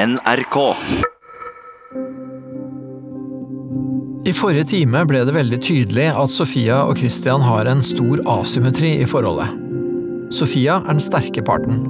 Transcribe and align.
NRK. 0.00 0.56
I 4.24 4.32
forrige 4.32 4.64
time 4.70 5.02
ble 5.04 5.20
det 5.28 5.34
veldig 5.36 5.58
tydelig 5.60 6.06
at 6.16 6.32
Sofia 6.32 6.78
og 6.88 6.96
Christian 7.02 7.44
har 7.44 7.68
en 7.68 7.82
stor 7.84 8.22
asymmetri 8.38 8.94
i 9.02 9.08
forholdet. 9.10 9.52
Sofia 10.32 10.78
er 10.78 10.94
den 10.94 11.04
sterke 11.04 11.44
parten. 11.44 11.84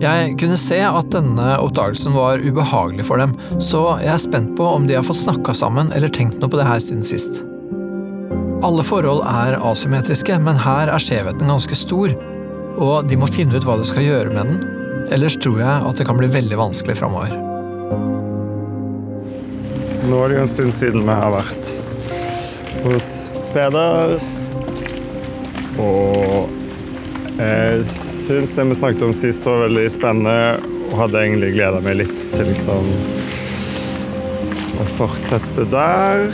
Jeg 0.00 0.38
kunne 0.40 0.56
se 0.56 0.80
at 0.86 1.12
denne 1.12 1.58
oppdagelsen 1.60 2.16
var 2.16 2.40
ubehagelig 2.40 3.04
for 3.10 3.20
dem, 3.20 3.36
så 3.60 3.98
jeg 4.00 4.14
er 4.14 4.24
spent 4.24 4.56
på 4.56 4.72
om 4.78 4.88
de 4.88 4.96
har 4.96 5.04
fått 5.04 5.20
snakka 5.26 5.52
sammen 5.60 5.92
eller 5.92 6.08
tenkt 6.08 6.40
noe 6.40 6.48
på 6.48 6.62
det 6.62 6.68
her 6.70 6.80
siden 6.80 7.04
sist. 7.04 7.42
Alle 8.64 8.86
forhold 8.86 9.26
er 9.28 9.60
asymmetriske, 9.60 10.40
men 10.40 10.56
her 10.64 10.88
er 10.88 11.08
skjevheten 11.10 11.52
ganske 11.52 11.84
stor, 11.84 12.16
og 12.80 13.12
de 13.12 13.20
må 13.20 13.28
finne 13.28 13.60
ut 13.60 13.68
hva 13.68 13.76
de 13.76 13.92
skal 13.92 14.08
gjøre 14.08 14.32
med 14.32 14.54
den. 14.54 14.79
Ellers 15.10 15.34
tror 15.42 15.58
jeg 15.58 15.86
at 15.88 15.98
det 15.98 16.04
kan 16.06 16.18
bli 16.20 16.28
veldig 16.30 16.58
vanskelig 16.58 16.94
framover. 17.00 17.32
Nå 20.06 20.20
er 20.22 20.30
det 20.30 20.36
jo 20.36 20.42
en 20.44 20.52
stund 20.52 20.76
siden 20.78 21.02
vi 21.02 21.16
har 21.18 21.34
vært 21.34 21.72
hos 22.84 23.10
Peder. 23.50 24.14
Og 25.82 26.46
jeg 27.40 27.82
syns 27.90 28.54
det 28.54 28.68
vi 28.70 28.78
snakket 28.78 29.06
om 29.08 29.14
sist 29.16 29.46
var 29.48 29.64
veldig 29.64 29.86
spennende, 29.90 30.38
og 30.90 30.96
hadde 31.02 31.24
egentlig 31.24 31.54
gleda 31.56 31.82
meg 31.82 31.98
litt 32.04 32.26
til 32.30 32.46
liksom 32.46 32.90
å 34.78 34.86
fortsette 34.94 35.66
der. 35.74 36.28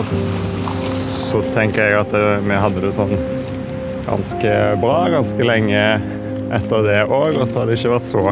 Og 0.00 0.08
så 0.08 1.42
tenker 1.52 1.90
jeg 1.90 2.00
at 2.06 2.16
vi 2.40 2.62
hadde 2.64 2.86
det 2.86 2.94
sånn 2.96 3.12
ganske 4.08 4.52
bra 4.80 5.02
ganske 5.12 5.44
lenge 5.44 5.82
etter 6.54 6.84
det 6.86 6.98
òg, 7.06 7.36
og 7.36 7.46
så 7.48 7.60
har 7.60 7.68
det 7.68 7.78
ikke 7.78 7.94
vært 7.96 8.08
så 8.08 8.24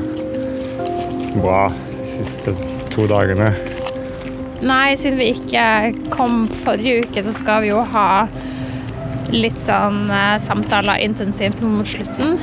bra 1.37 1.61
de 1.71 2.11
siste 2.11 2.55
to 2.93 3.07
dagene. 3.11 3.51
Nei, 4.65 4.97
siden 4.97 5.21
vi 5.21 5.33
ikke 5.35 5.65
kom 6.15 6.47
forrige 6.65 7.05
uke, 7.05 7.25
så 7.25 7.35
skal 7.37 7.65
vi 7.67 7.73
jo 7.75 7.83
ha 7.93 8.27
litt 9.35 9.59
sånn 9.61 10.07
eh, 10.13 10.37
samtaler 10.43 11.03
intensivt 11.05 11.61
mot 11.65 11.89
slutten. 11.89 12.39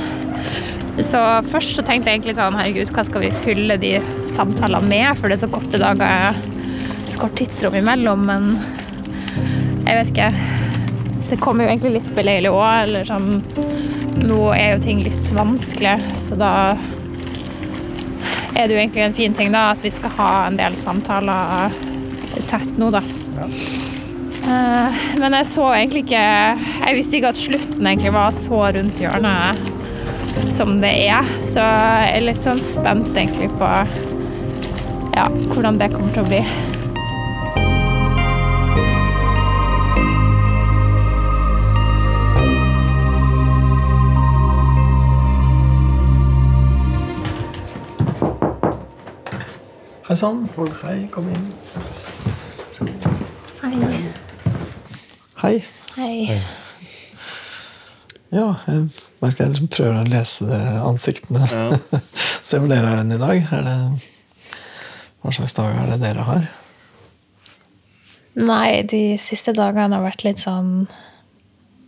Så 1.02 1.20
først 1.50 1.78
så 1.78 1.82
tenkte 1.86 2.12
jeg 2.12 2.20
egentlig 2.20 2.36
sånn 2.38 2.58
herregud, 2.58 2.92
hva 2.94 3.06
skal 3.08 3.24
vi 3.24 3.32
fylle 3.34 3.80
de 3.82 3.96
samtalene 4.30 4.92
med? 4.92 5.10
For 5.18 5.32
det 5.32 5.40
er 5.40 5.46
så 5.46 5.50
korte 5.50 5.82
dager, 5.82 6.38
så 7.10 7.24
kort 7.24 7.38
tidsrom 7.40 7.80
imellom. 7.80 8.28
Men 8.30 8.52
jeg 9.88 9.98
vet 9.98 10.12
ikke. 10.14 10.30
Det 11.32 11.40
kommer 11.42 11.66
jo 11.66 11.74
egentlig 11.74 11.96
litt 11.96 12.12
beleilig 12.14 12.52
òg. 12.54 12.68
Eller 12.84 13.10
sånn 13.10 13.42
Nå 14.24 14.42
er 14.56 14.76
jo 14.76 14.84
ting 14.84 15.04
litt 15.04 15.32
vanskelig, 15.36 15.98
så 16.20 16.38
da 16.40 16.52
er 18.54 18.68
det 18.68 18.76
jo 18.76 18.80
egentlig 18.80 19.04
en 19.04 19.16
fin 19.18 19.34
ting 19.36 19.52
da 19.54 19.72
at 19.74 19.82
vi 19.84 19.92
skal 19.92 20.14
ha 20.18 20.32
en 20.48 20.58
del 20.60 20.78
samtaler 20.80 21.74
tett 22.50 22.78
nå, 22.80 22.92
da. 22.94 23.02
Ja. 23.38 23.48
Men 25.18 25.38
jeg 25.38 25.48
så 25.48 25.70
egentlig 25.72 26.02
ikke 26.04 26.20
Jeg 26.20 26.96
visste 26.98 27.16
ikke 27.16 27.30
at 27.32 27.40
slutten 27.40 27.88
egentlig 27.88 28.12
var 28.12 28.34
så 28.36 28.60
rundt 28.76 29.00
hjørnet 29.00 29.72
som 30.52 30.76
det 30.82 30.92
er. 31.08 31.30
Så 31.46 31.64
jeg 31.64 32.18
er 32.18 32.28
litt 32.28 32.44
sånn 32.44 32.62
spent 32.64 33.12
egentlig 33.14 33.50
på 33.60 33.70
ja, 35.14 35.28
hvordan 35.54 35.80
det 35.80 35.92
kommer 35.94 36.14
til 36.16 36.26
å 36.26 36.30
bli. 36.30 36.42
Hei 50.14 50.18
sann. 50.20 50.44
Hei, 50.84 51.08
kom 51.10 51.26
inn. 51.34 51.46
Hei. 53.64 53.72
Hei. 55.42 55.56
Hei. 55.98 56.36
Ja, 58.30 58.52
jeg 58.68 58.84
merker 59.24 59.40
jeg 59.48 59.56
liksom 59.56 59.72
prøver 59.74 59.98
å 59.98 60.12
lese 60.12 60.46
det 60.52 60.60
ansiktene. 60.86 61.50
Se 62.46 62.62
hvor 62.62 62.70
dere 62.70 62.92
er 62.92 63.02
hen 63.02 63.16
i 63.16 63.18
dag. 63.24 63.42
Er 63.58 63.66
det, 63.66 63.74
hva 65.26 65.34
slags 65.34 65.58
dag 65.58 65.82
er 65.82 65.90
det 65.96 66.00
dere 66.06 66.28
har? 66.30 66.46
Nei, 68.38 68.84
de 68.94 69.02
siste 69.18 69.58
dagene 69.58 69.98
har 69.98 70.06
vært 70.06 70.28
litt 70.30 70.46
sånn 70.46 70.86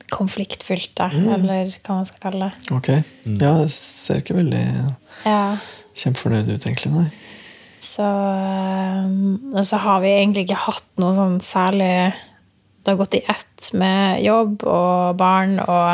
konfliktfylte, 0.09 1.11
eller 1.37 1.77
hva 1.77 2.01
man 2.01 2.09
skal 2.09 2.25
kalle 2.25 2.49
det. 2.49 2.73
Ok. 2.73 2.91
Ja, 3.37 3.53
det 3.61 3.69
ser 3.77 4.25
ikke 4.25 4.41
veldig 4.41 4.65
Ja. 5.29 5.41
kjempefornøyd 5.93 6.55
ut, 6.55 6.65
egentlig. 6.65 6.95
Nei. 6.97 7.09
Så, 7.95 8.05
og 9.55 9.61
så 9.63 9.77
har 9.79 10.01
vi 10.03 10.09
egentlig 10.17 10.47
ikke 10.47 10.63
hatt 10.65 10.87
noe 10.99 11.13
sånn 11.15 11.37
særlig 11.43 12.11
Det 12.83 12.91
har 12.91 12.99
gått 12.99 13.15
i 13.15 13.21
ett 13.31 13.69
med 13.77 14.19
jobb 14.25 14.65
og 14.67 15.15
barn 15.19 15.53
og 15.63 15.93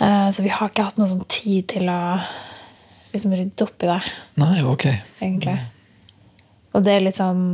eh, 0.00 0.28
Så 0.32 0.44
vi 0.46 0.52
har 0.54 0.70
ikke 0.70 0.86
hatt 0.88 0.96
noe 1.00 1.10
sånn 1.10 1.26
tid 1.28 1.68
til 1.74 1.90
å 1.92 2.00
liksom 3.12 3.34
rydde 3.36 3.66
opp 3.66 3.84
i 3.84 3.90
det, 3.90 4.00
Nei, 4.40 4.56
ok. 4.64 4.86
egentlig. 5.20 5.58
Og 6.76 6.84
det 6.84 6.96
er 6.96 7.04
litt 7.04 7.16
sånn 7.20 7.44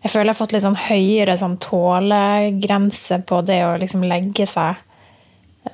Jeg 0.00 0.12
føler 0.14 0.30
jeg 0.30 0.34
har 0.34 0.40
fått 0.40 0.56
litt 0.56 0.64
sånn 0.64 0.80
høyere 0.88 1.36
sånn 1.40 1.58
tålegrense 1.60 3.20
på 3.28 3.42
det 3.44 3.60
å 3.68 3.76
liksom 3.80 4.04
legge 4.08 4.48
seg 4.48 4.80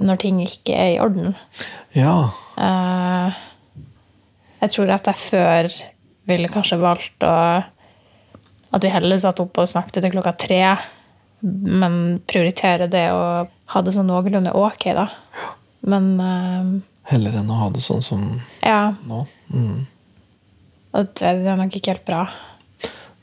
når 0.03 0.19
ting 0.19 0.41
ikke 0.43 0.75
er 0.75 0.89
i 0.97 0.99
orden. 0.99 1.37
Ja. 1.95 2.33
Eh, 2.59 3.37
jeg 4.67 4.75
tror 4.75 4.93
at 4.95 5.09
jeg 5.11 5.23
før 5.23 5.71
ville 6.27 6.51
kanskje 6.51 6.81
valgt 6.83 7.27
å 7.27 7.35
At 8.75 8.83
vi 8.83 8.91
heller 8.91 9.19
satt 9.23 9.41
oppe 9.41 9.63
og 9.63 9.71
snakket 9.71 10.03
til 10.03 10.13
klokka 10.13 10.33
tre, 10.37 10.61
men 11.41 12.19
prioritere 12.29 12.89
det 12.91 13.07
å 13.15 13.47
ha 13.47 13.83
det 13.87 13.95
sånn 13.95 14.11
noenlunde 14.11 14.53
ok, 14.59 14.89
da. 14.97 15.07
Men 15.87 16.09
uh, 16.19 16.73
Heller 17.07 17.39
enn 17.39 17.53
å 17.55 17.61
ha 17.61 17.69
det 17.73 17.85
sånn 17.85 18.03
som 18.03 18.25
ja. 18.67 18.91
nå. 19.07 19.23
Mm. 19.55 19.87
og 20.99 21.15
Det 21.15 21.31
er 21.31 21.61
nok 21.61 21.79
ikke 21.79 21.95
helt 21.95 22.07
bra. 22.09 22.25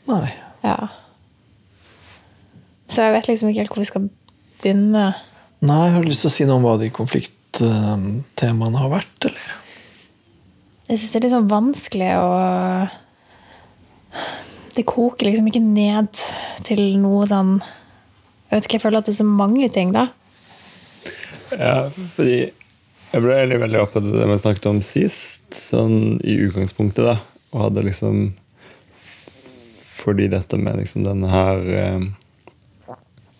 Nei. 0.08 0.32
Ja. 0.64 0.78
Så 2.88 3.04
jeg 3.04 3.18
vet 3.18 3.28
liksom 3.28 3.52
ikke 3.52 3.66
helt 3.66 3.76
hvor 3.76 3.84
vi 3.84 3.90
skal 3.92 4.08
begynne. 4.64 5.10
Nei, 5.64 5.84
Har 5.92 6.00
du 6.00 6.08
lyst 6.08 6.24
til 6.24 6.32
å 6.32 6.36
si 6.38 6.48
noe 6.48 6.62
om 6.62 6.66
hva 6.66 6.78
de 6.80 6.90
konflikttemaene 6.96 8.80
har 8.80 8.96
vært, 8.96 9.28
eller? 9.28 9.52
Jeg 10.94 11.02
syns 11.02 11.14
det 11.14 11.18
er 11.18 11.24
litt 11.26 11.34
sånn 11.34 11.50
vanskelig 11.50 12.10
å 12.22 12.26
Det 14.76 14.84
koker 14.86 15.26
liksom 15.26 15.48
ikke 15.50 15.64
ned 15.64 16.12
til 16.68 16.82
noe 17.02 17.26
sånn 17.30 17.56
Jeg 17.58 18.52
vet 18.54 18.68
ikke, 18.68 18.78
jeg 18.78 18.84
føler 18.84 19.02
at 19.02 19.08
det 19.08 19.16
er 19.16 19.24
så 19.24 19.26
mange 19.26 19.70
ting, 19.74 19.94
da. 19.96 20.12
Ja, 21.58 21.90
fordi 22.14 22.36
jeg 22.44 23.22
ble 23.22 23.34
egentlig 23.40 23.62
veldig 23.64 23.80
opptatt 23.82 24.06
av 24.06 24.20
det 24.20 24.28
vi 24.30 24.38
snakket 24.42 24.68
om 24.70 24.82
sist, 24.86 25.48
sånn 25.54 26.20
i 26.22 26.38
utgangspunktet, 26.46 27.06
da. 27.06 27.16
Og 27.54 27.68
hadde 27.68 27.86
liksom 27.86 28.22
Fordi 29.98 30.28
dette 30.30 30.60
med 30.62 30.78
liksom 30.82 31.06
denne 31.08 31.30
her 31.32 31.66
eh, 31.80 32.06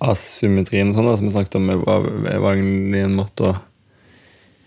asymmetrien 0.02 0.90
og 0.90 0.98
sånn, 0.98 1.10
da, 1.12 1.16
som 1.20 1.30
vi 1.30 1.36
snakket 1.36 1.60
om, 1.60 1.70
var 1.86 2.56
egentlig 2.56 3.06
en 3.06 3.18
måte 3.18 3.52
å, 3.52 3.56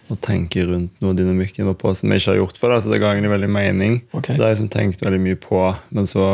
å 0.06 0.16
tenke 0.22 0.62
rundt 0.68 1.00
noe 1.02 1.16
dynamikken 1.18 1.66
var 1.66 1.74
på 1.80 1.90
som 1.98 2.12
jeg 2.12 2.22
ikke 2.22 2.32
har 2.32 2.40
gjort 2.40 2.60
før. 2.60 2.76
Så 2.82 2.92
det 2.92 3.00
ga 3.02 3.12
egentlig 3.12 3.32
veldig 3.32 3.50
mening. 3.50 3.96
Okay. 4.12 4.36
Det 4.36 4.42
har 4.42 4.52
jeg 4.52 4.58
liksom 4.58 4.72
tenkt 4.74 5.02
veldig 5.02 5.22
mye 5.22 5.38
på. 5.42 5.62
Men 5.96 6.06
så, 6.10 6.26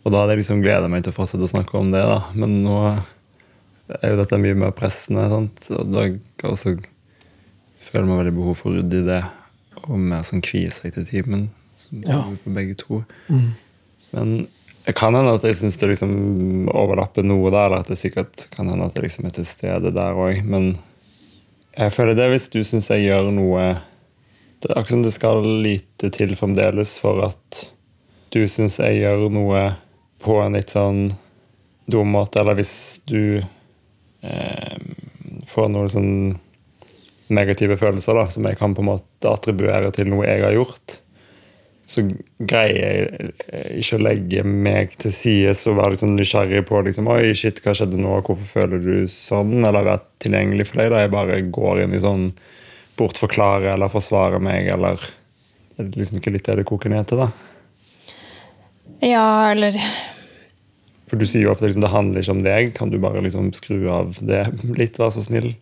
og 0.00 0.14
da 0.14 0.22
hadde 0.22 0.36
jeg 0.36 0.42
liksom 0.44 0.62
gleda 0.64 0.88
meg 0.92 1.04
til 1.04 1.12
å 1.12 1.18
fortsette 1.18 1.44
å 1.44 1.52
snakke 1.52 1.76
om 1.80 1.92
det. 1.92 2.02
da, 2.08 2.22
Men 2.32 2.60
nå 2.64 2.78
er 3.98 4.14
jo 4.14 4.20
dette 4.22 4.40
mye 4.40 4.58
mer 4.62 4.72
pressende. 4.76 5.26
Sant? 5.32 5.68
Og 5.76 5.92
da 5.92 6.06
også 6.48 6.78
føler 7.90 8.08
man 8.08 8.22
veldig 8.22 8.36
behov 8.38 8.56
for 8.62 8.72
å 8.72 8.78
rydde 8.78 9.02
i 9.02 9.08
det. 9.10 9.22
Og 9.86 9.98
mer 9.98 10.24
sånn 10.28 10.44
kvie 10.44 10.72
seg 10.74 10.96
til 10.96 11.08
timen. 11.08 11.50
Ja. 12.06 12.22
For 12.38 12.54
begge 12.54 12.78
to. 12.80 13.02
Men 14.14 14.46
det 14.86 14.96
kan 14.96 15.14
hende 15.14 15.36
at 15.36 15.44
jeg 15.44 15.58
syns 15.58 15.76
det 15.80 15.92
liksom 15.92 16.70
overlapper 16.72 17.26
noe 17.26 17.52
der. 17.52 17.76
At 17.76 17.90
det 17.92 18.00
sikkert 18.00 18.48
kan 18.54 18.70
hende 18.72 18.88
at 18.88 18.96
det 18.96 19.04
liksom 19.04 19.28
er 19.28 19.36
til 19.36 19.48
stede 19.48 19.92
der 19.92 20.16
òg. 20.16 20.40
Men 20.48 20.78
jeg 21.80 21.94
føler 21.96 22.16
det 22.18 22.28
hvis 22.32 22.48
du 22.52 22.60
syns 22.66 22.90
jeg 22.92 23.06
gjør 23.08 23.30
noe 23.32 23.64
Det 24.60 24.68
er 24.68 24.76
akkurat 24.76 24.92
som 24.92 25.04
det 25.06 25.14
skal 25.14 25.46
lite 25.64 26.10
til 26.12 26.34
fremdeles 26.36 26.98
for 27.00 27.24
at 27.24 27.62
du 28.30 28.44
syns 28.50 28.78
jeg 28.78 29.00
gjør 29.00 29.30
noe 29.32 29.62
på 30.20 30.36
en 30.42 30.54
litt 30.54 30.74
sånn 30.74 31.08
dum 31.90 32.12
måte, 32.14 32.38
eller 32.42 32.58
hvis 32.58 33.00
du 33.08 33.40
eh, 33.40 34.76
får 35.50 35.70
noen 35.72 35.90
sånn 35.90 36.12
negative 37.32 37.78
følelser 37.80 38.18
da, 38.18 38.26
som 38.30 38.46
jeg 38.46 38.58
kan 38.60 38.76
på 38.76 38.84
en 38.84 38.90
måte 38.92 39.32
attribuere 39.32 39.90
til 39.96 40.12
noe 40.12 40.28
jeg 40.28 40.44
har 40.44 40.54
gjort, 40.54 41.00
så 41.90 42.04
greier 42.38 42.76
jeg 42.78 43.30
eh, 43.50 43.70
ikke 43.80 43.96
å 43.98 44.04
legge 44.04 44.44
meg 44.46 44.92
til 45.00 45.12
side 45.14 45.56
og 45.70 45.78
være 45.80 45.96
liksom 45.96 46.12
nysgjerrig 46.14 46.62
på 46.68 46.82
liksom, 46.86 47.08
Oi, 47.10 47.32
shit, 47.38 47.58
hva 47.64 47.74
skjedde 47.74 47.98
nå? 47.98 48.12
Hvorfor 48.26 48.46
føler 48.46 48.82
du 48.84 48.94
sånn? 49.10 49.56
Eller 49.58 49.86
være 49.88 50.04
tilgjengelig 50.22 50.68
for 50.70 50.82
deg. 50.82 50.92
da 50.92 51.02
Jeg 51.02 51.14
bare 51.16 51.40
går 51.58 51.82
inn 51.84 51.96
i 51.96 52.02
sånn 52.02 52.28
bortforklare 53.00 53.72
eller 53.72 53.90
forsvare 53.90 54.38
meg 54.42 54.70
eller 54.70 55.02
Er 55.80 55.88
det 55.88 55.98
liksom 55.98 56.20
ikke 56.20 56.34
litt 56.36 56.46
det 56.46 56.60
det 56.60 56.68
koker 56.68 56.92
ned 56.92 57.10
til, 57.10 57.24
da? 57.24 57.30
Ja, 59.00 59.50
eller 59.50 59.78
For 61.08 61.18
du 61.18 61.26
sier 61.26 61.48
jo 61.48 61.54
ofte 61.54 61.66
liksom, 61.66 61.82
det 61.82 61.90
handler 61.90 62.22
ikke 62.22 62.36
om 62.36 62.44
deg. 62.44 62.74
Kan 62.76 62.92
du 62.92 63.00
bare 63.02 63.22
liksom 63.24 63.50
skru 63.56 63.88
av 63.90 64.20
det 64.22 64.44
litt, 64.78 65.00
vær 65.00 65.10
så 65.16 65.24
snill? 65.24 65.56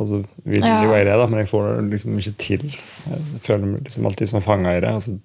Og 0.00 0.08
så 0.08 0.18
vil 0.48 0.64
Ja. 0.64 0.78
jo 0.82 0.94
jeg 0.96 1.04
det, 1.04 1.16
da, 1.20 1.26
men 1.28 1.42
jeg 1.42 1.48
får 1.50 1.66
det 1.76 1.90
liksom 1.92 2.18
ikke 2.18 2.36
til. 2.40 2.62
Jeg 3.10 3.40
føler 3.44 3.66
meg 3.66 3.82
liksom 3.84 4.06
alltid 4.08 4.30
som 4.30 4.40
fanga 4.44 4.72
i 4.76 4.80
det. 4.80 4.92
Og 4.96 5.02
så 5.04 5.18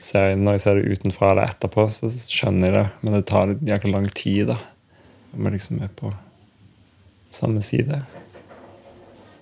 ser 0.00 0.28
jeg, 0.28 0.38
når 0.38 0.52
jeg 0.56 0.60
ser 0.62 0.78
det 0.78 0.92
utenfra 0.98 1.30
eller 1.32 1.50
etterpå, 1.50 1.88
så 1.90 2.10
skjønner 2.12 2.70
jeg 2.70 2.76
det. 2.78 2.86
Men 3.02 3.16
det 3.18 3.24
tar 3.26 3.50
litt 3.50 3.64
jækla 3.66 3.92
lang 3.96 4.06
tid. 4.14 4.46
da. 4.52 4.58
Om 5.34 5.44
jeg 5.48 5.52
liksom 5.58 5.82
er 5.82 5.90
på 5.98 6.12
samme 7.34 7.60
side. 7.62 7.98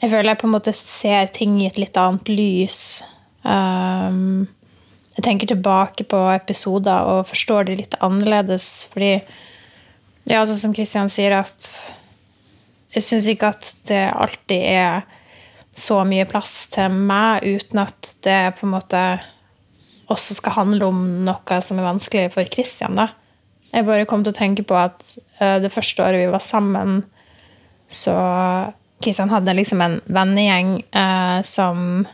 Jeg 0.02 0.10
føler 0.10 0.30
jeg 0.32 0.38
på 0.40 0.46
en 0.48 0.52
måte 0.56 0.72
ser 0.74 1.26
ting 1.32 1.60
i 1.62 1.66
et 1.68 1.78
litt 1.78 1.96
annet 2.00 2.28
lys. 2.28 3.02
Um, 3.44 4.48
jeg 5.16 5.22
tenker 5.24 5.46
tilbake 5.52 6.04
på 6.08 6.18
episoder 6.34 7.04
og 7.12 7.26
forstår 7.28 7.66
det 7.68 7.76
litt 7.78 7.94
annerledes, 8.00 8.86
fordi 8.92 9.22
Ja, 10.26 10.40
sånn 10.48 10.56
som 10.56 10.72
Kristian 10.72 11.10
sier, 11.12 11.34
at 11.36 11.66
jeg 12.94 13.02
syns 13.02 13.28
ikke 13.30 13.50
at 13.54 13.70
det 13.90 14.04
alltid 14.14 14.66
er 14.70 15.04
så 15.74 16.00
mye 16.06 16.26
plass 16.30 16.68
til 16.74 16.94
meg, 16.94 17.42
uten 17.42 17.82
at 17.82 18.14
det 18.22 18.54
på 18.58 18.68
en 18.68 18.74
måte 18.76 19.02
også 20.12 20.36
skal 20.38 20.58
handle 20.58 20.90
om 20.92 21.00
noe 21.26 21.60
som 21.64 21.80
er 21.80 21.88
vanskelig 21.88 22.28
for 22.34 22.48
Kristian, 22.52 22.98
da. 23.00 23.08
Jeg 23.74 23.86
bare 23.88 24.06
kom 24.06 24.22
til 24.22 24.30
å 24.30 24.36
tenke 24.36 24.62
på 24.62 24.76
at 24.78 25.16
eh, 25.40 25.58
det 25.64 25.72
første 25.74 26.04
året 26.04 26.22
vi 26.22 26.30
var 26.30 26.42
sammen, 26.44 27.00
så 27.90 28.14
Kristian 29.02 29.32
hadde 29.32 29.56
liksom 29.56 29.82
en 29.82 29.96
vennegjeng 30.06 30.76
eh, 30.94 31.40
som 31.46 32.04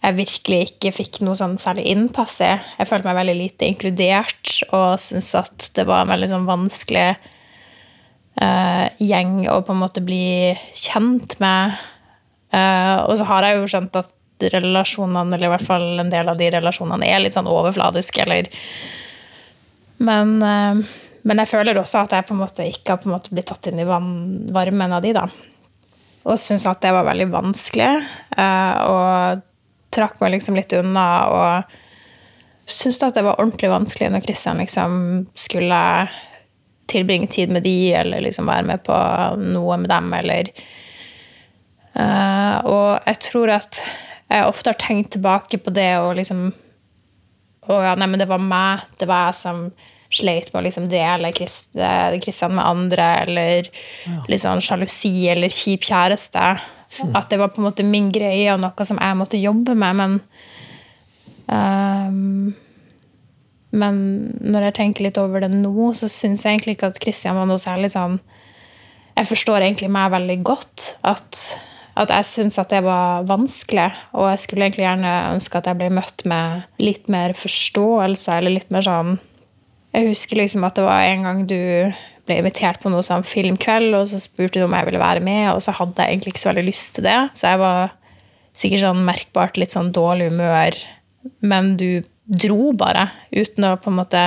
jeg 0.00 0.16
virkelig 0.16 0.60
ikke 0.70 0.94
fikk 0.96 1.20
noe 1.26 1.36
sånn 1.36 1.58
særlig 1.60 1.84
innpass 1.92 2.38
i. 2.40 2.54
Jeg 2.78 2.88
følte 2.88 3.10
meg 3.10 3.18
veldig 3.18 3.36
lite 3.36 3.68
inkludert 3.68 4.54
og 4.70 4.96
syntes 5.02 5.34
at 5.36 5.68
det 5.76 5.84
var 5.90 6.06
en 6.06 6.14
veldig 6.14 6.30
sånn 6.30 6.48
vanskelig 6.48 7.10
eh, 8.42 8.86
gjeng 9.00 9.44
å 9.50 9.60
på 9.66 9.74
en 9.74 9.82
måte 9.82 10.02
bli 10.04 10.54
kjent 10.76 11.38
med. 11.42 11.76
Uh, 12.50 13.06
og 13.06 13.14
så 13.20 13.26
har 13.28 13.46
jeg 13.46 13.60
jo 13.60 13.68
skjønt 13.70 13.98
at 14.00 14.48
relasjonene, 14.50 15.36
eller 15.36 15.46
i 15.46 15.52
hvert 15.52 15.68
fall 15.68 16.00
en 16.02 16.08
del 16.10 16.32
av 16.32 16.38
de 16.40 16.48
relasjonene, 16.50 17.06
er 17.06 17.22
litt 17.22 17.36
sånn 17.36 17.50
overfladiske, 17.50 18.24
eller 18.24 18.48
men, 20.02 20.32
uh, 20.42 20.80
men 21.22 21.42
jeg 21.44 21.50
føler 21.52 21.78
også 21.78 22.00
at 22.02 22.16
jeg 22.16 22.26
på 22.26 22.34
en 22.34 22.40
måte 22.40 22.66
ikke 22.66 22.96
har 22.96 23.02
på 23.02 23.10
en 23.10 23.14
måte 23.14 23.30
blitt 23.36 23.46
tatt 23.52 23.68
inn 23.70 23.78
i 23.78 23.86
varmen 23.86 24.96
av 24.96 25.04
de, 25.04 25.12
da. 25.14 25.28
Og 26.24 26.40
syntes 26.40 26.66
at 26.66 26.82
det 26.82 26.90
var 26.96 27.06
veldig 27.06 27.28
vanskelig. 27.32 27.92
og 28.36 29.46
trakk 29.94 30.18
meg 30.22 30.36
liksom 30.36 30.58
litt 30.58 30.72
unna. 30.76 31.06
Og 31.30 32.70
syntes 32.70 33.02
at 33.04 33.18
det 33.18 33.26
var 33.26 33.40
ordentlig 33.40 33.70
vanskelig 33.72 34.10
når 34.14 34.24
Kristian 34.24 34.62
liksom 34.62 34.98
skulle 35.38 35.80
tilbringe 36.90 37.30
tid 37.30 37.52
med 37.54 37.64
de, 37.66 37.92
eller 38.02 38.24
liksom 38.24 38.50
være 38.50 38.66
med 38.72 38.84
på 38.86 38.96
noe 39.40 39.78
med 39.80 39.90
dem, 39.92 40.12
eller 40.18 40.50
uh, 41.94 42.56
Og 42.66 43.06
jeg 43.06 43.20
tror 43.30 43.54
at 43.60 43.80
jeg 44.30 44.46
ofte 44.46 44.70
har 44.70 44.78
tenkt 44.78 45.14
tilbake 45.16 45.58
på 45.58 45.72
det 45.74 45.92
og 45.98 46.12
liksom 46.18 46.50
Å 47.70 47.78
ja, 47.84 47.94
nei, 47.98 48.06
men 48.10 48.18
det 48.18 48.26
var 48.30 48.42
meg. 48.42 48.86
Det 48.98 49.06
var 49.06 49.28
jeg 49.28 49.38
som 49.40 49.64
sleit 50.10 50.48
med 50.50 50.58
å 50.58 50.64
liksom 50.64 50.88
dele 50.90 51.30
Krist- 51.34 51.76
eh, 51.78 52.16
Kristian 52.22 52.54
med 52.56 52.66
andre, 52.66 53.04
eller 53.24 53.68
ja. 53.68 54.16
liksom 54.32 54.62
sjalusi 54.64 55.28
eller 55.30 55.52
kjip 55.54 55.86
kjæreste. 55.86 56.46
At 57.14 57.28
det 57.30 57.38
var 57.38 57.52
på 57.52 57.60
en 57.60 57.68
måte 57.68 57.86
min 57.86 58.08
greie 58.10 58.50
og 58.50 58.58
noe 58.64 58.86
som 58.86 58.98
jeg 58.98 59.18
måtte 59.20 59.38
jobbe 59.38 59.76
med, 59.78 60.00
men 60.00 60.16
ehm, 61.54 62.50
Men 63.70 63.96
når 64.42 64.68
jeg 64.68 64.76
tenker 64.80 65.06
litt 65.06 65.18
over 65.20 65.44
det 65.44 65.50
nå, 65.52 65.92
så 65.94 66.10
syns 66.10 66.42
jeg 66.42 66.56
egentlig 66.56 66.76
ikke 66.76 66.90
at 66.90 67.00
Kristian 67.02 67.38
var 67.38 67.46
noe 67.46 67.60
særlig 67.62 67.92
sånn 67.94 68.18
Jeg 69.14 69.28
forstår 69.28 69.62
egentlig 69.62 69.90
meg 69.92 70.10
veldig 70.14 70.38
godt. 70.46 70.86
At, 71.06 71.38
at 72.00 72.12
jeg 72.16 72.28
syns 72.28 72.58
at 72.58 72.72
det 72.74 72.82
var 72.86 73.26
vanskelig, 73.28 73.90
og 74.16 74.30
jeg 74.32 74.44
skulle 74.44 74.66
egentlig 74.66 74.86
gjerne 74.88 75.16
ønske 75.34 75.60
at 75.60 75.70
jeg 75.70 75.78
ble 75.78 75.90
møtt 75.94 76.24
med 76.30 76.82
litt 76.82 77.10
mer 77.12 77.36
forståelse, 77.38 78.38
eller 78.38 78.58
litt 78.58 78.72
mer 78.74 78.86
sånn 78.86 79.18
Jeg 79.90 80.06
husker 80.06 80.38
liksom 80.38 80.64
at 80.66 80.78
det 80.78 80.86
var 80.86 81.02
en 81.02 81.24
gang 81.26 81.46
du 81.50 81.60
ble 82.26 82.36
invitert 82.38 82.78
på 82.82 82.90
noe 82.92 83.02
sånn 83.02 83.26
filmkveld, 83.26 83.94
og 83.98 84.06
så 84.10 84.20
spurte 84.22 84.60
du 84.60 84.66
om 84.66 84.76
jeg 84.76 84.86
ville 84.86 85.02
være 85.02 85.22
med, 85.26 85.48
og 85.50 85.62
så 85.64 85.74
hadde 85.74 85.98
jeg 85.98 86.14
egentlig 86.14 86.34
ikke 86.34 86.42
så 86.44 86.52
veldig 86.52 86.66
lyst 86.68 86.94
til 86.96 87.06
det. 87.06 87.18
Så 87.34 87.50
jeg 87.50 87.62
var 87.62 87.96
sikkert 88.56 88.84
sånn 88.86 89.04
merkbart 89.06 89.58
litt 89.58 89.74
sånn 89.74 89.90
dårlig 89.94 90.30
humør, 90.30 90.78
men 91.42 91.74
du 91.80 92.02
dro 92.30 92.70
bare, 92.78 93.08
uten 93.34 93.66
å 93.66 93.76
på 93.80 93.90
en 93.90 93.98
måte 93.98 94.24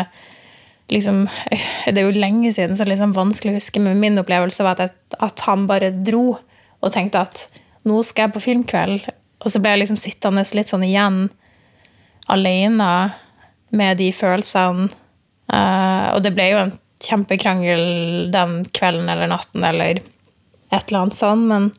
liksom, 0.91 1.25
Det 1.94 1.97
er 1.97 2.07
jo 2.07 2.15
lenge 2.19 2.51
siden, 2.53 2.77
så 2.77 2.88
liksom 2.88 3.15
vanskelig 3.15 3.53
å 3.55 3.59
huske, 3.61 3.81
men 3.83 4.01
min 4.01 4.19
opplevelse 4.21 4.65
var 4.65 4.77
at, 4.77 4.88
jeg, 4.91 5.19
at 5.23 5.45
han 5.47 5.67
bare 5.69 5.94
dro 5.95 6.38
og 6.83 6.91
tenkte 6.91 7.23
at 7.23 7.45
nå 7.88 8.01
skal 8.03 8.27
jeg 8.27 8.35
på 8.35 8.44
filmkveld. 8.44 9.07
Og 9.44 9.51
så 9.51 9.59
ble 9.59 9.73
jeg 9.73 9.83
liksom 9.83 10.00
sittende 10.00 10.44
litt 10.55 10.71
sånn 10.71 10.85
igjen 10.88 11.25
alene 12.31 12.91
med 13.75 14.00
de 14.00 14.09
følelsene. 14.15 14.89
Uh, 15.51 16.15
og 16.15 16.21
det 16.23 16.31
ble 16.35 16.45
jo 16.53 16.61
en 16.61 16.71
kjempekrangel 17.03 17.83
den 18.31 18.61
kvelden 18.75 19.09
eller 19.11 19.27
natten 19.31 19.65
eller 19.67 20.00
et 20.00 20.85
eller 20.88 21.00
annet 21.01 21.17
sånn, 21.17 21.47
men 21.51 21.71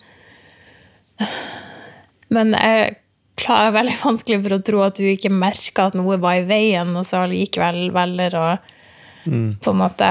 Men 2.35 2.55
jeg 2.57 2.97
klarer 3.41 3.75
veldig 3.75 3.97
vanskelig 4.05 4.41
for 4.45 4.57
å 4.57 4.63
tro 4.71 4.83
at 4.87 4.99
du 5.01 5.07
ikke 5.09 5.33
merka 5.33 5.89
at 5.89 5.99
noe 5.99 6.19
var 6.23 6.41
i 6.41 6.47
veien, 6.49 6.95
og 6.97 7.07
så 7.09 7.25
likevel 7.31 7.89
velger 7.95 8.39
å 8.39 8.47
på 9.25 9.73
en 9.73 9.81
måte 9.81 10.11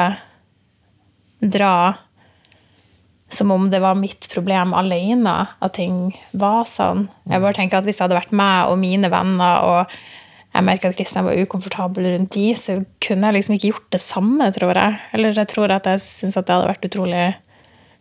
dra 1.44 1.94
som 3.34 3.52
om 3.52 3.70
det 3.70 3.80
var 3.82 3.98
mitt 3.98 4.28
problem 4.30 4.74
alene 4.78 5.34
at 5.60 5.76
ting 5.78 6.12
var 6.38 6.68
sånn. 6.70 7.08
Jeg 7.30 7.42
bare 7.42 7.58
tenker 7.58 7.80
at 7.80 7.88
Hvis 7.88 7.98
det 7.98 8.06
hadde 8.06 8.20
vært 8.20 8.36
meg 8.36 8.70
og 8.70 8.78
mine 8.82 9.10
venner, 9.10 9.66
og 9.66 9.96
jeg 10.54 10.68
merka 10.68 10.92
at 10.92 10.98
Kristian 11.00 11.26
var 11.26 11.40
ukomfortabel 11.42 12.12
rundt 12.14 12.36
de, 12.36 12.52
så 12.58 12.78
kunne 13.02 13.30
jeg 13.30 13.40
liksom 13.40 13.56
ikke 13.58 13.72
gjort 13.72 13.90
det 13.96 14.02
samme, 14.04 14.52
tror 14.54 14.78
jeg. 14.78 15.00
Eller 15.18 15.34
jeg 15.42 15.50
tror 15.50 15.74
at 15.74 15.90
jeg 15.90 16.04
syns 16.06 16.38
at 16.38 16.46
det 16.46 16.58
hadde 16.58 16.70
vært 16.70 16.90
utrolig 16.92 17.24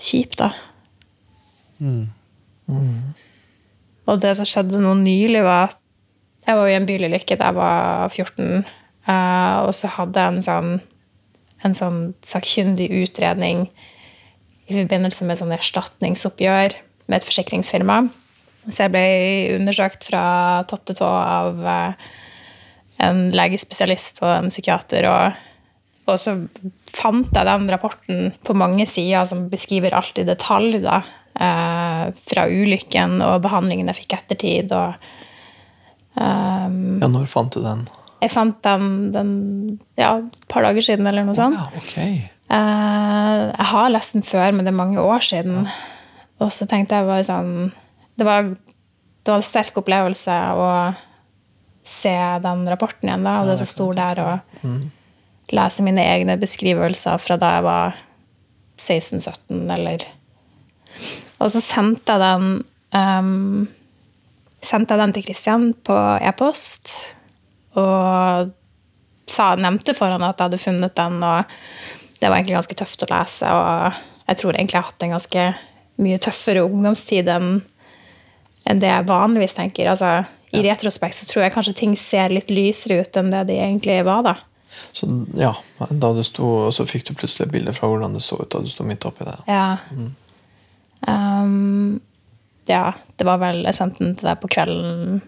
kjipt, 0.02 0.42
da. 0.42 0.50
Og 4.10 4.20
det 4.22 4.34
som 4.38 4.48
skjedde 4.48 4.80
nå 4.82 4.94
nylig, 4.98 5.42
var 5.46 5.70
at 5.70 5.78
jeg 6.46 6.58
var 6.58 6.68
i 6.68 6.74
en 6.74 6.86
bylykke 6.88 7.36
da 7.38 7.50
jeg 7.50 7.58
var 7.60 8.08
14, 8.10 8.64
Uh, 9.02 9.66
og 9.66 9.72
så 9.74 9.90
hadde 9.96 10.20
jeg 10.20 10.30
en 10.30 10.44
sånn, 10.44 10.74
en 11.66 11.72
sånn 11.74 12.00
sakkyndig 12.26 12.86
utredning 13.02 13.64
i 14.70 14.76
forbindelse 14.76 15.26
med 15.26 15.40
sånn 15.40 15.54
erstatningsoppgjør 15.56 16.76
med 17.10 17.16
et 17.16 17.26
forsikringsfirma. 17.26 18.04
Så 18.68 18.84
jeg 18.84 18.92
ble 18.94 19.06
undersøkt 19.56 20.06
fra 20.06 20.22
topp 20.70 20.84
til 20.86 21.00
tå 21.00 21.08
av 21.08 21.58
uh, 21.66 22.12
en 23.02 23.24
legespesialist 23.34 24.22
og 24.22 24.30
en 24.36 24.52
psykiater. 24.52 25.08
Og, 25.10 25.42
og 26.06 26.22
så 26.22 26.36
fant 26.92 27.34
jeg 27.34 27.48
den 27.48 27.66
rapporten 27.74 28.30
på 28.46 28.54
mange 28.54 28.86
sider 28.86 29.26
som 29.26 29.48
beskriver 29.50 29.98
alt 29.98 30.22
i 30.22 30.28
detalj. 30.28 30.78
da, 30.86 31.00
eh, 31.02 31.10
Fra 31.32 32.44
ulykken 32.50 33.20
og 33.24 33.40
behandlingen 33.46 33.88
jeg 33.90 34.02
fikk 34.02 34.18
ettertid. 34.18 34.72
og 34.76 34.94
um, 36.20 36.98
Ja, 37.00 37.08
når 37.08 37.26
fant 37.30 37.54
du 37.54 37.62
den? 37.64 37.86
Jeg 38.22 38.30
fant 38.30 38.58
den, 38.62 38.84
den 39.14 39.30
ja, 39.98 40.18
et 40.20 40.44
par 40.52 40.62
dager 40.66 40.84
siden, 40.84 41.08
eller 41.10 41.26
noe 41.26 41.34
sånt. 41.34 41.58
Ja, 41.58 41.70
okay. 41.80 42.20
uh, 42.52 43.48
jeg 43.48 43.68
har 43.72 43.94
lest 43.94 44.18
den 44.18 44.26
før, 44.26 44.52
men 44.52 44.66
det 44.66 44.74
er 44.74 44.78
mange 44.78 45.02
år 45.02 45.24
siden. 45.24 45.64
Og 46.42 46.52
så 46.54 46.68
tenkte 46.70 46.98
jeg 46.98 47.08
bare 47.08 47.24
sånn 47.26 47.70
Det 48.18 48.26
var, 48.26 48.52
det 48.52 49.30
var 49.30 49.40
en 49.40 49.46
sterk 49.46 49.76
opplevelse 49.78 50.36
å 50.58 50.68
se 51.86 52.14
den 52.44 52.66
rapporten 52.70 53.08
igjen, 53.08 53.24
da, 53.26 53.40
og 53.40 53.50
det 53.50 53.58
som 53.58 53.68
sto 53.72 53.88
der, 53.96 54.20
og 54.22 54.62
lese 55.52 55.84
mine 55.84 56.04
egne 56.06 56.36
beskrivelser 56.40 57.18
fra 57.18 57.36
da 57.40 57.56
jeg 57.56 57.64
var 57.66 57.96
16-17, 58.78 59.64
eller 59.74 60.06
Og 61.38 61.52
så 61.52 61.62
sendte 61.62 62.14
jeg 62.14 62.22
den 62.22 62.58
um, 62.92 63.68
sendte 64.62 64.94
jeg 64.94 65.02
den 65.02 65.14
til 65.16 65.26
Kristian 65.26 65.66
på 65.84 65.96
e-post, 66.22 66.92
og 67.78 68.52
sa, 69.26 69.52
nevnte 69.58 69.94
for 69.96 70.12
han 70.12 70.22
at 70.22 70.38
jeg 70.38 70.50
hadde 70.50 70.62
funnet 70.62 70.96
den, 70.98 71.18
og 71.24 71.54
det 72.20 72.28
var 72.28 72.38
egentlig 72.38 72.58
ganske 72.60 72.78
tøft 72.78 73.04
å 73.06 73.10
lese, 73.10 73.48
og 73.50 74.00
jeg 74.28 74.38
tror 74.38 74.54
egentlig 74.54 74.78
jeg 74.78 74.84
har 74.84 74.90
hatt 74.92 75.06
en 75.06 75.16
ganske 75.16 75.46
mye 76.02 76.22
tøffere 76.22 76.64
ungdomstid 76.66 77.30
enn 77.32 77.52
enn 78.70 78.78
det 78.78 78.86
jeg 78.86 79.08
vanligvis 79.08 79.56
tenker. 79.56 79.88
Altså, 79.90 80.22
I 80.54 80.60
retrospekt 80.62 81.16
så 81.18 81.26
tror 81.26 81.42
jeg 81.42 81.54
kanskje 81.56 81.72
ting 81.80 81.96
ser 81.98 82.30
litt 82.30 82.50
lysere 82.52 83.00
ut 83.02 83.16
enn 83.18 83.32
det 83.32 83.40
de 83.48 83.56
egentlig 83.58 83.96
var, 84.06 84.22
da. 84.22 84.36
Så 84.94 85.08
ja, 85.34 85.50
da 85.90 86.12
du 86.14 86.22
sto, 86.22 86.46
og 86.68 86.70
så 86.76 86.86
fikk 86.86 87.08
du 87.08 87.16
plutselig 87.18 87.48
et 87.48 87.54
bilde 87.56 87.74
fra 87.74 87.90
hvordan 87.90 88.14
det 88.14 88.22
så 88.22 88.38
ut 88.38 88.52
da 88.54 88.62
du 88.62 88.70
sto 88.70 88.86
midt 88.86 89.02
oppi 89.08 89.26
det. 89.26 89.34
Ja. 89.50 89.80
Um, 91.08 92.00
ja, 92.70 92.92
det 93.18 93.26
var 93.26 93.40
vel 93.42 93.64
Jeg 93.66 93.74
sendte 93.74 94.04
den 94.04 94.14
til 94.14 94.28
deg 94.28 94.38
på 94.38 94.50
kvelden 94.52 95.18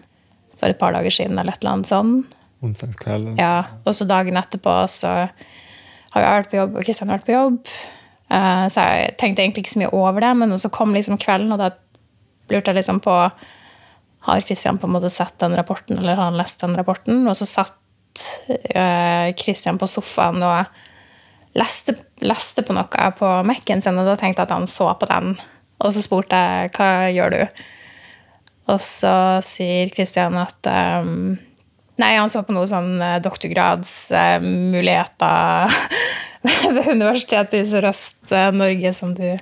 for 0.55 0.71
et 0.71 0.79
par 0.79 0.95
dager 0.95 1.11
siden, 1.11 1.37
eller 1.37 1.55
et 1.55 1.63
eller 1.63 1.75
annet 1.75 1.91
sånn. 1.91 2.13
Onsdagskvelden. 2.63 3.35
Ja, 3.41 3.81
og 3.83 3.97
så 3.97 4.07
dagen 4.07 4.39
etterpå 4.39 4.75
så 4.91 5.11
har 6.15 6.23
jeg 6.23 6.37
vært 6.39 6.51
på 6.53 6.59
jobb, 6.61 6.77
og 6.77 6.87
Kristian 6.87 7.11
har 7.11 7.19
vært 7.19 7.27
på 7.27 7.35
jobb. 7.35 7.59
Uh, 8.31 8.65
så 8.71 8.85
jeg 8.87 9.17
tenkte 9.19 9.43
egentlig 9.43 9.65
ikke 9.65 9.73
så 9.75 9.81
mye 9.83 9.93
over 9.93 10.23
det, 10.23 10.31
men 10.39 10.55
så 10.61 10.71
kom 10.73 10.95
liksom 10.95 11.19
kvelden, 11.21 11.51
og 11.53 11.59
da 11.61 11.73
lurte 12.53 12.71
jeg 12.71 12.79
liksom 12.79 13.01
på 13.03 13.17
Har 14.25 14.41
Kristian 14.47 14.79
på 14.81 14.87
en 14.87 14.95
måte 14.95 15.11
sett 15.13 15.35
den 15.43 15.53
rapporten, 15.57 15.99
eller 15.99 16.15
har 16.17 16.31
han 16.31 16.39
lest 16.39 16.63
den 16.63 16.73
rapporten? 16.77 17.27
Og 17.29 17.35
så 17.37 17.45
satt 17.45 17.75
Kristian 19.37 19.77
på 19.77 19.89
sofaen 19.91 20.41
og 20.45 20.79
leste, 21.59 21.95
leste 22.23 22.63
på 22.65 22.73
noe 22.75 23.09
på 23.19 23.31
Mac-en 23.47 23.83
sin, 23.83 23.99
og 23.99 24.07
da 24.07 24.15
tenkte 24.19 24.43
jeg 24.43 24.49
at 24.49 24.55
han 24.55 24.67
så 24.71 24.89
på 24.99 25.09
den. 25.11 25.35
Og 25.83 25.93
så 25.93 26.01
spurte 26.03 26.35
jeg 26.35 26.69
hva 26.77 26.89
gjør 27.13 27.29
du? 27.35 27.41
Og 28.71 28.79
så 28.81 29.41
sier 29.45 29.89
Kristian 29.93 30.35
at 30.41 30.61
um, 31.03 31.37
Nei, 31.95 32.17
han 32.17 32.27
så 32.27 32.43
på 32.43 32.51
noe 32.51 32.67
sånn 32.67 32.99
doktorgradsmuligheter 33.23 35.71
ved 36.75 36.87
Universitetet 36.91 37.55
i 37.61 37.65
Sørøst-Norge, 37.69 38.91
som 38.91 39.15
du 39.15 39.37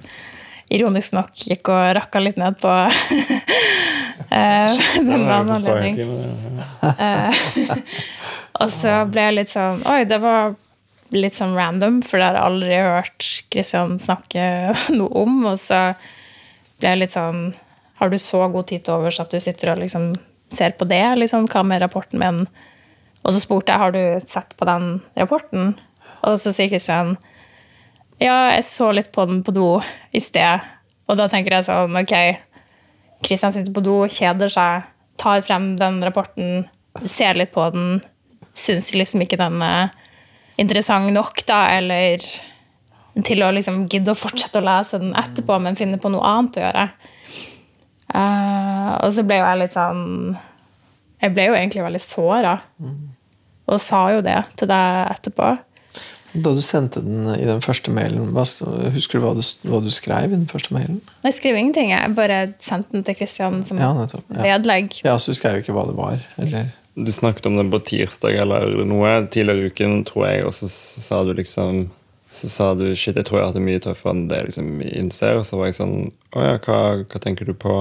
ironisk 0.73 1.13
nok 1.17 1.31
gikk 1.33 1.69
og 1.73 1.95
rakka 1.97 2.19
litt 2.21 2.37
ned 2.37 2.53
på. 2.61 2.69
Den 4.29 5.09
annen 5.13 5.49
anledning. 5.57 5.97
Og 8.61 8.69
så 8.73 8.99
ble 9.09 9.27
jeg 9.27 9.35
litt 9.35 9.51
sånn 9.51 9.81
Oi, 9.89 10.03
det 10.09 10.19
var 10.21 10.53
litt 11.13 11.35
sånn 11.37 11.55
random, 11.57 12.01
for 12.05 12.17
det 12.17 12.25
har 12.29 12.37
jeg 12.37 12.47
aldri 12.47 12.77
hørt 12.81 13.21
Kristian 13.53 13.99
snakke 14.01 14.45
noe 14.95 15.25
om. 15.25 15.33
Og 15.51 15.57
så 15.61 15.79
jeg 16.81 16.99
litt 16.99 17.13
sånn 17.13 17.53
Har 17.99 18.09
du 18.09 18.17
så 18.19 18.47
god 18.51 18.67
tid 18.67 18.83
til 18.83 18.97
overs 18.97 19.19
at 19.21 19.31
du 19.31 19.39
sitter 19.39 19.73
og 19.73 19.83
liksom 19.83 20.13
ser 20.51 20.73
på 20.77 20.85
det? 20.89 21.03
Liksom, 21.21 21.45
hva 21.47 21.61
med 21.63 21.81
rapporten 21.83 22.19
min? 22.19 22.41
Og 23.23 23.31
så 23.31 23.39
spurte 23.39 23.71
jeg 23.71 23.79
har 23.79 23.93
du 23.93 24.01
sett 24.25 24.55
på 24.57 24.67
den 24.67 24.97
rapporten. 25.15 25.75
Og 26.25 26.39
så 26.41 26.51
sier 26.55 26.71
Kristian 26.71 27.15
ja, 28.21 28.53
jeg 28.53 28.65
så 28.67 28.91
litt 28.93 29.11
på 29.13 29.25
den 29.29 29.41
på 29.43 29.53
do 29.55 29.67
i 30.13 30.21
sted. 30.23 30.63
Og 31.09 31.17
da 31.19 31.27
tenker 31.31 31.57
jeg 31.57 31.67
sånn, 31.67 31.95
ok, 31.99 32.13
Kristian 33.25 33.55
sitter 33.55 33.73
på 33.73 33.83
do, 33.83 33.97
kjeder 34.11 34.51
seg, 34.51 34.85
tar 35.19 35.43
frem 35.45 35.73
den 35.79 35.99
rapporten, 36.05 36.65
ser 37.03 37.39
litt 37.39 37.53
på 37.55 37.65
den, 37.73 37.97
syns 38.53 38.91
liksom 38.93 39.23
ikke 39.25 39.39
den 39.41 39.59
er 39.65 39.91
interessant 40.61 41.09
nok, 41.15 41.41
da, 41.49 41.65
eller 41.79 42.23
til 43.21 43.43
å 43.45 43.51
liksom 43.53 43.83
gidde 43.91 44.13
å 44.13 44.17
fortsette 44.17 44.57
å 44.57 44.65
lese 44.65 44.99
den 45.01 45.13
etterpå, 45.17 45.59
men 45.61 45.77
finne 45.77 45.99
på 46.01 46.09
noe 46.13 46.25
annet 46.25 46.57
å 46.57 46.63
gjøre. 46.63 46.87
Uh, 48.13 48.89
og 49.03 49.11
så 49.13 49.25
ble 49.25 49.39
jo 49.39 49.45
jeg 49.47 49.57
litt 49.57 49.73
sånn 49.73 50.01
Jeg 51.23 51.31
ble 51.33 51.47
jo 51.47 51.53
egentlig 51.57 51.85
veldig 51.85 52.01
såra. 52.03 52.57
Og 53.71 53.79
sa 53.81 54.01
jo 54.11 54.19
det 54.25 54.41
til 54.59 54.69
deg 54.69 55.13
etterpå. 55.13 55.53
Da 56.33 56.51
du 56.57 56.61
sendte 56.65 57.01
den 57.05 57.27
i 57.35 57.45
den 57.45 57.61
første 57.61 57.93
mailen, 57.93 58.31
hva, 58.33 58.43
husker 58.95 59.21
du 59.21 59.23
hva, 59.23 59.35
du 59.37 59.43
hva, 59.69 59.79
du 59.85 59.91
skrev 59.93 60.31
i 60.31 60.35
den 60.35 60.47
første 60.49 60.73
mailen? 60.73 60.97
Jeg 61.23 61.37
skrev 61.37 61.57
ingenting. 61.59 61.91
Jeg 61.93 62.15
bare 62.17 62.39
sendte 62.63 62.97
den 62.97 63.05
til 63.05 63.17
Kristian 63.19 63.61
som 63.69 63.79
ja, 63.79 63.91
nettopp, 63.95 64.25
ja. 64.33 64.41
vedlegg. 64.49 64.97
Ja, 65.05 65.15
så 65.21 65.31
du 65.31 65.37
skrev 65.37 65.61
ikke 65.61 65.75
hva 65.77 65.85
det 65.89 65.97
var? 65.99 66.23
eller... 66.41 66.71
Du 66.93 67.09
snakket 67.09 67.47
om 67.49 67.55
den 67.57 67.71
på 67.73 67.79
tirsdag 67.89 68.35
eller 68.43 68.83
noe 68.85 69.15
tidligere 69.33 69.63
i 69.63 69.69
uken, 69.73 70.03
tror 70.05 70.27
jeg, 70.27 70.43
og 70.45 70.53
så 70.53 70.67
sa 70.69 71.23
du 71.25 71.31
liksom 71.33 71.87
så 72.33 72.49
sa 72.49 72.69
du 72.73 72.87
shit, 72.95 73.15
jeg 73.15 73.27
tror 73.27 73.39
jeg 73.39 73.43
har 73.43 73.51
hatt 73.51 73.59
det 73.59 73.65
mye 73.65 73.81
tøffere 73.83 74.15
enn 74.15 74.23
det 74.29 74.39
jeg 74.39 74.49
liksom 74.49 74.69
innser. 74.89 75.37
Og 75.37 75.45
så 75.45 75.59
var 75.59 75.69
jeg 75.69 75.77
sånn 75.77 75.97
Å 76.33 76.47
ja, 76.47 76.55
hva, 76.65 76.79
hva 77.05 77.21
tenker 77.21 77.45
du 77.49 77.53
på? 77.53 77.75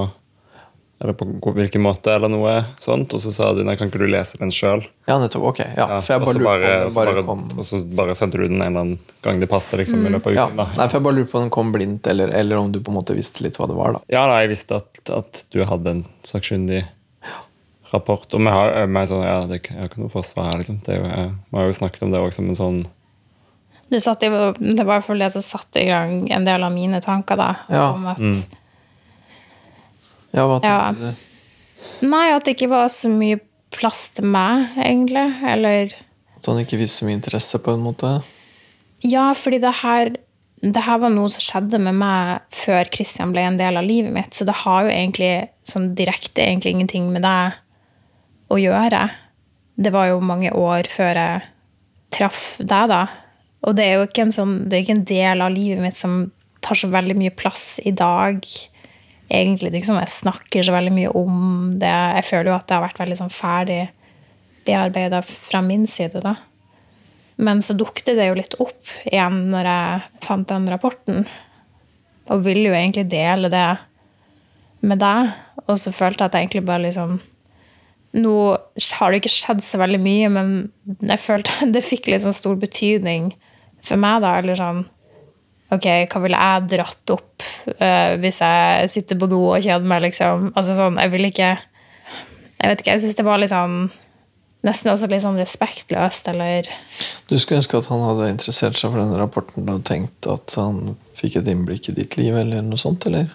Eller 1.02 1.16
på 1.18 1.26
hvilken 1.56 1.82
måte, 1.82 2.12
eller 2.14 2.30
noe 2.30 2.52
sånt. 2.78 3.10
Og 3.16 3.22
så 3.24 3.32
sa 3.34 3.48
du 3.56 3.64
nei, 3.66 3.74
kan 3.80 3.88
ikke 3.90 4.02
du 4.04 4.06
lese 4.12 4.38
den 4.38 4.52
sjøl? 4.54 4.84
Ja, 5.08 5.16
nettopp. 5.18 5.48
Ok. 5.50 5.62
Ja, 5.74 5.88
for 5.96 6.14
jeg 6.14 6.22
bare 6.22 6.36
lurer 6.36 6.46
på 6.46 6.68
den 6.84 6.94
bare 6.94 7.14
bare, 7.16 7.24
kom 7.26 7.42
og 7.56 7.66
så 7.66 7.80
bare 7.98 8.14
sendte 8.18 8.38
du 8.38 8.44
den 8.44 8.60
en 8.60 8.68
eller 8.68 8.84
annen 8.84 9.16
gang 9.24 9.40
det 9.42 9.48
passet 9.50 9.74
liksom, 9.80 10.04
i 10.06 10.12
løpet 10.14 10.30
av 10.30 10.38
ja. 10.38 10.46
da. 10.60 10.68
Nei, 10.76 10.86
for 10.86 11.00
jeg 11.00 11.06
bare 11.08 11.18
lurer 11.18 11.32
på 11.32 11.40
om 11.40 11.48
den 11.48 11.54
kom 11.58 11.74
blindt, 11.74 12.12
eller, 12.12 12.30
eller 12.38 12.60
om 12.60 12.70
du 12.70 12.78
på 12.78 12.94
en 12.94 13.00
måte 13.00 13.18
visste 13.18 13.42
litt 13.42 13.58
hva 13.58 13.66
det 13.72 13.78
var. 13.80 13.96
da. 13.96 14.04
Ja, 14.14 14.28
da, 14.30 14.38
jeg 14.44 14.52
visste 14.52 14.78
at, 14.78 15.02
at 15.10 15.44
du 15.50 15.64
hadde 15.66 15.96
en 15.96 16.04
sakkyndig 16.28 16.84
rapport. 17.90 18.28
Og 18.30 18.44
vi 18.44 18.52
har 18.52 18.84
jo 18.84 19.06
sånn, 19.10 19.26
ja, 19.26 19.38
det, 19.50 19.64
har 19.74 19.90
ikke 19.90 20.04
noe 20.04 20.12
forsvar 20.12 20.52
her, 20.52 20.62
liksom. 20.62 20.82
Det 20.86 21.00
er 21.00 21.32
vi 21.32 21.58
har 21.58 21.66
jo 21.66 21.78
snakket 21.82 22.06
om 22.06 22.14
det 22.14 22.22
også 22.22 22.40
som 22.40 22.52
en 22.52 22.60
sånn 22.62 22.82
Det, 23.92 24.00
satt 24.00 24.22
i, 24.24 24.30
det 24.32 24.84
var 24.86 24.96
i 24.96 24.98
hvert 24.98 25.04
fall 25.04 25.20
det 25.20 25.28
som 25.34 25.42
satte 25.44 25.82
i 25.82 25.88
gang 25.90 26.22
en 26.32 26.46
del 26.48 26.62
av 26.64 26.72
mine 26.72 27.00
tanker, 27.04 27.36
da. 27.36 27.50
Ja. 27.68 27.90
Om 27.92 28.06
at, 28.14 28.22
Ja, 30.32 30.46
hva 30.48 30.60
Ja. 30.64 30.76
tenkte 30.94 31.10
du? 31.12 32.08
Nei, 32.08 32.30
at 32.32 32.44
det 32.46 32.54
ikke 32.56 32.70
var 32.72 32.88
så 32.88 33.10
mye 33.12 33.38
plass 33.72 34.06
til 34.16 34.24
meg, 34.32 34.70
egentlig. 34.80 35.26
Eller 35.44 35.92
At 36.38 36.46
han 36.48 36.58
ikke 36.64 36.78
viste 36.80 37.02
så 37.02 37.06
mye 37.06 37.18
interesse, 37.20 37.58
på 37.62 37.74
en 37.76 37.84
måte? 37.84 38.14
Ja, 39.04 39.28
fordi 39.36 39.60
det 39.60 39.74
her, 39.82 40.10
det 40.62 40.82
her 40.86 40.98
var 40.98 41.10
noe 41.10 41.28
som 41.30 41.42
skjedde 41.44 41.78
med 41.82 41.94
meg 42.00 42.40
før 42.50 42.88
Kristian 42.90 43.32
ble 43.34 43.44
en 43.46 43.58
del 43.60 43.76
av 43.76 43.84
livet 43.84 44.12
mitt, 44.14 44.32
så 44.34 44.46
det 44.48 44.54
har 44.64 44.84
jo 44.86 44.90
egentlig 44.90 45.48
sånn 45.68 45.92
direkte 45.94 46.42
egentlig 46.42 46.72
ingenting 46.74 47.12
med 47.12 47.22
deg 47.22 47.52
å 48.50 48.58
gjøre. 48.58 49.10
Det 49.78 49.92
var 49.92 50.08
jo 50.10 50.20
mange 50.20 50.50
år 50.52 50.88
før 50.90 51.14
jeg 51.14 51.42
traff 52.10 52.56
deg, 52.58 52.88
da. 52.88 53.06
Og 53.62 53.76
det 53.78 53.86
er 53.86 53.98
jo 53.98 54.06
ikke 54.08 54.26
en, 54.26 54.34
sånn, 54.34 54.54
ikke 54.74 54.96
en 54.96 55.06
del 55.06 55.42
av 55.44 55.52
livet 55.54 55.82
mitt 55.82 55.96
som 55.96 56.26
tar 56.62 56.78
så 56.78 56.90
veldig 56.90 57.16
mye 57.18 57.34
plass 57.34 57.78
i 57.86 57.92
dag. 57.94 58.40
Egentlig 59.32 59.70
det 59.70 59.78
er 59.78 59.82
ikke 59.82 59.92
som 59.92 60.00
jeg 60.00 60.14
snakker 60.16 60.66
så 60.66 60.74
veldig 60.74 60.94
mye 60.94 61.12
om 61.18 61.42
det. 61.78 61.92
Jeg 62.18 62.28
føler 62.30 62.52
jo 62.52 62.56
at 62.56 62.66
det 62.68 62.76
har 62.76 62.86
vært 62.86 63.02
veldig 63.02 63.18
sånn 63.22 63.34
ferdig 63.34 63.84
bearbeida 64.66 65.22
fra 65.26 65.62
min 65.64 65.86
side, 65.90 66.22
da. 66.22 66.36
Men 67.42 67.62
så 67.64 67.74
dukte 67.74 68.14
det 68.14 68.28
jo 68.28 68.36
litt 68.38 68.54
opp 68.62 68.90
igjen 69.08 69.48
når 69.50 69.68
jeg 69.70 70.26
fant 70.26 70.50
den 70.50 70.68
rapporten. 70.70 71.24
Og 72.30 72.44
ville 72.44 72.68
jo 72.68 72.76
egentlig 72.76 73.08
dele 73.10 73.50
det 73.50 73.66
med 74.82 75.02
deg. 75.02 75.32
Og 75.66 75.78
så 75.80 75.94
følte 75.94 76.22
jeg 76.22 76.30
at 76.30 76.36
jeg 76.36 76.48
egentlig 76.48 76.66
bare 76.68 76.86
liksom 76.88 77.20
Nå 78.12 78.32
har 78.98 79.08
det 79.08 79.22
ikke 79.22 79.30
skjedd 79.32 79.62
så 79.64 79.78
veldig 79.80 79.98
mye, 80.04 80.28
men 80.28 80.48
jeg 81.00 81.20
følte 81.22 81.70
det 81.72 81.80
fikk 81.86 82.10
litt 82.12 82.20
sånn 82.26 82.36
stor 82.36 82.58
betydning 82.60 83.30
for 83.84 84.00
meg, 84.00 84.22
da. 84.24 84.36
Eller 84.40 84.58
sånn 84.58 84.84
Ok, 85.72 85.86
hva 86.12 86.20
ville 86.20 86.36
jeg 86.36 86.68
dratt 86.74 87.12
opp 87.14 87.44
uh, 87.80 88.12
hvis 88.20 88.42
jeg 88.42 88.88
sitter 88.92 89.16
på 89.16 89.28
do 89.30 89.40
og 89.54 89.62
kjeder 89.64 89.88
meg, 89.88 90.02
liksom? 90.04 90.50
Altså 90.52 90.76
sånn, 90.76 90.98
jeg 91.00 91.12
vil 91.14 91.28
ikke 91.30 91.50
Jeg 91.56 92.68
vet 92.68 92.82
ikke, 92.82 92.96
jeg 92.96 93.04
syns 93.06 93.16
det 93.18 93.24
var 93.26 93.40
litt 93.40 93.52
sånn 93.54 93.86
Nesten 94.62 94.92
også 94.92 95.08
litt 95.10 95.24
sånn 95.24 95.40
respektløst, 95.40 96.28
eller 96.30 96.68
Du 97.26 97.34
skulle 97.34 97.62
ønske 97.62 97.80
at 97.80 97.88
han 97.90 98.04
hadde 98.04 98.28
interessert 98.30 98.78
seg 98.78 98.92
for 98.92 99.00
denne 99.00 99.18
rapporten 99.18 99.70
og 99.72 99.82
tenkt 99.88 100.28
at 100.30 100.54
han 100.60 100.92
fikk 101.18 101.40
et 101.40 101.48
innblikk 101.50 101.88
i 101.90 101.96
ditt 101.96 102.14
liv, 102.20 102.36
eller 102.38 102.62
noe 102.62 102.78
sånt, 102.78 103.08
eller? 103.10 103.32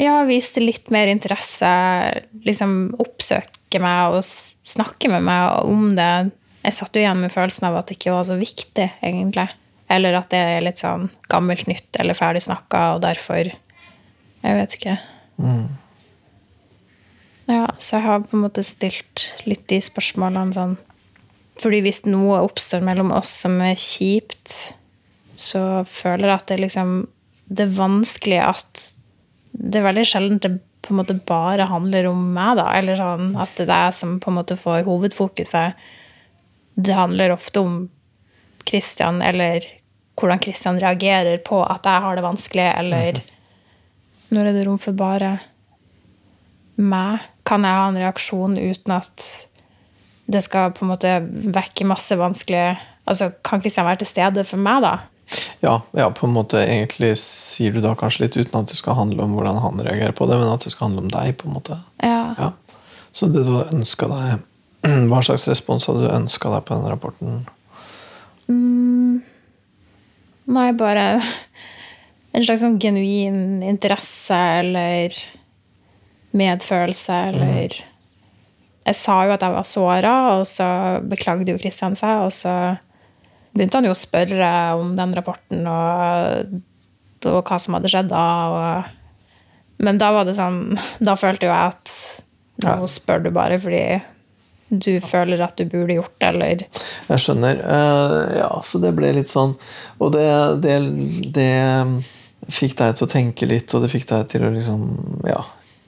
Ja, 0.00 0.22
viste 0.24 0.62
litt 0.62 0.88
mer 0.94 1.10
interesse. 1.12 1.68
Liksom 2.46 2.94
oppsøke 3.02 3.82
meg 3.84 4.16
og 4.16 4.24
snakke 4.24 5.10
med 5.12 5.26
meg 5.28 5.68
om 5.68 5.90
det. 5.98 6.32
Jeg 6.62 6.78
satt 6.78 6.96
jo 6.96 7.02
igjen 7.02 7.20
med 7.20 7.34
følelsen 7.34 7.68
av 7.68 7.76
at 7.82 7.90
det 7.90 7.98
ikke 7.98 8.16
var 8.16 8.24
så 8.30 8.38
viktig, 8.40 8.88
egentlig. 9.04 9.50
Eller 9.92 10.16
at 10.16 10.30
det 10.32 10.40
er 10.40 10.64
litt 10.64 10.80
sånn 10.80 11.10
gammelt 11.32 11.68
nytt 11.68 12.00
eller 12.00 12.16
ferdig 12.16 12.44
snakka, 12.46 12.94
og 12.96 13.04
derfor 13.04 13.52
Jeg 14.42 14.58
vet 14.58 14.74
ikke. 14.74 14.96
Ja, 17.50 17.66
så 17.78 17.98
jeg 17.98 18.06
har 18.06 18.24
på 18.24 18.36
en 18.36 18.44
måte 18.44 18.64
stilt 18.66 19.28
litt 19.46 19.66
de 19.70 19.80
spørsmålene 19.82 20.56
sånn 20.56 20.76
Fordi 21.62 21.82
hvis 21.84 22.04
noe 22.06 22.40
oppstår 22.46 22.82
mellom 22.84 23.12
oss 23.14 23.32
som 23.44 23.58
er 23.64 23.78
kjipt, 23.78 24.74
så 25.36 25.82
føler 25.88 26.28
jeg 26.28 26.36
at 26.36 26.50
det 26.50 26.60
liksom 26.62 26.92
Det 27.46 27.66
er 27.66 27.78
vanskelig 27.78 28.40
at 28.44 28.84
Det 29.52 29.80
er 29.80 29.88
veldig 29.88 30.06
sjelden 30.08 30.42
det 30.42 30.54
på 30.82 30.94
en 30.94 30.98
måte 30.98 31.14
bare 31.14 31.68
handler 31.70 32.08
om 32.10 32.22
meg, 32.34 32.56
da. 32.58 32.64
Eller 32.74 32.98
sånn 32.98 33.36
at 33.38 33.52
det 33.54 33.68
er 33.70 33.84
jeg 33.86 33.98
som 34.00 34.16
på 34.18 34.32
en 34.32 34.38
måte 34.40 34.56
får 34.58 34.80
hovedfokuset. 34.88 35.78
Det 36.74 36.96
handler 36.98 37.30
ofte 37.36 37.62
om 37.62 37.76
Christian, 38.66 39.20
eller 39.22 39.62
hvordan 40.18 40.40
Kristian 40.42 40.80
reagerer 40.80 41.40
på 41.44 41.62
at 41.64 41.86
jeg 41.88 42.04
har 42.04 42.16
det 42.18 42.24
vanskelig, 42.26 42.68
eller 42.78 43.22
Når 44.32 44.48
er 44.48 44.52
det 44.56 44.66
rom 44.66 44.78
for 44.80 44.96
bare 44.96 45.38
meg? 46.80 47.24
Kan 47.44 47.66
jeg 47.66 47.76
ha 47.76 47.88
en 47.88 48.00
reaksjon 48.00 48.56
uten 48.56 48.94
at 48.96 49.26
det 50.32 50.40
skal 50.44 50.72
på 50.72 50.86
en 50.86 50.92
måte 50.92 51.16
vekke 51.52 51.84
masse 51.88 52.16
vanskelige 52.16 52.78
Altså, 53.02 53.32
Kan 53.42 53.58
Kristian 53.60 53.86
være 53.88 53.98
til 54.04 54.06
stede 54.06 54.44
for 54.46 54.62
meg, 54.62 54.84
da? 54.84 54.92
Ja, 55.58 55.80
ja, 55.90 56.04
på 56.14 56.28
en 56.28 56.34
måte 56.36 56.60
egentlig 56.62 57.16
sier 57.18 57.74
du 57.74 57.80
da 57.82 57.96
kanskje 57.98 58.24
litt 58.24 58.36
uten 58.36 58.60
at 58.60 58.70
det 58.70 58.78
skal 58.78 58.94
handle 58.94 59.24
om 59.24 59.34
hvordan 59.34 59.58
han 59.58 59.82
reagerer 59.82 60.14
på 60.14 60.28
det, 60.30 60.38
men 60.38 60.52
at 60.52 60.62
det 60.62 60.70
skal 60.70 60.86
handle 60.86 61.02
om 61.02 61.10
deg, 61.10 61.32
på 61.40 61.48
en 61.48 61.56
måte. 61.56 61.78
Ja. 61.98 62.34
Ja. 62.38 62.52
Så 63.10 63.26
det 63.32 63.42
du 63.48 63.56
ønska 63.58 64.06
deg 64.08 64.46
Hva 65.10 65.18
slags 65.22 65.48
respons 65.50 65.86
hadde 65.86 66.06
du 66.06 66.14
ønska 66.14 66.50
deg 66.54 66.64
på 66.66 66.78
den 66.78 66.88
rapporten? 66.90 67.42
Nei, 70.50 70.72
bare 70.74 71.06
en 72.32 72.44
slags 72.44 72.62
sånn 72.64 72.80
genuin 72.82 73.62
interesse 73.66 74.36
eller 74.62 75.14
medfølelse 76.32 77.18
eller 77.32 77.80
Jeg 78.82 78.98
sa 78.98 79.20
jo 79.28 79.34
at 79.36 79.44
jeg 79.44 79.54
var 79.54 79.66
såra, 79.68 80.14
og 80.40 80.46
så 80.50 80.66
beklagde 81.06 81.52
jo 81.52 81.60
Kristian 81.60 81.94
seg, 81.94 82.24
og 82.24 82.32
så 82.34 82.54
begynte 83.52 83.78
han 83.78 83.86
jo 83.86 83.92
å 83.94 83.98
spørre 83.98 84.48
om 84.80 84.96
den 84.98 85.12
rapporten 85.14 85.68
og, 85.70 86.56
og 87.28 87.38
hva 87.46 87.58
som 87.62 87.76
hadde 87.76 87.92
skjedd 87.92 88.10
da. 88.10 88.24
Og, 88.50 89.76
men 89.86 90.00
da 90.02 90.10
var 90.16 90.26
det 90.26 90.34
sånn 90.38 90.74
Da 90.98 91.14
følte 91.18 91.46
jo 91.46 91.52
jeg 91.52 91.76
at 91.76 91.94
nå 92.62 92.90
spør 92.90 93.22
du 93.22 93.30
bare 93.34 93.60
fordi 93.62 93.84
du 94.72 95.00
føler 95.04 95.42
at 95.44 95.58
du 95.60 95.66
burde 95.68 95.98
gjort 95.98 96.24
eller 96.24 96.64
Jeg 96.64 97.20
skjønner. 97.20 97.58
Eh, 97.60 98.36
ja, 98.38 98.50
så 98.64 98.80
det 98.80 98.94
ble 98.96 99.10
litt 99.12 99.28
sånn 99.28 99.52
Og 100.00 100.14
det, 100.14 100.24
det, 100.64 100.78
det 101.36 101.50
fikk 102.48 102.78
deg 102.78 102.96
til 102.96 103.06
å 103.06 103.10
tenke 103.12 103.48
litt, 103.48 103.74
og 103.76 103.84
det 103.84 103.90
fikk 103.92 104.08
deg 104.10 104.30
til 104.32 104.46
å 104.48 104.54
liksom 104.54 104.86
Ja. 105.28 105.42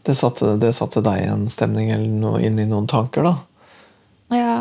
Det 0.05 0.13
satte, 0.19 0.59
det 0.61 0.75
satte 0.77 1.01
deg 1.01 1.23
i 1.23 1.29
en 1.33 1.47
stemning 1.49 1.89
eller 1.89 2.19
noe, 2.21 2.41
inn 2.45 2.59
i 2.61 2.67
noen 2.69 2.85
tanker, 2.91 3.25
da. 3.25 3.39
Ja. 4.37 4.57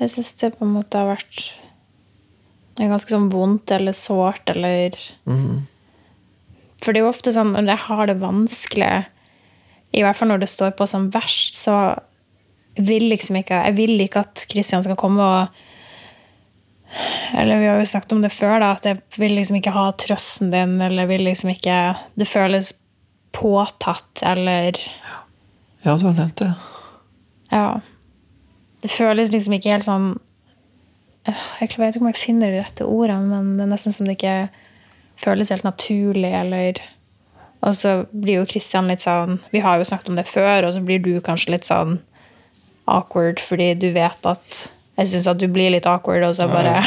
Jeg 0.00 0.10
syns 0.16 0.32
det 0.40 0.56
på 0.56 0.66
en 0.66 0.74
måte 0.74 0.98
har 0.98 1.12
vært 1.12 1.52
ganske 2.78 3.14
sånn 3.14 3.30
vondt 3.30 3.70
eller 3.74 3.94
sårt 3.94 4.50
eller 4.50 4.98
For 6.82 6.90
det 6.90 6.98
er 6.98 7.04
jo 7.04 7.12
ofte 7.12 7.34
sånn 7.34 7.54
når 7.54 7.70
jeg 7.70 7.84
har 7.86 8.10
det 8.10 8.18
vanskelig, 8.18 8.92
i 9.94 10.02
hvert 10.02 10.18
fall 10.18 10.32
når 10.32 10.42
det 10.42 10.50
står 10.50 10.74
på 10.78 10.86
som 10.90 11.08
verst, 11.14 11.54
så 11.58 11.78
vil 12.84 13.08
liksom 13.10 13.40
ikke 13.40 13.62
Jeg 13.66 13.76
vil 13.76 14.00
ikke 14.04 14.22
at 14.26 14.44
Kristian 14.50 14.84
skal 14.84 14.98
komme 14.98 15.24
og 15.24 15.64
Eller 17.36 17.60
vi 17.60 17.66
har 17.68 17.78
jo 17.80 17.86
snakket 17.86 18.12
om 18.16 18.22
det 18.24 18.32
før, 18.32 18.58
da, 18.62 18.72
at 18.72 18.86
jeg 18.88 19.00
vil 19.18 19.34
liksom 19.36 19.58
ikke 19.58 19.74
ha 19.74 19.90
trøsten 19.92 20.52
din, 20.54 20.78
eller 20.80 21.08
vil 21.10 21.26
liksom 21.26 21.52
ikke 21.52 21.78
Det 22.18 22.28
føles 22.28 22.72
påtatt, 23.36 24.22
eller 24.22 24.78
Ja, 25.84 25.96
du 25.96 26.08
har 26.08 26.14
nevnt 26.14 26.40
det. 26.40 26.52
Ja. 27.52 27.80
Det 28.82 28.90
føles 28.90 29.32
liksom 29.32 29.56
ikke 29.56 29.74
helt 29.74 29.86
sånn 29.86 30.14
Jeg 31.26 31.72
vet 31.76 31.96
ikke 31.96 32.04
om 32.04 32.10
jeg 32.12 32.20
finner 32.20 32.52
de 32.52 32.62
rette 32.62 32.86
ordene, 32.86 33.28
men 33.28 33.56
det 33.58 33.66
er 33.66 33.72
nesten 33.74 33.94
som 33.94 34.08
det 34.08 34.18
ikke 34.18 34.48
føles 35.18 35.50
helt 35.52 35.66
naturlig, 35.66 36.32
eller 36.32 36.80
Og 37.60 37.74
så 37.74 38.04
blir 38.12 38.40
jo 38.40 38.48
Kristian 38.48 38.90
litt 38.90 39.02
sånn 39.04 39.40
Vi 39.52 39.62
har 39.64 39.78
jo 39.78 39.88
snakket 39.88 40.12
om 40.12 40.18
det 40.18 40.28
før, 40.30 40.68
og 40.68 40.76
så 40.76 40.84
blir 40.84 41.02
du 41.02 41.18
kanskje 41.24 41.56
litt 41.56 41.68
sånn 41.68 41.98
awkward 42.88 43.40
fordi 43.42 43.72
du 43.78 43.90
vet 43.94 44.28
at 44.28 44.58
Jeg 44.98 45.12
syns 45.12 45.28
at 45.30 45.38
du 45.38 45.46
blir 45.46 45.70
litt 45.70 45.86
awkward, 45.86 46.24
og 46.26 46.32
så 46.34 46.48
bare 46.50 46.80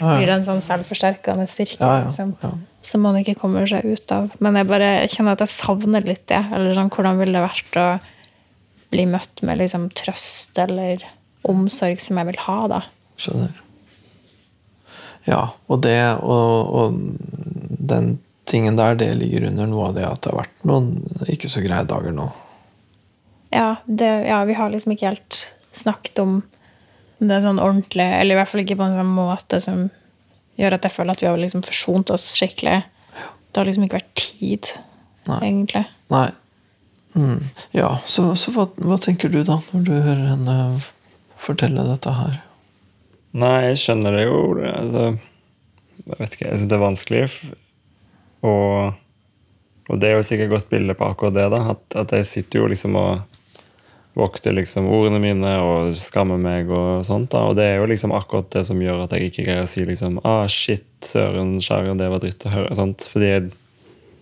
blir 0.00 0.24
det 0.24 0.36
en 0.38 0.46
sånn 0.46 0.62
selvforsterkende 0.64 1.44
styrke 1.50 1.82
Ja, 1.82 1.98
ja, 1.98 2.06
liksom, 2.06 2.32
som 2.80 3.02
man 3.04 3.18
ikke 3.20 3.34
kommer 3.36 3.68
seg 3.68 3.84
ut 3.84 4.14
av. 4.16 4.32
Men 4.40 4.56
jeg 4.56 4.68
bare 4.70 4.88
kjenner 5.12 5.36
at 5.36 5.44
jeg 5.44 5.52
savner 5.52 6.06
litt 6.06 6.24
det. 6.32 6.40
Eller 6.56 6.72
sånn, 6.72 6.88
hvordan 6.88 7.20
ville 7.20 7.36
det 7.36 7.44
vært 7.44 7.76
å 7.76 7.88
bli 8.94 9.04
møtt 9.12 9.42
med 9.44 9.60
liksom 9.60 9.90
trøst 9.92 10.56
eller 10.58 11.04
omsorg 11.46 12.00
som 12.00 12.16
jeg 12.20 12.30
vil 12.30 12.40
ha, 12.46 12.56
da. 12.72 12.80
Skjønner. 13.20 13.60
Ja, 15.28 15.42
og 15.68 15.82
det 15.84 15.98
og, 16.24 16.72
og 16.80 16.96
den 17.92 18.14
tingen 18.50 18.76
der, 18.80 18.96
det 18.98 19.12
ligger 19.20 19.50
under 19.50 19.68
noe 19.70 19.90
av 19.90 19.98
det 19.98 20.06
at 20.08 20.22
det 20.24 20.32
har 20.32 20.40
vært 20.42 20.64
noen 20.66 20.94
ikke 21.30 21.50
så 21.50 21.62
greie 21.62 21.86
dager 21.86 22.14
nå. 22.14 22.26
Ja, 23.50 23.76
det, 23.86 24.10
ja, 24.28 24.44
vi 24.44 24.54
har 24.54 24.70
liksom 24.70 24.94
ikke 24.94 25.10
helt 25.10 25.40
snakket 25.74 26.18
om 26.22 26.40
det 27.20 27.40
sånn 27.44 27.60
ordentlig, 27.60 28.06
eller 28.06 28.34
i 28.34 28.38
hvert 28.38 28.48
fall 28.48 28.62
ikke 28.62 28.78
på 28.80 28.86
en 28.86 28.96
sånn 28.96 29.10
måte 29.12 29.60
som 29.62 29.88
gjør 30.60 30.76
at 30.76 30.86
jeg 30.86 30.94
føler 30.94 31.16
at 31.16 31.22
vi 31.24 31.28
har 31.28 31.40
liksom 31.40 31.64
forsont 31.66 32.12
oss 32.14 32.30
skikkelig. 32.38 32.78
Det 33.50 33.60
har 33.60 33.68
liksom 33.68 33.84
ikke 33.86 33.98
vært 33.98 34.14
tid, 34.20 34.70
Nei. 35.28 35.40
egentlig. 35.48 35.82
Nei. 36.12 36.28
Mm. 37.18 37.40
Ja, 37.74 37.96
så, 38.06 38.28
så 38.38 38.52
hva, 38.54 38.68
hva 38.78 38.98
tenker 39.02 39.32
du 39.32 39.40
da, 39.42 39.58
når 39.74 39.86
du 39.88 39.92
hører 39.96 40.22
henne 40.30 40.56
fortelle 41.40 41.84
dette 41.88 42.14
her? 42.14 42.38
Nei, 43.40 43.56
jeg 43.70 43.80
skjønner 43.82 44.14
det 44.14 44.24
jo. 44.28 44.38
Altså, 44.70 45.04
jeg 46.06 46.18
vet 46.18 46.36
ikke, 46.36 46.46
jeg 46.46 46.60
syns 46.60 46.70
det 46.70 46.76
er 46.78 46.84
vanskelig. 46.84 47.24
Og, 48.46 48.94
og 49.90 50.00
det 50.00 50.10
er 50.10 50.16
jo 50.16 50.26
sikkert 50.26 50.48
et 50.48 50.54
godt 50.54 50.70
bilde 50.72 50.96
på 50.98 51.10
akkurat 51.10 51.36
det. 51.36 51.48
da, 51.52 51.60
At, 51.74 51.84
at 52.04 52.14
jeg 52.20 52.30
sitter 52.30 52.62
jo 52.62 52.70
liksom 52.70 52.96
og 52.98 53.29
vokter 54.18 54.54
liksom 54.56 54.88
ordene 54.90 55.20
mine 55.22 55.52
og 55.62 55.94
skammer 55.98 56.40
meg 56.40 56.70
og 56.74 57.04
sånt. 57.06 57.30
da, 57.30 57.44
Og 57.46 57.56
det 57.58 57.66
er 57.68 57.78
jo 57.78 57.88
liksom 57.90 58.12
akkurat 58.16 58.50
det 58.52 58.64
som 58.66 58.80
gjør 58.82 59.04
at 59.04 59.14
jeg 59.14 59.30
ikke 59.30 59.46
greier 59.46 59.66
å 59.66 59.70
si 59.70 59.84
liksom 59.86 60.18
ah, 60.26 60.46
shit, 60.50 60.86
søren, 61.06 61.58
skjæren, 61.62 62.00
det 62.00 62.10
var 62.10 62.22
dritt 62.22 62.46
å 62.48 62.54
høre. 62.54 62.74
sånt, 62.78 63.06
Fordi 63.12 63.30
jeg 63.30 63.50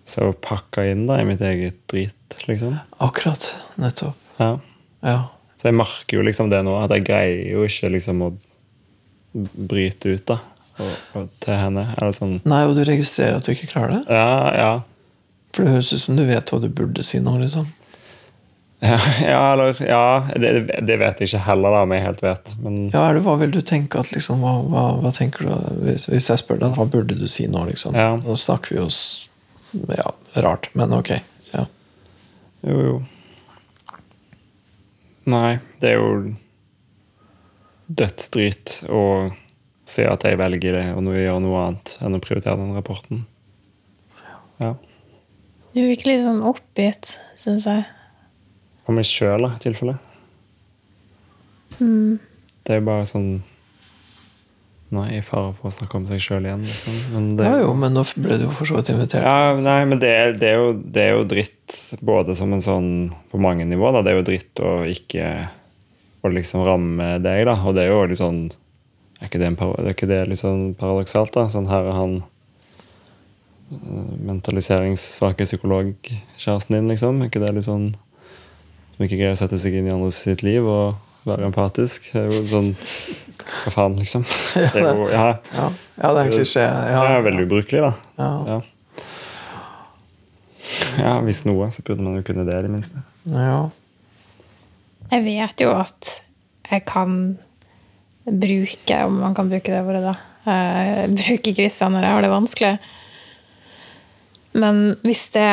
så 0.08 0.30
pakka 0.32 0.86
inn 0.88 1.06
da 1.08 1.18
i 1.20 1.26
mitt 1.28 1.42
eget 1.44 1.80
drit, 1.90 2.36
liksom. 2.48 2.78
Akkurat. 3.04 3.50
Nettopp. 3.80 4.16
Ja. 4.38 4.54
Ja. 5.04 5.18
Så 5.58 5.68
jeg 5.68 5.76
merker 5.76 6.20
jo 6.20 6.24
liksom 6.24 6.52
det 6.52 6.62
nå, 6.64 6.76
at 6.80 6.92
jeg 6.94 7.04
greier 7.08 7.42
jo 7.50 7.64
ikke 7.66 7.90
liksom 7.92 8.22
å 8.24 8.30
bryte 9.68 10.14
ut 10.14 10.24
da, 10.30 10.38
og, 10.78 10.92
og 11.18 11.34
til 11.42 11.58
henne. 11.58 11.84
Eller 11.98 12.14
sånn 12.16 12.38
Nei, 12.48 12.62
og 12.68 12.76
du 12.78 12.84
registrerer 12.88 13.40
at 13.40 13.48
du 13.48 13.52
ikke 13.52 13.70
klarer 13.72 13.98
det? 13.98 14.02
Ja, 14.14 14.54
ja. 14.56 14.70
For 15.52 15.64
det 15.64 15.74
høres 15.76 15.92
ut 15.92 16.04
som 16.04 16.16
du 16.18 16.24
vet 16.28 16.52
hva 16.52 16.60
du 16.62 16.68
burde 16.72 17.04
si 17.06 17.20
nå, 17.24 17.34
liksom. 17.42 17.66
Ja, 19.32 19.52
eller 19.52 19.74
Ja, 19.82 20.28
det, 20.36 20.50
det 20.86 20.96
vet 21.00 21.20
jeg 21.20 21.28
ikke 21.32 21.44
heller, 21.48 21.74
da, 21.74 21.82
om 21.82 21.92
jeg 21.96 22.04
helt 22.04 22.22
vet. 22.22 22.52
Men 22.62 22.76
Ja, 22.92 23.08
er 23.08 23.18
det, 23.18 23.24
Hva 23.26 23.34
vil 23.40 23.50
du 23.54 23.60
tenke 23.66 23.98
at 23.98 24.12
liksom, 24.14 24.44
hva, 24.44 24.52
hva, 24.70 24.84
hva 25.02 25.12
tenker 25.16 25.48
du 25.48 25.82
hvis, 25.82 26.06
hvis 26.10 26.30
jeg 26.30 26.42
spør 26.44 26.60
deg, 26.62 26.76
hva 26.78 26.86
burde 26.90 27.18
du 27.18 27.26
si 27.30 27.48
nå, 27.50 27.64
liksom? 27.72 27.98
Ja. 27.98 28.14
Nå 28.22 28.36
snakker 28.38 28.76
vi 28.76 28.82
oss 28.84 29.00
Ja, 29.90 30.12
rart, 30.44 30.70
men 30.78 30.94
ok. 30.96 31.10
Ja. 31.52 31.66
jo, 32.64 32.78
jo. 32.86 32.98
Nei, 35.28 35.58
det 35.82 35.90
er 35.90 35.98
jo 35.98 36.12
dødsdrit 37.88 38.78
å 38.88 39.02
si 39.88 40.04
at 40.08 40.24
jeg 40.24 40.38
velger 40.40 40.76
det 40.76 40.86
og 40.94 41.02
nå 41.04 41.12
gjør 41.16 41.42
noe 41.44 41.60
annet 41.66 41.94
enn 42.04 42.16
å 42.16 42.20
prioritere 42.24 42.56
den 42.60 42.72
rapporten. 42.76 43.26
Ja. 44.62 44.74
Du 45.74 45.80
virker 45.84 46.10
litt 46.10 46.24
sånn 46.24 46.40
oppgitt, 46.48 47.18
syns 47.38 47.66
jeg. 47.68 47.84
For 48.88 48.96
meg 48.96 49.04
sjøl, 49.04 49.44
i 49.44 49.58
tilfelle. 49.60 49.98
Det 51.76 52.72
er 52.72 52.80
jo 52.80 52.86
bare 52.88 53.04
sånn 53.06 53.26
Nei, 54.96 55.18
i 55.18 55.20
fare 55.20 55.50
for 55.52 55.68
å 55.68 55.72
snakke 55.74 55.98
om 55.98 56.06
seg 56.08 56.22
sjøl 56.24 56.46
igjen, 56.48 56.62
liksom. 56.64 56.94
Men 57.12 57.24
det, 57.36 57.44
ja 57.44 57.58
jo, 57.60 57.74
men 57.76 57.92
nå 57.92 58.06
ble 58.16 58.38
du 58.40 58.46
jo 58.46 58.52
for 58.56 58.64
så 58.70 58.78
vidt 58.78 58.88
invitert. 58.94 59.20
Ja, 59.20 59.52
nei, 59.60 59.82
men 59.84 60.00
det, 60.00 60.12
det, 60.40 60.48
er 60.54 60.62
jo, 60.62 60.70
det 60.72 61.02
er 61.04 61.10
jo 61.12 61.26
dritt 61.28 61.74
både 62.00 62.32
som 62.38 62.54
en 62.56 62.64
sånn 62.64 62.88
På 63.28 63.36
mange 63.42 63.66
nivåer. 63.68 63.98
Da. 63.98 64.02
Det 64.06 64.14
er 64.14 64.16
jo 64.16 64.24
dritt 64.30 64.62
å 64.64 64.72
ikke 64.88 65.26
Å 66.24 66.32
liksom 66.32 66.64
ramme 66.64 67.10
deg, 67.20 67.44
da. 67.50 67.58
Og 67.68 67.76
det 67.76 67.84
er 67.84 67.92
jo 67.92 68.00
litt 68.08 68.22
sånn 68.22 68.40
Er 69.20 69.28
ikke 69.28 69.42
det, 69.44 69.50
en, 69.52 69.60
par- 69.60 69.76
er 69.84 69.92
ikke 69.92 70.08
det 70.08 70.22
litt 70.32 70.40
sånn 70.40 70.70
paradoksalt, 70.80 71.36
da? 71.36 71.44
Sånn 71.52 71.68
her 71.68 71.84
er 71.92 71.98
han 72.00 72.16
eh, 73.76 74.10
mentaliseringssvake 74.32 75.44
psykologkjæresten 75.50 76.78
din, 76.78 76.88
liksom. 76.94 77.20
Er 77.20 77.28
ikke 77.28 77.44
det 77.44 77.52
litt 77.60 77.68
sånn 77.68 77.90
Som 78.98 79.06
ikke 79.06 79.20
greier 79.20 79.36
å 79.36 79.38
sette 79.38 79.60
seg 79.62 79.76
inn 79.78 79.86
i 79.86 79.92
andre 79.94 80.10
sitt 80.10 80.42
liv 80.42 80.66
og 80.66 80.98
være 81.28 81.46
empatisk? 81.46 82.10
Det 82.10 82.24
er 82.24 82.32
jo 82.34 82.42
sånn 82.50 82.72
Hva 82.74 83.70
faen, 83.70 83.94
liksom? 84.00 84.24
Det 84.58 84.82
er 84.82 84.88
jo, 84.90 85.06
ja, 85.12 85.28
Ja, 85.54 85.68
ja 86.02 86.10
det 86.10 86.18
er 86.18 86.24
en 86.24 86.34
klisjé. 86.34 86.64
Ja, 86.66 87.00
det 87.06 87.14
er 87.14 87.26
veldig 87.28 87.44
ubrukelig, 87.46 87.84
da. 87.86 87.92
Ja. 88.18 88.30
Ja. 88.50 88.58
ja, 90.98 91.12
hvis 91.24 91.44
noe, 91.46 91.70
så 91.70 91.86
burde 91.86 92.02
man 92.02 92.18
jo 92.18 92.26
kunne 92.26 92.44
det, 92.48 92.58
i 92.58 92.66
det 92.66 92.72
minste. 92.74 93.04
ja. 93.30 93.68
Jeg 95.08 95.24
vet 95.24 95.62
jo 95.62 95.70
at 95.72 96.10
jeg 96.68 96.82
kan 96.84 97.12
bruke, 98.28 98.96
om 99.06 99.22
man 99.22 99.32
kan 99.38 99.48
bruke 99.48 99.72
det 99.72 99.80
ordet, 99.80 100.02
da 100.04 100.18
eh, 100.48 101.04
Bruke 101.12 101.54
Kristian 101.56 101.94
når 101.94 102.04
jeg 102.04 102.16
har 102.16 102.26
det 102.26 102.32
vanskelig. 102.32 102.74
Men 104.58 104.82
hvis 105.04 105.28
det 105.36 105.48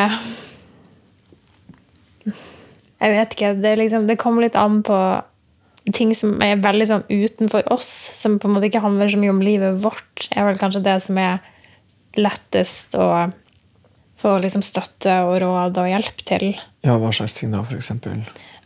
Jeg 3.03 3.11
vet 3.11 3.33
ikke. 3.35 3.53
Det, 3.61 3.73
liksom, 3.79 4.05
det 4.07 4.19
kommer 4.21 4.45
litt 4.45 4.57
an 4.59 4.81
på 4.85 4.97
ting 5.93 6.15
som 6.17 6.39
er 6.41 6.61
veldig 6.63 6.87
sånn 6.89 7.03
utenfor 7.11 7.67
oss, 7.73 7.89
som 8.17 8.39
på 8.41 8.49
en 8.49 8.55
måte 8.55 8.69
ikke 8.69 8.81
handler 8.83 9.11
så 9.11 9.19
mye 9.21 9.33
om 9.33 9.43
livet 9.45 9.83
vårt, 9.83 10.27
er 10.31 10.47
vel 10.47 10.57
kanskje 10.57 10.81
det 10.85 10.95
som 11.05 11.19
er 11.21 11.43
lettest 12.17 12.95
å 12.97 13.27
få 14.17 14.37
liksom 14.41 14.63
støtte 14.65 15.19
og 15.27 15.37
råd 15.43 15.77
og 15.81 15.91
hjelp 15.91 16.23
til. 16.25 16.47
ja, 16.87 16.97
hva 16.97 17.11
slags 17.13 17.35
ting 17.37 17.53
da, 17.53 17.61
eksempel? 17.75 18.23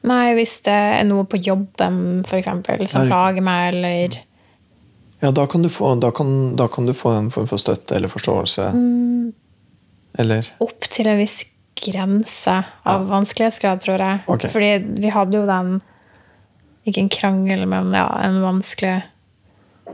Nei, 0.08 0.32
hvis 0.38 0.60
det 0.64 0.72
er 0.72 1.04
noe 1.10 1.26
på 1.28 1.42
jobben 1.44 2.24
for 2.28 2.40
eksempel, 2.40 2.86
som 2.88 3.10
plager 3.10 3.44
meg, 3.44 3.74
eller 3.74 4.20
Ja, 5.20 5.34
da 5.36 5.44
kan, 5.52 5.66
du 5.66 5.68
få, 5.68 5.92
da, 6.00 6.14
kan, 6.16 6.56
da 6.56 6.70
kan 6.72 6.86
du 6.88 6.94
få 6.96 7.12
en 7.18 7.28
form 7.34 7.50
for 7.50 7.60
støtte 7.60 7.98
eller 7.98 8.08
forståelse. 8.08 8.70
Eller 10.20 10.48
opp 10.64 10.88
til 10.88 11.10
en 11.12 11.20
viss 11.20 11.42
grense 11.82 12.56
av 12.84 13.08
vanskelighetsgrad, 13.10 13.82
tror 13.84 14.04
jeg. 14.04 14.20
Okay. 14.28 14.52
Fordi 14.52 15.00
vi 15.02 15.14
hadde 15.14 15.40
jo 15.40 15.48
den 15.50 15.80
Ikke 16.88 17.04
en 17.04 17.12
krangel, 17.12 17.66
men 17.70 17.92
ja, 17.94 18.08
en 18.24 18.40
vanskelig 18.42 19.02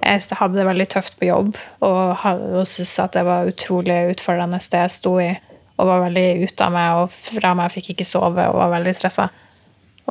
Jeg 0.04 0.38
hadde 0.40 0.60
det 0.60 0.68
veldig 0.68 0.88
tøft 0.92 1.18
på 1.20 1.28
jobb 1.30 1.56
og, 1.80 2.02
hadde- 2.22 2.52
og 2.60 2.68
syntes 2.68 3.00
at 3.02 3.16
det 3.16 3.24
var 3.26 3.48
utrolig 3.50 3.96
utfordrende 4.12 4.60
det 4.60 4.82
jeg 4.84 4.94
sto 4.94 5.16
i. 5.24 5.32
Og 5.80 5.88
var 5.88 6.04
veldig 6.06 6.46
ute 6.46 6.68
av 6.68 6.76
meg 6.76 7.00
og 7.00 7.16
fra 7.16 7.54
meg, 7.58 7.72
fikk 7.72 7.94
ikke 7.94 8.08
sove 8.08 8.44
og 8.52 8.60
var 8.60 8.74
veldig 8.76 8.94
stressa. 8.96 9.30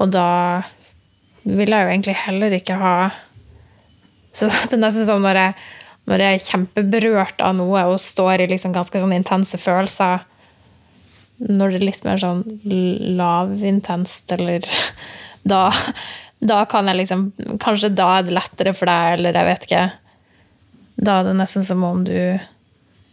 Og 0.00 0.10
da 0.12 0.64
ville 1.44 1.76
jeg 1.76 1.86
jo 1.86 1.92
egentlig 1.92 2.16
heller 2.24 2.56
ikke 2.56 2.78
ha 2.80 2.94
Så 4.34 4.48
det 4.70 4.78
er 4.78 4.82
nesten 4.82 5.06
som 5.06 5.22
når 5.22 5.40
jeg, 5.40 5.56
når 6.10 6.24
jeg 6.24 6.36
er 6.36 6.46
kjempeberørt 6.48 7.44
av 7.44 7.54
noe 7.56 7.84
og 7.92 8.00
står 8.02 8.44
i 8.44 8.50
liksom 8.50 8.74
ganske 8.74 9.00
sånn 9.00 9.14
intense 9.14 9.60
følelser 9.60 10.24
Når 11.44 11.74
det 11.74 11.80
er 11.80 11.86
litt 11.90 12.04
mer 12.06 12.20
sånn 12.20 12.42
lavintenst, 13.18 14.32
eller 14.36 14.64
da, 15.54 15.66
da 16.40 16.62
kan 16.70 16.88
jeg 16.88 17.02
liksom 17.02 17.26
Kanskje 17.62 17.92
da 17.92 18.08
er 18.18 18.26
det 18.26 18.36
lettere 18.38 18.74
for 18.76 18.90
deg, 18.90 19.18
eller 19.18 19.38
jeg 19.38 19.50
vet 19.50 19.68
ikke. 19.68 19.84
Da 21.04 21.18
er 21.20 21.28
det 21.28 21.38
nesten 21.40 21.66
som 21.66 21.82
om 21.84 22.04
du 22.06 22.14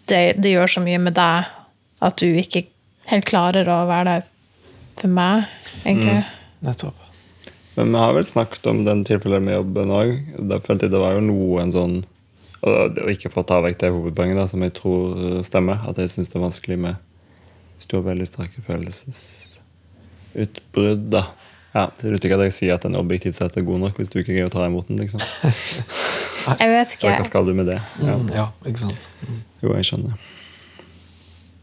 Det, 0.09 0.21
det 0.41 0.53
gjør 0.53 0.77
så 0.77 0.83
mye 0.83 0.99
med 1.01 1.17
deg 1.17 1.49
at 2.01 2.17
du 2.17 2.25
ikke 2.33 2.65
helt 3.11 3.27
klarer 3.29 3.67
å 3.69 3.83
være 3.85 4.15
der 4.15 4.23
for 4.97 5.11
meg, 5.13 5.45
egentlig. 5.85 6.23
Nettopp. 6.65 6.97
Men 7.77 7.93
vi 7.93 8.01
har 8.01 8.15
vel 8.17 8.25
snakket 8.25 8.65
om 8.71 8.81
den 8.87 9.03
tilfellet 9.07 9.43
med 9.45 9.55
jobben 9.55 9.93
òg. 9.93 10.15
Da 10.49 10.57
følte 10.65 10.87
jeg 10.87 10.95
det 10.95 11.03
var 11.03 11.13
jo 11.15 11.21
noe 11.27 11.61
en 11.61 11.75
sånn 11.75 11.95
og 12.61 12.97
ikke 13.09 13.31
for 13.33 13.41
å 13.41 13.47
ta 13.49 13.57
vekk 13.65 13.79
det 13.81 13.89
hovedpoenget, 13.89 14.37
da, 14.37 14.45
som 14.49 14.61
jeg 14.61 14.75
tror 14.77 15.39
stemmer, 15.45 15.79
at 15.89 15.97
jeg 15.97 16.11
syns 16.13 16.29
det 16.29 16.37
er 16.37 16.43
vanskelig 16.43 16.77
med 16.83 16.99
hvis 17.81 17.89
du 17.89 17.95
har 17.97 18.03
veldig 18.05 18.27
sterke 18.29 18.61
følelsesutbrudd. 18.67 21.07
da. 21.11 21.23
Ja, 21.73 21.87
Det 21.97 22.03
er 22.09 22.13
ikke 22.19 22.35
at 22.35 22.43
jeg 22.49 22.53
sier 22.53 22.73
at 22.75 22.83
den 22.85 22.95
objektivt 22.99 23.35
sett 23.39 23.57
er 23.57 23.61
god 23.65 23.79
nok 23.79 23.97
hvis 23.97 24.09
du 24.11 24.19
ikke 24.19 24.33
greier 24.35 24.45
å 24.49 24.53
ta 24.53 24.65
imot 24.67 24.87
den. 24.91 24.97
liksom. 25.01 25.21
Jeg 26.59 26.69
vet 26.73 26.89
ikke. 26.97 27.09
Hva 27.15 27.23
skal 27.25 27.45
du 27.45 27.53
med 27.53 27.65
det? 27.69 27.79
Ja. 28.01 28.15
Mm, 28.17 28.29
ja, 28.33 28.47
ikke 28.65 28.79
sant. 28.81 29.09
Jo, 29.61 29.75
jeg 29.77 29.85
skjønner. 29.85 30.13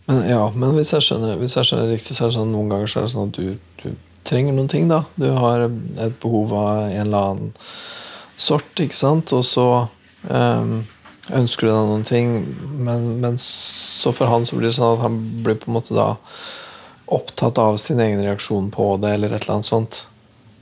Men, 0.07 0.18
ja, 0.31 0.44
men 0.54 0.70
hvis 0.78 0.92
jeg 0.94 1.02
skjønner, 1.04 1.35
hvis 1.40 1.57
jeg 1.59 1.64
skjønner 1.66 1.88
riktig, 1.90 2.14
så 2.14 2.22
er 2.24 2.28
det 2.31 2.37
sånn 2.38 2.52
noen 2.54 2.68
ganger 2.70 2.87
så 2.88 2.98
er 3.00 3.04
det 3.09 3.14
sånn 3.16 3.28
at 3.33 3.38
du, 3.40 3.46
du 3.83 3.88
trenger 4.31 4.52
noen 4.54 4.68
ting. 4.70 4.87
da. 4.88 5.00
Du 5.18 5.26
har 5.35 5.66
et 5.66 6.14
behov 6.22 6.46
av 6.54 6.68
en 6.87 7.02
eller 7.02 7.18
annen 7.33 7.50
sort, 8.38 8.70
ikke 8.78 8.94
sant? 8.96 9.33
Og 9.35 9.42
så 9.44 9.66
ehm, 10.31 10.87
ønsker 11.34 11.66
du 11.66 11.72
deg 11.72 11.88
noen 11.90 12.06
ting, 12.08 12.30
men, 12.78 13.08
men 13.22 13.38
så 13.42 14.12
for 14.16 14.30
han 14.30 14.46
så 14.48 14.56
blir 14.56 14.70
det 14.70 14.76
sånn 14.78 14.96
at 14.96 15.04
han 15.04 15.18
blir 15.44 15.58
på 15.60 15.70
en 15.70 15.76
måte 15.78 15.96
da 15.96 16.14
opptatt 17.08 17.58
av 17.58 17.76
sin 17.80 18.00
egen 18.00 18.20
reaksjon 18.24 18.70
på 18.70 18.90
det, 19.02 19.14
eller 19.16 19.32
et 19.32 19.42
eller 19.42 19.58
annet 19.58 19.68
sånt. 19.68 20.02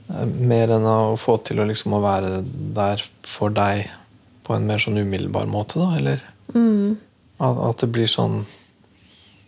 Eh, 0.09 0.25
Mer 0.25 0.71
enn 0.77 0.87
å 0.87 1.17
få 1.19 1.37
til 1.43 1.59
å 1.59 1.67
liksom 1.67 1.97
å 1.97 2.03
være 2.03 2.41
der 2.77 3.03
for 3.27 3.53
deg 3.53 3.89
på 4.47 4.55
en 4.55 4.67
mer 4.67 4.79
sånn 4.79 4.99
umiddelbar 4.99 5.49
måte, 5.51 5.79
da, 5.81 5.91
eller? 5.99 6.23
At, 7.37 7.57
at 7.69 7.83
det 7.83 7.91
blir 7.91 8.07
sånn 8.07 8.45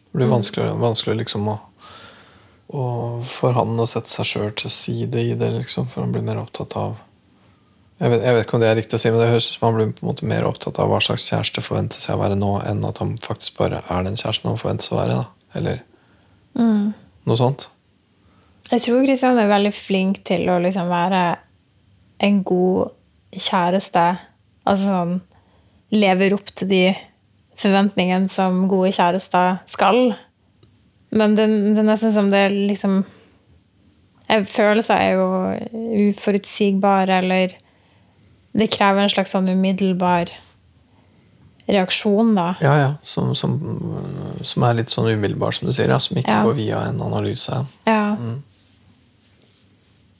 Det 0.09 0.17
blir 0.17 0.27
vanskeligere, 0.27 0.75
vanskeligere 0.81 1.21
liksom 1.21 1.47
å, 1.53 1.53
og 2.73 3.25
for 3.29 3.53
han 3.53 3.79
å 3.79 3.85
sette 3.87 4.09
seg 4.09 4.25
sjøl 4.25 4.51
til 4.57 4.71
side 4.73 5.21
i 5.21 5.35
det, 5.37 5.51
liksom, 5.53 5.85
for 5.89 6.01
han 6.01 6.11
blir 6.15 6.25
mer 6.25 6.41
opptatt 6.41 6.73
av 6.81 6.97
jeg 7.99 8.13
vet, 8.13 8.21
jeg 8.23 8.35
vet 8.35 8.45
ikke 8.45 8.55
om 8.57 8.63
det 8.63 8.69
er 8.69 8.77
riktig 8.79 8.95
å 8.95 9.01
si, 9.01 9.11
men 9.11 9.21
det 9.21 9.31
høres 9.33 9.49
ut 9.49 9.57
som 9.57 9.67
han 9.67 9.75
blir 9.75 9.91
på 9.91 10.05
en 10.05 10.09
måte 10.09 10.29
mer 10.29 10.47
opptatt 10.47 10.79
av 10.79 10.91
hva 10.91 11.01
slags 11.03 11.27
kjæreste 11.27 11.63
forventes 11.65 12.07
jeg 12.07 12.15
å 12.15 12.21
være 12.21 12.37
nå, 12.39 12.53
enn 12.69 12.85
at 12.87 13.01
han 13.03 13.17
faktisk 13.23 13.59
bare 13.59 13.83
er 13.85 14.07
den 14.07 14.17
kjæresten 14.19 14.51
han 14.51 14.61
forventes 14.61 14.91
å 14.93 14.99
være. 14.99 15.19
da. 15.19 15.27
Eller 15.59 15.83
noe 17.29 17.37
sånt. 17.39 17.67
Jeg 18.69 18.83
tror 18.85 19.05
Kristian 19.05 19.39
er 19.41 19.49
veldig 19.49 19.73
flink 19.73 20.23
til 20.27 20.49
å 20.51 20.59
liksom 20.61 20.89
være 20.91 21.23
en 22.25 22.41
god 22.45 22.91
kjæreste. 23.33 24.05
Altså 24.69 24.93
sånn 24.93 25.19
Lever 25.89 26.35
opp 26.35 26.51
til 26.53 26.67
de 26.69 26.83
forventningene 27.57 28.29
som 28.29 28.67
gode 28.69 28.91
kjærester 28.93 29.57
skal. 29.65 30.11
Men 31.09 31.33
det, 31.33 31.47
det 31.65 31.81
er 31.81 31.87
nesten 31.87 32.13
som 32.13 32.29
det 32.33 32.43
liksom 32.53 33.01
Følelser 34.29 35.01
er 35.01 35.15
jo 35.17 36.11
uforutsigbare, 36.11 37.15
eller 37.23 37.55
Det 38.59 38.67
krever 38.73 39.05
en 39.05 39.11
slags 39.13 39.31
sånn 39.35 39.47
umiddelbar 39.53 40.31
reaksjon, 41.69 42.31
da. 42.35 42.55
Ja, 42.65 42.73
ja. 42.79 42.91
Som, 43.05 43.31
som, 43.37 43.53
som 44.41 44.63
er 44.65 44.79
litt 44.81 44.89
sånn 44.91 45.09
umiddelbar, 45.13 45.53
som 45.55 45.69
du 45.69 45.73
sier. 45.75 45.91
Ja, 45.93 45.99
som 46.01 46.17
ikke 46.17 46.33
Ja. 46.33 46.43
går 46.47 46.57
via 46.57 46.79
en 46.89 47.01
analyse. 47.05 47.59
Ja. 47.87 48.15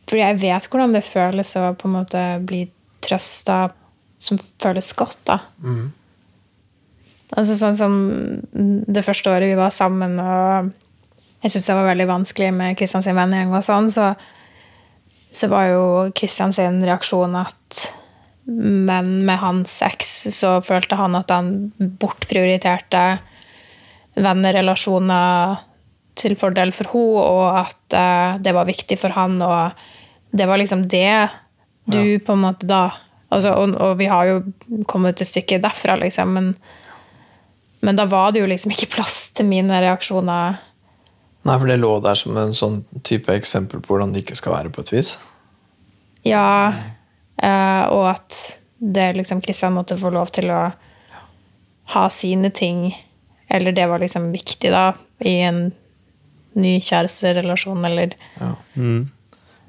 Fordi 0.10 0.22
jeg 0.24 0.40
vet 0.42 0.68
hvordan 0.70 0.94
det 0.96 1.04
føles 1.06 1.56
å 1.58 1.72
på 1.78 1.90
en 1.90 1.96
måte 2.00 2.22
bli 2.46 2.64
trøsta 3.06 3.72
som 4.20 4.38
føles 4.62 4.92
godt, 4.98 5.20
da. 5.30 5.40
Altså 7.38 7.56
sånn 7.60 7.78
som 7.78 7.94
det 8.90 9.04
første 9.06 9.30
året 9.30 9.52
vi 9.52 9.58
var 9.60 9.70
sammen, 9.74 10.18
og 10.20 10.72
jeg 11.44 11.52
syntes 11.54 11.68
det 11.70 11.76
var 11.78 11.90
veldig 11.92 12.08
vanskelig 12.10 12.50
med 12.58 12.78
Kristian 12.80 13.06
sin 13.06 13.16
vennegjeng 13.18 13.54
og 13.56 13.64
sånn, 13.64 13.90
så, 13.94 14.10
så 15.32 15.48
var 15.52 15.70
jo 15.70 15.84
Kristian 16.18 16.54
sin 16.54 16.82
reaksjon 16.84 17.38
at 17.40 17.84
men 18.50 19.12
med 19.28 19.38
hans 19.42 19.76
eks 19.86 20.14
så 20.34 20.58
følte 20.66 20.98
han 21.00 21.18
at 21.20 21.32
han 21.34 21.52
bortprioriterte 21.78 23.04
vennerelasjoner 24.20 25.60
til 26.20 26.36
fordel 26.40 26.74
for 26.76 26.92
henne, 26.92 27.20
og 27.24 27.60
at 27.62 27.96
eh, 27.96 28.40
det 28.44 28.56
var 28.56 28.68
viktig 28.68 28.98
for 29.00 29.16
han, 29.16 29.38
og 29.46 30.36
det 30.36 30.48
var 30.50 30.60
liksom 30.60 30.88
det 30.90 31.30
du 31.90 32.20
på 32.22 32.36
en 32.36 32.44
måte 32.44 32.68
da 32.70 32.90
altså, 33.30 33.54
og, 33.56 33.74
og 33.78 33.96
vi 34.00 34.10
har 34.12 34.28
jo 34.30 34.84
kommet 34.90 35.20
til 35.20 35.30
stykket 35.30 35.64
derfra, 35.64 35.98
liksom, 36.02 36.36
men, 36.36 36.52
men 37.86 38.00
da 38.00 38.06
var 38.10 38.34
det 38.34 38.44
jo 38.44 38.50
liksom 38.50 38.74
ikke 38.76 38.92
plass 38.98 39.30
til 39.38 39.48
mine 39.50 39.82
reaksjoner. 39.86 40.60
Nei, 41.48 41.56
for 41.56 41.70
det 41.70 41.80
lå 41.80 41.96
der 42.04 42.20
som 42.20 42.38
en 42.38 42.56
sånn 42.58 42.82
type 43.08 43.32
eksempel 43.34 43.82
på 43.82 43.94
hvordan 43.94 44.14
det 44.14 44.26
ikke 44.26 44.38
skal 44.38 44.58
være, 44.58 44.74
på 44.76 44.84
et 44.84 44.94
vis. 44.98 45.14
Ja, 46.28 46.74
og 47.44 48.06
at 48.12 48.36
det 48.80 49.14
liksom 49.18 49.42
Kristian 49.44 49.74
måtte 49.76 49.98
få 50.00 50.10
lov 50.16 50.32
til 50.36 50.50
å 50.52 50.62
ha 51.94 52.04
sine 52.14 52.50
ting, 52.54 52.90
eller 53.50 53.72
det 53.76 53.88
var 53.90 54.00
liksom 54.04 54.32
viktig 54.32 54.72
da, 54.72 54.94
i 55.26 55.40
en 55.48 55.72
ny 56.60 56.78
kjæresterelasjon, 56.84 57.86
eller 57.86 58.14
Ja. 58.40 58.54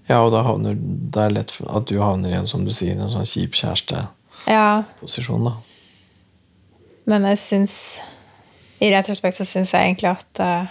ja, 0.09 0.19
og 0.23 0.31
da 0.35 0.43
havner 0.47 0.77
det 0.77 1.23
er 1.25 1.31
lett 1.35 1.55
at 1.67 1.87
du 1.91 1.99
havner 2.03 2.31
i 2.33 2.39
en, 2.39 2.47
som 2.51 2.65
du 2.65 2.73
sier, 2.75 2.97
en 2.99 3.11
sånn 3.13 3.27
kjip 3.29 3.55
kjæresteposisjon, 3.59 5.45
Ja, 5.45 5.51
da. 5.51 5.57
men 7.11 7.27
jeg 7.33 7.39
syns 7.39 7.75
I 8.81 8.89
retrospekt 8.95 9.37
så 9.37 9.45
syns 9.45 9.75
jeg 9.75 9.91
egentlig 9.91 10.09
at 10.09 10.41
uh, 10.41 10.71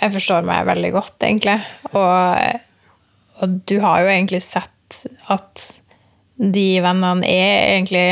jeg 0.00 0.12
forstår 0.14 0.44
meg 0.46 0.66
veldig 0.68 0.92
godt, 0.94 1.16
egentlig. 1.24 1.56
Og, 1.90 2.60
og 3.42 3.54
du 3.66 3.80
har 3.82 4.04
jo 4.04 4.10
egentlig 4.12 4.42
sett 4.44 5.00
at 5.32 5.64
de 6.38 6.66
vennene 6.84 7.24
er 7.28 7.76
egentlig 7.76 8.06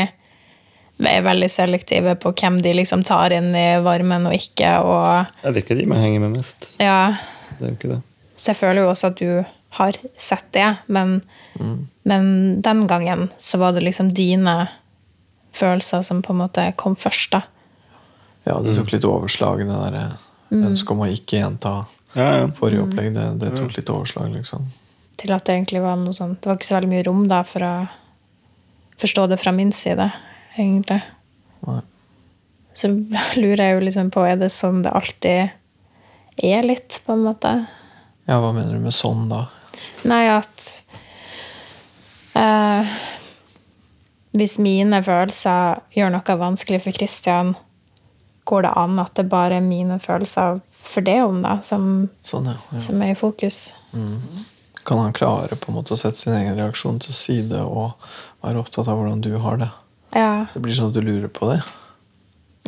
er 1.05 1.25
veldig 1.25 1.49
selektive 1.51 2.13
på 2.15 2.31
hvem 2.39 2.61
de 2.63 2.71
liksom 2.77 3.03
tar 3.03 3.33
inn 3.35 3.49
i 3.55 3.65
varmen 3.83 4.29
og 4.29 4.33
ikke. 4.37 4.69
Og 4.87 5.03
Ja, 5.43 5.51
det 5.51 5.57
er 5.57 5.63
ikke 5.65 5.77
de 5.79 5.85
man 5.91 5.99
henger 6.01 6.23
med 6.23 6.37
mest. 6.37 6.75
ja, 6.79 7.17
Det 7.59 7.65
er 7.65 7.69
jo 7.73 7.75
ikke 7.75 7.91
det. 7.95 8.01
Så 8.35 8.51
jeg 8.51 8.59
føler 8.59 8.81
jo 8.83 8.89
også 8.91 9.07
at 9.11 9.19
du 9.19 9.45
har 9.75 9.97
sett 10.17 10.45
det, 10.55 10.69
men, 10.87 11.21
men 12.03 12.61
den 12.63 12.85
gangen 12.87 13.29
så 13.39 13.57
var 13.59 13.73
det 13.75 13.83
liksom 13.83 14.13
dine 14.15 14.69
følelser 15.55 16.01
som 16.03 16.21
på 16.23 16.33
en 16.33 16.39
måte 16.43 16.65
kom 16.79 16.95
først, 16.99 17.31
da. 17.35 17.41
Ja, 18.45 18.59
det 18.61 18.75
tok 18.77 18.91
litt 18.93 19.05
overslag, 19.07 19.63
det 19.65 19.75
der 19.75 19.95
eh, 19.99 20.25
ønsket 20.53 20.91
om 20.95 21.03
å 21.03 21.11
ikke 21.11 21.39
gjenta 21.41 21.75
Ja, 22.15 22.27
ja. 22.39 22.47
forrige 22.55 22.83
opplegg. 22.85 23.13
Det, 23.15 23.23
det 23.41 23.53
tok 23.57 23.75
litt 23.75 23.89
overslag, 23.91 24.31
liksom. 24.35 24.67
Til 25.19 25.31
at 25.35 25.43
det 25.47 25.55
egentlig 25.57 25.81
var 25.83 25.95
noe 25.99 26.13
sånt 26.15 26.41
Det 26.43 26.49
var 26.51 26.57
ikke 26.59 26.67
så 26.67 26.75
veldig 26.75 26.91
mye 26.91 27.05
rom 27.07 27.23
da 27.31 27.39
for 27.47 27.63
å 27.63 27.73
forstå 29.01 29.27
det 29.27 29.37
fra 29.41 29.51
min 29.55 29.71
side, 29.75 30.11
egentlig. 30.55 31.01
Nei. 31.67 31.81
Så 32.75 32.89
lurer 33.39 33.63
jeg 33.63 33.75
jo 33.77 33.83
liksom 33.85 34.11
på 34.11 34.25
Er 34.27 34.35
det 34.39 34.51
sånn 34.51 34.81
det 34.83 34.91
alltid 34.91 35.53
er 36.43 36.65
litt, 36.67 36.99
på 37.05 37.15
en 37.15 37.23
måte? 37.23 37.53
Ja, 38.27 38.39
hva 38.43 38.51
mener 38.51 38.75
du 38.75 38.83
med 38.83 38.95
sånn, 38.95 39.29
da? 39.31 39.45
Nei, 40.07 40.25
at 40.27 40.65
eh, 42.35 42.97
Hvis 44.35 44.57
mine 44.59 44.99
følelser 45.05 45.79
gjør 45.95 46.11
noe 46.17 46.37
vanskelig 46.41 46.81
for 46.83 46.97
Kristian, 46.97 47.53
går 48.45 48.67
det 48.67 48.73
an 48.77 48.99
at 49.01 49.15
det 49.17 49.29
bare 49.31 49.57
er 49.57 49.65
mine 49.65 49.97
følelser 50.03 50.59
for 50.67 51.05
det 51.05 51.17
om, 51.23 51.39
da, 51.45 51.57
som, 51.65 52.09
Sånn, 52.27 52.51
ja. 52.51 52.59
ja. 52.75 52.83
som 52.83 53.01
er 53.01 53.15
i 53.15 53.17
fokus? 53.17 53.69
Kan 54.85 54.99
han 55.01 55.15
klare 55.17 55.55
på 55.57 55.71
en 55.71 55.79
måte 55.79 55.95
å 55.95 55.97
sette 55.97 56.19
sin 56.19 56.35
egen 56.37 56.59
reaksjon 56.59 56.99
til 57.01 57.15
side 57.17 57.57
og 57.65 57.95
være 58.45 58.61
opptatt 58.61 58.89
av 58.91 58.99
hvordan 58.99 59.23
du 59.25 59.31
har 59.41 59.57
det? 59.63 59.71
Ja. 60.13 60.45
Det 60.53 60.61
blir 60.61 60.77
sånn 60.77 60.91
at 60.91 60.97
du 60.97 61.01
lurer 61.01 61.31
på 61.33 61.49
det. 61.51 61.59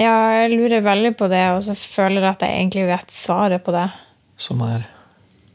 ja, 0.02 0.16
jeg 0.42 0.56
lurer 0.58 0.82
veldig 0.86 1.14
på 1.18 1.30
det, 1.32 1.44
og 1.54 1.62
så 1.66 1.76
føler 1.78 2.22
jeg 2.26 2.32
at 2.34 2.46
jeg 2.48 2.58
egentlig 2.58 2.88
vet 2.90 3.14
svaret 3.14 3.64
på 3.66 3.74
det. 3.76 3.86
Som 4.38 4.62
er 4.66 4.88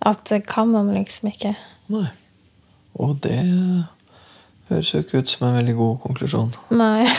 At 0.03 0.25
det 0.31 0.40
kan 0.51 0.72
han 0.75 0.88
liksom 0.94 1.29
ikke. 1.31 1.53
Nei. 1.92 2.09
Og 2.98 3.18
det 3.22 3.37
høres 4.68 4.90
jo 4.94 5.03
ikke 5.03 5.20
ut 5.22 5.31
som 5.31 5.46
en 5.48 5.59
veldig 5.61 5.75
god 5.79 6.01
konklusjon. 6.07 6.51
Nei. 6.75 7.07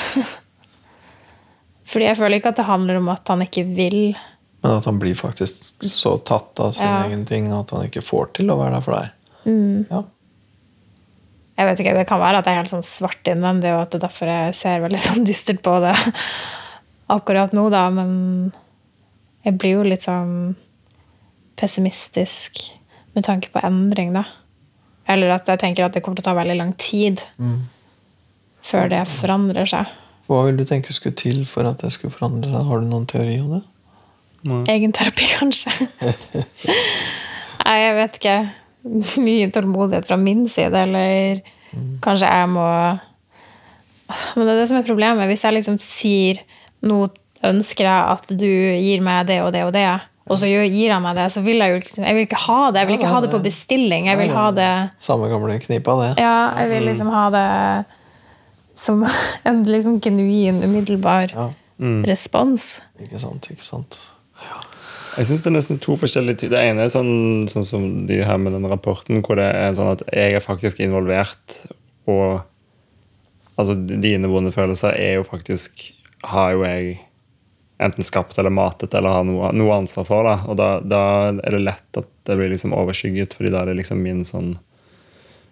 Fordi 1.93 2.07
jeg 2.07 2.17
føler 2.17 2.39
ikke 2.39 2.53
at 2.53 2.59
det 2.61 2.67
handler 2.67 2.99
om 2.99 3.09
at 3.13 3.27
han 3.31 3.43
ikke 3.45 3.65
vil. 3.75 3.99
Men 4.63 4.77
at 4.79 4.87
han 4.87 4.99
blir 5.01 5.15
faktisk 5.19 5.73
så 5.83 6.15
tatt 6.25 6.59
av 6.63 6.71
sin 6.75 6.87
Ja. 6.87 7.03
egen 7.07 7.25
ting 7.27 7.49
at 7.51 7.73
han 7.75 7.87
ikke 7.89 8.01
får 8.03 8.31
til 8.39 8.51
å 8.53 8.57
være 8.59 8.77
der 8.79 8.85
for 8.85 8.97
deg. 8.97 9.11
Mm. 9.45 9.85
Ja. 9.89 10.03
Jeg 11.53 11.69
vet 11.69 11.81
ikke, 11.83 11.93
Det 11.99 12.07
kan 12.09 12.21
være 12.21 12.39
at 12.41 12.47
jeg 12.49 12.55
er 12.55 12.63
helt 12.63 12.71
sånn 12.71 12.85
svart 12.85 13.29
innvendig, 13.29 13.73
og 13.75 13.83
at 13.83 13.93
det 13.93 13.99
er 13.99 14.05
derfor 14.07 14.31
jeg 14.31 14.55
ser 14.57 14.83
veldig 14.83 15.01
sånn 15.07 15.27
dystert 15.27 15.61
på 15.65 15.77
det 15.83 15.95
akkurat 17.13 17.53
nå, 17.53 17.67
da. 17.73 17.87
Men 17.93 18.53
jeg 19.45 19.57
blir 19.61 19.77
jo 19.77 19.83
litt 19.87 20.05
sånn 20.05 20.55
pessimistisk 21.59 22.63
med 23.13 23.27
tanke 23.27 23.51
på 23.53 23.61
endring, 23.65 24.15
da. 24.15 24.25
Eller 25.05 25.35
at 25.35 25.49
jeg 25.51 25.59
tenker 25.61 25.85
at 25.85 25.93
det 25.93 26.01
kommer 26.01 26.17
til 26.17 26.25
å 26.25 26.31
ta 26.31 26.37
veldig 26.39 26.55
lang 26.57 26.71
tid 26.79 27.21
før 28.63 28.87
det 28.89 29.03
forandrer 29.11 29.67
seg. 29.67 29.91
Hva 30.31 30.45
vil 30.47 30.57
du 30.57 30.63
tenke 30.65 30.95
skulle 30.95 31.17
til 31.19 31.41
for 31.45 31.67
at 31.67 31.83
det 31.83 31.91
skulle 31.91 32.15
forandre 32.15 32.47
seg? 32.49 32.63
Har 32.69 32.79
du 32.79 32.87
noen 32.87 33.05
teori 33.11 33.35
om 33.43 33.57
det? 33.57 33.63
Egenterapi, 34.71 35.27
kanskje. 35.37 35.71
Nei, 37.63 37.75
jeg 37.79 37.95
vet 37.99 38.17
ikke. 38.19 38.37
Mye 39.25 39.49
tålmodighet 39.53 40.07
fra 40.09 40.17
min 40.19 40.45
side, 40.51 40.75
eller 40.75 41.41
kanskje 42.03 42.27
jeg 42.29 42.49
må 42.51 42.65
Men 44.35 44.45
det 44.45 44.51
er 44.53 44.59
det 44.59 44.69
som 44.69 44.77
er 44.77 44.85
problemet. 44.87 45.29
Hvis 45.31 45.43
jeg 45.47 45.55
liksom 45.55 45.77
sier 45.81 46.41
nå 46.83 47.05
ønsker 47.43 47.87
jeg 47.87 48.11
at 48.13 48.33
du 48.39 48.47
gir 48.47 49.01
meg 49.03 49.25
det 49.27 49.39
og 49.43 49.53
det 49.55 49.63
og 49.65 49.71
det, 49.75 49.87
og 50.29 50.37
så 50.39 50.47
gir 50.47 50.91
han 50.93 51.01
meg 51.03 51.17
det, 51.17 51.25
så 51.33 51.41
vil 51.43 51.59
jeg 51.59 51.73
jo 51.73 51.79
liksom 51.81 52.05
Jeg 52.05 52.15
vil 52.15 52.27
ikke 52.27 52.43
ha 52.45 52.59
det. 52.71 52.79
Jeg 52.83 52.87
vil 52.87 52.97
ikke 52.99 53.11
ha 53.11 53.21
det 53.23 53.31
på 53.33 53.41
bestilling. 53.43 54.05
Jeg 54.07 54.19
vil 54.21 54.31
ha 54.35 54.45
det 54.55 54.69
Samme 55.03 55.27
gamle 55.31 55.57
knipa, 55.59 55.95
det. 55.99 56.11
Ja, 56.23 56.35
jeg 56.61 56.69
vil 56.71 56.85
liksom 56.87 57.09
ha 57.11 57.25
det 57.33 57.47
som 58.75 59.03
en 59.49 59.63
liksom 59.67 59.99
genuin, 60.01 60.63
umiddelbar 60.63 61.33
Ja. 61.35 61.49
respons. 62.07 62.79
Ikke 63.01 63.19
sant, 63.19 63.49
ikke 63.51 63.65
sant. 63.65 63.97
Jeg 65.17 65.29
syns 65.29 65.43
det 65.43 65.49
er 65.51 65.55
nesten 65.57 65.79
to 65.83 65.95
forskjellige 65.99 66.41
ting. 66.41 66.51
Det 66.53 66.61
ene 66.63 66.85
er 66.85 66.91
sånn, 66.93 67.45
sånn 67.51 67.65
som 67.67 67.85
de 68.09 68.21
her 68.25 68.39
med 68.41 68.55
den 68.55 68.67
rapporten, 68.69 69.21
hvor 69.25 69.37
det 69.39 69.49
er 69.51 69.75
sånn 69.77 69.93
at 69.93 70.03
jeg 70.09 70.37
er 70.37 70.43
faktisk 70.43 70.81
involvert, 70.83 71.59
og 72.09 72.41
altså 73.59 73.75
dine 73.77 74.31
vonde 74.31 74.51
følelser 74.53 74.95
er 74.97 75.19
jo 75.19 75.27
faktisk 75.27 75.91
Har 76.23 76.53
jo 76.55 76.63
jeg 76.63 76.95
enten 77.83 78.05
skapt 78.05 78.37
eller 78.39 78.53
matet 78.53 78.93
eller 78.95 79.11
har 79.11 79.25
noe, 79.27 79.49
noe 79.51 79.73
ansvar 79.75 80.05
for. 80.07 80.23
Da. 80.23 80.37
Og 80.47 80.55
da, 80.55 80.67
da 80.79 81.01
er 81.33 81.57
det 81.57 81.63
lett 81.65 81.99
at 81.99 82.07
det 82.23 82.37
blir 82.39 82.53
liksom 82.53 82.71
overskygget, 82.75 83.35
fordi 83.35 83.51
da 83.51 83.63
er 83.63 83.71
det 83.73 83.81
liksom 83.81 83.99
min 83.99 84.21
sånn 84.23 84.53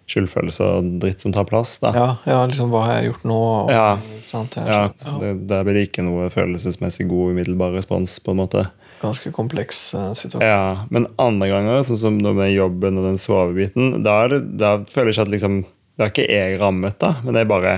skyldfølelse 0.08 0.64
og 0.66 0.88
dritt 1.02 1.22
som 1.22 1.34
tar 1.34 1.44
plass. 1.48 1.76
da. 1.82 1.92
Ja, 1.96 2.08
ja, 2.28 2.38
liksom 2.48 2.72
hva 2.72 2.86
har 2.86 2.98
jeg 2.98 3.12
gjort 3.12 3.26
nå? 3.28 3.36
Og, 3.36 3.72
Ja. 3.72 3.98
Sant? 4.26 4.56
Jeg 4.56 4.66
Ja, 4.66 4.88
ja. 4.88 5.18
det, 5.20 5.46
Der 5.48 5.64
blir 5.64 5.74
det 5.78 5.90
ikke 5.90 6.06
noe 6.06 6.30
følelsesmessig 6.32 7.08
god 7.08 7.32
umiddelbar 7.36 7.76
respons. 7.76 8.18
på 8.18 8.32
en 8.32 8.40
måte. 8.42 8.66
Ganske 9.02 9.32
kompleks 9.34 9.78
eh, 9.98 10.10
situasjon. 10.14 10.46
Ja, 10.46 10.86
Men 10.94 11.08
andre 11.20 11.48
ganger, 11.50 11.80
sånn 11.86 12.00
som 12.00 12.18
nå 12.22 12.34
med 12.38 12.52
jobben 12.54 13.00
og 13.00 13.08
den 13.08 13.18
sovebiten, 13.20 14.02
da, 14.06 14.20
er 14.28 14.84
føler 14.90 15.12
jeg 15.12 15.24
at 15.26 15.32
liksom 15.32 15.62
Da 15.98 16.06
er 16.06 16.12
ikke 16.12 16.28
jeg 16.30 16.60
rammet, 16.60 16.96
da, 17.02 17.16
men 17.24 17.34
det 17.34 17.42
er 17.42 17.50
bare 17.50 17.72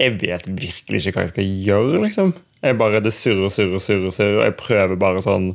Jeg 0.00 0.18
vet 0.20 0.48
virkelig 0.48 1.00
ikke 1.00 1.16
hva 1.16 1.24
jeg 1.24 1.32
skal 1.32 1.48
gjøre, 1.68 2.02
liksom. 2.04 2.34
Jeg 2.64 2.78
bare, 2.80 3.00
Det 3.04 3.12
surrer, 3.14 3.48
surrer, 3.48 3.80
surrer, 3.80 4.12
surrer, 4.12 4.40
og 4.42 4.44
jeg 4.48 4.58
prøver 4.60 5.00
bare 5.00 5.24
sånn 5.24 5.54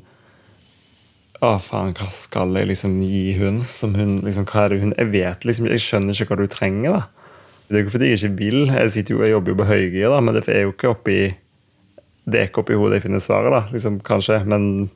Å, 1.40 1.54
faen, 1.64 1.94
hva 1.96 2.10
skal 2.12 2.58
jeg 2.58 2.72
liksom 2.72 2.98
gi 3.06 3.38
hun? 3.40 3.62
Som 3.70 3.94
hun 3.96 4.18
liksom, 4.26 4.50
hva 4.50 4.66
er 4.66 4.74
det 4.74 4.82
hun 4.82 4.98
Jeg 4.98 5.14
vet 5.14 5.46
liksom 5.48 5.70
Jeg 5.70 5.86
skjønner 5.86 6.18
ikke 6.18 6.34
hva 6.34 6.42
du 6.42 6.50
trenger, 6.52 6.98
da. 6.98 7.30
Det 7.70 7.78
er 7.78 7.84
jo 7.84 7.86
ikke 7.86 7.94
fordi 8.00 8.08
jeg 8.10 8.18
ikke 8.18 8.38
vil. 8.40 8.64
Jeg, 8.74 8.92
sitter 8.96 9.14
jo, 9.14 9.22
jeg 9.22 9.36
jobber 9.36 9.54
jo 9.54 9.58
på 9.60 9.70
høygir, 9.70 10.14
men 10.26 10.34
det 10.34 10.42
er 10.50 10.64
jo 10.66 10.72
ikke 10.74 10.90
oppi 10.90 11.18
det 12.32 12.40
er 12.40 12.48
ikke 12.50 12.64
oppi 12.64 12.78
hodet 12.80 13.00
jeg 13.00 13.08
finner 13.08 13.24
svaret, 13.24 13.52
da, 13.54 13.62
liksom, 13.74 14.00
kanskje. 14.06 14.40
Men 14.50 14.90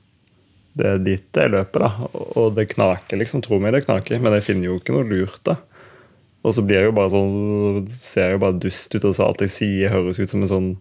det 0.78 0.88
er 0.90 1.04
dit 1.06 1.26
det 1.36 1.44
er 1.44 1.54
løpet, 1.54 1.84
da. 1.84 2.08
Og- 2.36 2.56
det 2.56 2.70
knaker, 2.74 3.18
liksom. 3.20 3.44
Tro 3.46 3.60
meg, 3.60 3.74
det 3.76 3.86
knaker. 3.86 4.20
Men 4.22 4.34
jeg 4.38 4.48
finner 4.48 4.70
jo 4.72 4.80
ikke 4.80 4.96
noe 4.96 5.10
lurt, 5.10 5.40
da. 5.46 5.58
Og 6.44 6.54
så 6.54 6.64
blir 6.66 6.82
jeg 6.82 6.90
jo 6.90 6.96
bare 6.98 7.12
sånn 7.14 7.86
Ser 7.96 8.26
jeg 8.26 8.34
jo 8.36 8.40
bare 8.44 8.60
dust 8.60 8.96
ut, 8.96 9.06
og 9.06 9.14
så 9.16 9.28
alt 9.30 9.44
jeg 9.46 9.52
sier, 9.54 9.94
høres 9.94 10.20
ut 10.20 10.30
som 10.30 10.42
en 10.44 10.50
sånn 10.52 10.72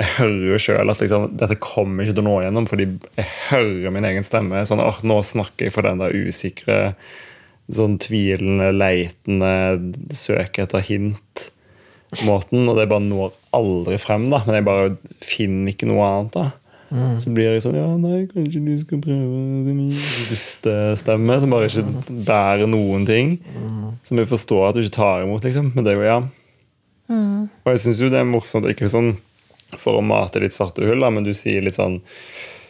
Jeg 0.00 0.08
hører 0.16 0.46
jo 0.48 0.56
sjøl 0.58 0.90
at 0.90 0.98
liksom, 1.04 1.36
dette 1.38 1.58
kommer 1.62 2.02
ikke 2.02 2.16
til 2.16 2.24
å 2.24 2.26
nå 2.26 2.32
igjennom, 2.40 2.66
fordi 2.66 2.86
jeg 3.20 3.26
hører 3.52 3.92
min 3.94 4.08
egen 4.08 4.24
stemme. 4.26 4.64
Sånn 4.66 4.82
åh, 4.82 4.98
nå 5.06 5.20
snakker 5.22 5.68
jeg 5.68 5.74
for 5.76 5.86
den 5.86 6.00
der 6.02 6.16
usikre, 6.16 6.78
sånn 7.70 7.98
tvilende, 8.02 8.72
leitende, 8.74 9.52
søker 10.16 10.64
etter 10.64 10.82
hint 10.88 11.44
måten, 12.26 12.66
og 12.68 12.80
det 12.80 12.88
bare 12.90 13.04
når 13.04 13.36
aldri 13.56 13.98
frem, 14.02 14.28
da. 14.32 14.42
Men 14.46 14.58
jeg 14.58 14.66
bare 14.68 14.90
finner 15.24 15.72
ikke 15.72 15.88
noe 15.90 16.08
annet, 16.08 16.36
da. 16.36 16.50
Så 17.22 17.30
blir 17.32 17.54
jeg 17.54 17.62
sånn 17.64 17.76
Ja, 17.78 17.86
nei, 17.96 18.26
kanskje 18.28 18.60
du 18.66 18.74
skal 18.82 18.98
prøve 19.00 19.38
din 19.64 19.78
dustestemme, 20.28 21.38
som 21.40 21.54
bare 21.54 21.70
ikke 21.70 21.86
bærer 22.28 22.68
noen 22.68 23.06
ting. 23.08 23.38
Som 24.04 24.20
jeg 24.20 24.28
forstår 24.28 24.68
at 24.68 24.76
du 24.76 24.82
ikke 24.82 24.98
tar 24.98 25.24
imot, 25.24 25.44
liksom. 25.46 25.72
Men 25.72 25.86
det 25.86 25.94
er 25.94 26.00
jo, 26.00 26.04
ja. 26.04 26.18
Og 27.64 27.72
jeg 27.72 27.80
syns 27.86 28.02
jo 28.04 28.10
det 28.12 28.20
er 28.20 28.28
morsomt, 28.28 28.68
ikke 28.68 28.90
sånn 28.92 29.14
for 29.80 29.96
å 29.96 30.04
mate 30.04 30.40
ditt 30.42 30.52
svarte 30.52 30.84
hull, 30.84 31.00
da, 31.00 31.08
men 31.08 31.24
du 31.24 31.32
sier 31.32 31.64
litt 31.64 31.78
sånn 31.78 32.02
«Puff, 32.02 32.61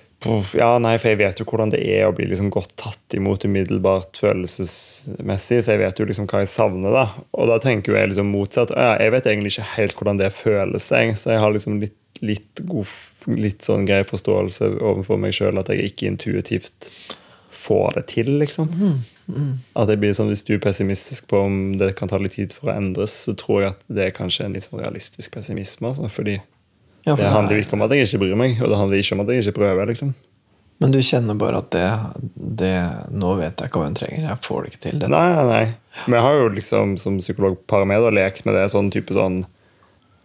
Ja, 0.57 0.71
nei, 0.83 0.95
for 1.01 1.13
jeg 1.13 1.21
vet 1.21 1.41
jo 1.41 1.47
hvordan 1.49 1.73
det 1.73 1.81
er 1.83 2.07
å 2.07 2.15
bli 2.17 2.29
liksom 2.31 2.51
godt 2.55 2.75
tatt 2.81 3.17
imot 3.17 3.47
umiddelbart 3.47 4.21
følelsesmessig, 4.23 5.63
så 5.65 5.75
jeg 5.75 5.83
vet 5.83 6.03
jo 6.03 6.07
liksom 6.09 6.29
hva 6.31 6.43
jeg 6.45 6.53
savner, 6.53 6.95
da. 6.95 7.07
Og 7.39 7.51
da 7.51 7.59
tenker 7.63 7.93
jo 7.93 7.99
jeg 7.99 8.13
liksom 8.13 8.31
motsatt. 8.35 8.75
Ja, 8.77 8.95
jeg 9.03 9.15
vet 9.17 9.31
egentlig 9.31 9.55
ikke 9.55 9.71
helt 9.77 9.99
hvordan 9.99 10.23
det 10.23 10.31
føles, 10.37 10.91
jeg, 10.95 11.17
så 11.21 11.35
jeg 11.35 11.43
har 11.43 11.55
liksom 11.55 11.81
litt, 11.83 11.99
litt, 12.23 12.63
god, 12.69 12.93
litt 13.35 13.67
sånn 13.67 13.89
grei 13.89 14.03
forståelse 14.07 14.75
overfor 14.79 15.21
meg 15.21 15.35
sjøl 15.37 15.61
at 15.63 15.73
jeg 15.73 15.91
ikke 15.91 16.13
intuitivt 16.13 16.91
får 17.63 17.99
det 17.99 18.07
til, 18.11 18.31
liksom. 18.43 18.71
At 19.79 19.91
jeg 19.91 20.01
blir 20.03 20.15
sånn, 20.17 20.33
Hvis 20.33 20.45
du 20.47 20.55
er 20.57 20.63
pessimistisk 20.63 21.29
på 21.31 21.45
om 21.47 21.59
det 21.79 21.93
kan 21.99 22.11
ta 22.11 22.19
litt 22.19 22.35
tid 22.39 22.55
for 22.57 22.71
å 22.71 22.77
endres, 22.77 23.15
så 23.27 23.37
tror 23.39 23.61
jeg 23.63 23.75
at 23.75 23.85
det 23.89 24.07
er 24.07 24.17
kanskje 24.17 24.47
en 24.47 24.57
litt 24.57 24.67
sånn 24.67 24.83
realistisk 24.83 25.35
pessimisme. 25.35 25.93
Altså, 25.93 26.11
fordi 26.11 26.41
Ja, 27.05 27.17
det 27.19 27.27
handler 27.33 27.57
jo 27.57 27.61
er- 27.61 27.65
ikke 27.67 27.73
om 27.79 27.83
at 27.83 27.91
jeg 27.97 28.07
ikke 28.07 28.21
bryr 28.23 28.37
meg, 28.39 28.61
og 28.63 28.69
det 28.71 28.77
handler 28.79 29.01
ikke 29.03 29.13
om 29.17 29.21
at 29.25 29.29
jeg 29.33 29.43
ikke 29.47 29.59
prøver. 29.59 29.87
liksom. 29.91 30.15
Men 30.83 30.91
du 30.91 30.99
kjenner 30.99 31.39
bare 31.39 31.59
at 31.63 31.71
det, 31.71 31.89
det 32.59 32.71
Nå 33.15 33.37
vet 33.39 33.61
jeg 33.61 33.69
ikke 33.71 33.79
hva 33.79 33.87
hun 33.87 33.95
trenger. 33.95 34.23
Jeg 34.29 34.41
får 34.43 34.63
det 34.65 34.71
ikke 34.73 34.81
til. 34.83 34.99
Det. 34.99 35.09
Nei, 35.11 35.27
nei. 35.47 35.65
Men 36.07 36.17
jeg 36.19 36.23
har 36.27 36.35
jo 36.41 36.49
liksom 36.57 36.95
som 36.99 37.19
psykolog 37.19 37.59
parameter 37.71 38.11
lekt 38.15 38.45
med 38.49 38.55
det 38.59 38.65
sånn 38.73 38.91
type 38.91 39.15
sånn 39.15 39.45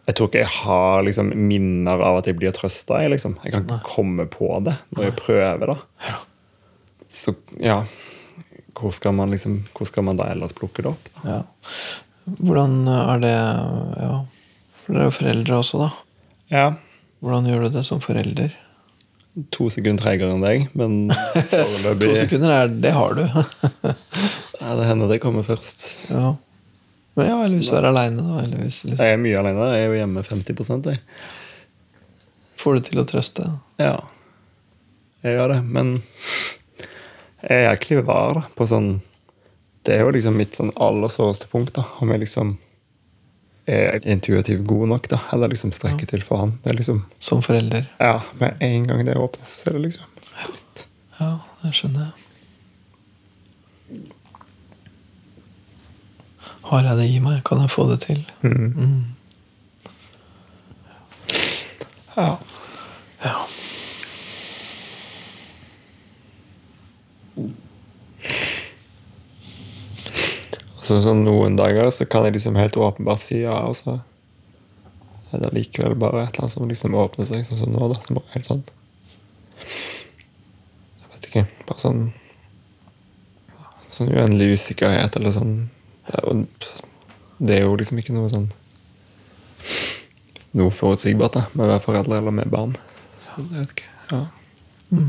Jeg 0.08 0.16
tror 0.16 0.30
ikke 0.30 0.40
jeg 0.40 0.54
har 0.64 1.04
liksom 1.04 1.30
minner 1.36 2.02
av 2.02 2.18
at 2.22 2.26
jeg 2.26 2.38
blir 2.40 2.52
trøsta. 2.56 3.02
Jeg, 3.04 3.12
liksom. 3.12 3.36
jeg 3.44 3.52
kan 3.54 3.66
ikke 3.68 3.84
komme 3.84 4.26
på 4.32 4.50
det 4.64 4.78
når 4.96 5.04
jeg 5.04 5.16
prøver, 5.20 5.68
da. 5.68 5.78
Så 7.10 7.36
ja 7.60 7.84
Hvor 8.78 8.92
skal 8.94 9.14
man 9.14 9.30
liksom 9.32 9.66
Hvor 9.76 9.86
skal 9.90 10.04
man 10.04 10.18
da 10.18 10.24
ellers 10.32 10.54
plukke 10.54 10.82
det 10.82 10.88
opp? 10.94 11.10
da? 11.24 11.30
Ja. 11.30 11.42
Hvordan 12.42 12.88
er 12.88 13.20
det 13.24 13.36
Ja, 14.02 14.26
for 14.82 14.94
dere 14.94 15.06
er 15.12 15.12
foreldre 15.22 15.62
også, 15.62 15.80
da. 15.86 15.92
Ja. 16.54 16.72
Hvordan 17.24 17.48
gjør 17.50 17.66
du 17.68 17.76
det 17.78 17.84
som 17.88 18.02
forelder? 18.04 18.54
To 19.54 19.68
sekunder 19.70 20.02
treigere 20.02 20.34
enn 20.34 20.42
deg, 20.42 20.68
men 20.78 21.12
To 22.02 22.14
sekunder, 22.18 22.50
er, 22.64 22.72
det 22.74 22.92
har 22.96 23.14
du. 23.18 23.24
ja, 24.62 24.76
Det 24.80 24.88
hender 24.90 25.12
det 25.12 25.20
kommer 25.24 25.46
først. 25.46 25.92
ja. 26.10 26.36
Men 27.18 27.26
ja, 27.32 27.38
eller 27.42 27.58
hvis 27.58 27.70
du 27.74 27.76
er 27.80 27.86
aleine, 27.90 28.22
da. 28.22 28.44
Eller 28.44 28.60
hvis, 28.62 28.84
liksom, 28.86 29.02
Jeg 29.02 29.16
er 29.16 29.22
mye 29.22 29.38
alene. 29.40 29.68
Jeg 29.74 29.86
er 29.88 29.88
jo 29.90 29.96
hjemme 29.98 30.22
50% 30.22 30.90
jeg. 30.92 31.00
får 32.62 32.76
du 32.78 32.84
til 32.92 33.02
å 33.02 33.06
trøste. 33.10 33.46
Ja, 33.82 33.96
jeg 35.26 35.34
gjør 35.40 35.50
det, 35.56 35.58
men 35.66 35.96
jeg 37.42 37.56
er 37.58 37.64
jæklig 37.72 38.04
var 38.06 38.44
på 38.58 38.68
sånn 38.70 39.00
Det 39.86 39.96
er 39.96 40.04
jo 40.06 40.12
liksom 40.14 40.38
mitt 40.38 40.54
sånn 40.60 40.70
aller 40.78 41.10
såreste 41.10 41.50
punkt, 41.50 41.74
da. 41.80 41.88
Om 42.06 42.14
jeg 42.14 42.22
liksom 42.28 42.54
er 43.68 44.08
intuitivt 44.08 44.66
god 44.68 44.88
nok, 44.88 45.08
da. 45.12 45.20
Eller 45.34 45.52
liksom 45.52 45.72
strekker 45.76 46.08
til 46.08 46.24
for 46.24 46.38
han. 46.44 46.54
Det 46.64 46.72
er 46.72 46.78
liksom 46.80 47.04
Som 47.20 47.42
forelder. 47.44 47.90
Ja, 48.00 48.22
med 48.40 48.62
en 48.64 48.88
gang 48.88 49.06
det 49.06 49.18
åpnes, 49.18 49.60
så 49.60 49.70
er 49.70 49.78
det 49.78 49.82
liksom 49.90 50.06
litt 50.52 50.88
Ja, 51.20 51.34
det 51.64 51.74
skjønner 51.76 52.08
jeg. 52.08 52.14
Har 56.68 56.84
jeg 56.84 56.98
det 57.00 57.06
i 57.10 57.20
meg? 57.24 57.44
Kan 57.48 57.62
jeg 57.64 57.72
få 57.72 57.88
det 57.92 58.02
til? 58.04 58.26
Mm. 58.44 59.06
Ja. 62.18 62.36
Ja. 63.24 63.36
Så 70.88 71.02
sånn 71.04 71.26
noen 71.26 71.58
dager 71.60 71.90
så 71.92 72.06
kan 72.08 72.24
jeg 72.24 72.38
liksom 72.38 72.56
helt 72.56 72.78
åpenbart 72.80 73.20
si 73.20 73.42
ja, 73.42 73.58
og 73.68 73.76
så 73.76 73.98
er 75.36 75.42
det 75.44 75.50
likevel 75.58 75.98
bare 76.00 76.22
et 76.24 76.38
eller 76.38 76.46
annet 76.46 76.54
som 76.54 76.70
liksom 76.70 76.96
åpner 76.96 77.28
seg, 77.28 77.44
sånn 77.44 77.60
som 77.60 77.74
nå, 77.74 77.90
da. 77.92 77.98
Som 78.06 78.16
bare 78.16 78.32
helt 78.32 78.48
sånn 78.48 78.62
Jeg 79.60 81.10
vet 81.12 81.28
ikke. 81.28 81.44
Bare 81.68 81.84
sånn 81.84 82.06
Sånn 83.88 84.12
uendelig 84.14 84.58
usikkerhet 84.58 85.16
eller 85.16 85.32
sånn. 85.36 85.54
Det 86.08 86.16
er 86.20 86.26
jo, 86.28 86.32
det 87.40 87.56
er 87.58 87.62
jo 87.66 87.76
liksom 87.80 88.00
ikke 88.00 88.16
noe 88.16 88.32
sånn 88.32 88.48
Noe 90.58 90.72
forutsigbart 90.72 91.36
da, 91.36 91.44
med 91.52 91.66
å 91.68 91.72
være 91.74 91.84
foreldre 91.84 92.22
eller 92.22 92.34
med 92.34 92.50
barn. 92.50 92.78
Så 93.20 93.36
jeg 93.42 93.52
vet 93.52 93.76
ikke. 93.76 93.92
Ja. 94.14 94.22
Det 94.90 95.04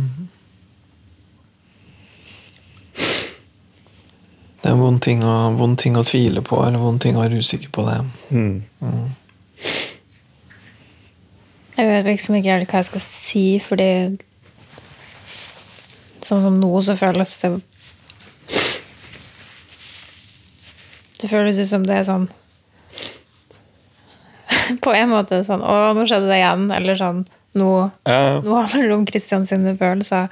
Det 4.58 4.66
er 4.66 4.74
en 4.74 4.80
vond 4.82 4.98
ting, 5.02 5.20
å, 5.22 5.34
vond 5.54 5.78
ting 5.78 5.94
å 5.98 6.02
tvile 6.06 6.42
på, 6.42 6.58
eller 6.66 6.82
vond 6.82 6.98
ting 7.02 7.14
å 7.16 7.22
være 7.22 7.38
usikker 7.38 7.70
på 7.74 7.84
det. 7.86 7.98
Jeg 11.78 11.86
vet 11.92 12.08
liksom 12.10 12.34
ikke 12.38 12.56
helt 12.56 12.72
hva 12.72 12.80
jeg 12.82 12.88
skal 12.90 13.04
si, 13.04 13.44
fordi 13.62 13.90
Sånn 16.26 16.42
som 16.42 16.56
nå, 16.60 16.70
så 16.82 16.96
føles 16.98 17.36
det 17.40 17.52
Det 21.22 21.30
føles 21.30 21.58
ut 21.62 21.70
som 21.70 21.86
det 21.86 22.00
er 22.00 22.06
sånn 22.08 22.26
På 24.84 24.92
en 24.94 25.12
måte 25.14 25.40
sånn 25.46 25.62
Å, 25.62 25.78
nå 25.96 26.04
skjedde 26.10 26.28
det 26.30 26.40
igjen. 26.42 26.66
Eller 26.74 26.98
sånn 26.98 27.22
Nå, 27.58 27.68
Ja. 28.06 28.38
nå 28.44 28.58
handler 28.60 28.90
det 28.90 28.94
om 28.94 29.06
Kristians 29.08 29.48
følelser. 29.50 30.28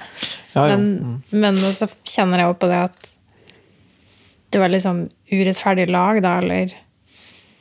Ja. 0.53 0.67
Men, 0.69 1.23
men 1.33 1.57
også 1.65 1.87
kjenner 2.07 2.39
jeg 2.43 2.51
jo 2.51 2.57
på 2.61 2.69
det 2.69 2.77
at 2.85 3.09
det 4.57 4.63
er 4.63 4.69
veldig 4.71 4.81
sånn 4.81 5.01
urettferdig 5.29 5.83
lag, 5.93 6.17
da, 6.25 6.39
eller 6.41 6.73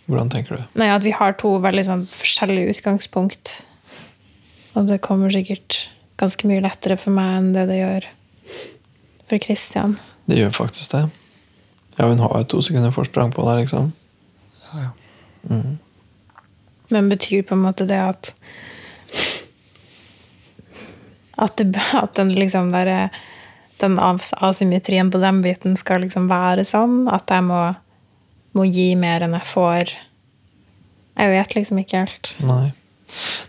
Hvordan 0.07 0.31
tenker 0.31 0.57
du? 0.57 0.79
Nei, 0.79 0.87
at 0.95 1.03
vi 1.03 1.13
har 1.13 1.35
to 1.37 1.57
veldig 1.59 1.83
sånn 1.85 2.05
forskjellige 2.07 2.77
utgangspunkt. 2.77 3.51
Og 4.79 4.87
det 4.87 5.01
kommer 5.03 5.35
sikkert 5.35 5.81
ganske 6.17 6.47
mye 6.49 6.63
lettere 6.63 6.97
for 6.97 7.13
meg 7.13 7.33
enn 7.41 7.49
det 7.57 7.65
det 7.67 7.81
gjør 7.81 8.07
for 9.27 9.43
Kristian. 9.43 9.97
Det 10.31 10.39
gjør 10.39 10.55
faktisk 10.55 10.95
det. 10.95 11.03
Ja, 11.99 12.07
hun 12.07 12.23
har 12.23 12.39
jo 12.39 12.49
to 12.55 12.63
sekunder 12.63 12.95
forsprang 12.95 13.35
på 13.35 13.43
deg, 13.49 13.67
liksom. 13.67 13.91
Men 16.95 17.11
betyr 17.11 17.43
på 17.47 17.59
en 17.59 17.67
måte 17.67 17.87
det 17.91 17.99
at 17.99 18.33
At, 21.37 21.59
det, 21.59 21.83
at 21.93 22.15
den 22.17 22.31
liksom 22.33 22.71
der, 22.73 23.11
den 23.83 23.99
as- 24.03 24.33
asymmetrien 24.41 25.11
på 25.13 25.21
den 25.23 25.43
biten 25.45 25.77
skal 25.77 26.01
liksom 26.05 26.29
være 26.31 26.65
sånn? 26.69 27.05
At 27.13 27.29
jeg 27.33 27.45
må, 27.47 27.61
må 28.57 28.65
gi 28.71 28.95
mer 28.97 29.27
enn 29.27 29.37
jeg 29.39 29.49
får? 29.53 29.95
Jeg 31.17 31.33
vet 31.33 31.55
liksom 31.57 31.79
ikke 31.85 32.05
helt. 32.07 32.35
Nei. 32.45 32.73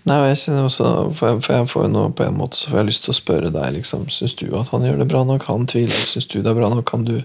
Nei, 0.08 0.16
jeg 0.30 0.38
kjenner 0.44 0.68
også, 0.68 0.86
for 1.18 1.32
jeg, 1.32 1.40
for 1.44 1.56
jeg 1.58 1.68
får 1.72 1.84
jo 1.84 1.90
nå 1.92 2.02
på 2.16 2.24
en 2.28 2.36
måte 2.38 2.56
så 2.56 2.70
får 2.70 2.78
jeg 2.80 2.88
lyst 2.92 3.04
til 3.08 3.12
å 3.12 3.16
spørre 3.18 3.50
deg 3.52 3.74
liksom, 3.80 4.04
Syns 4.14 4.36
du 4.38 4.46
at 4.56 4.70
han 4.72 4.86
gjør 4.86 5.00
det 5.02 5.08
bra 5.10 5.24
nok? 5.28 5.48
Han 5.50 5.66
tviler. 5.68 5.98
Syns 6.08 6.30
du 6.32 6.38
det 6.38 6.52
er 6.52 6.56
bra 6.60 6.70
nok? 6.72 6.86
Kan 6.88 7.04
du 7.08 7.16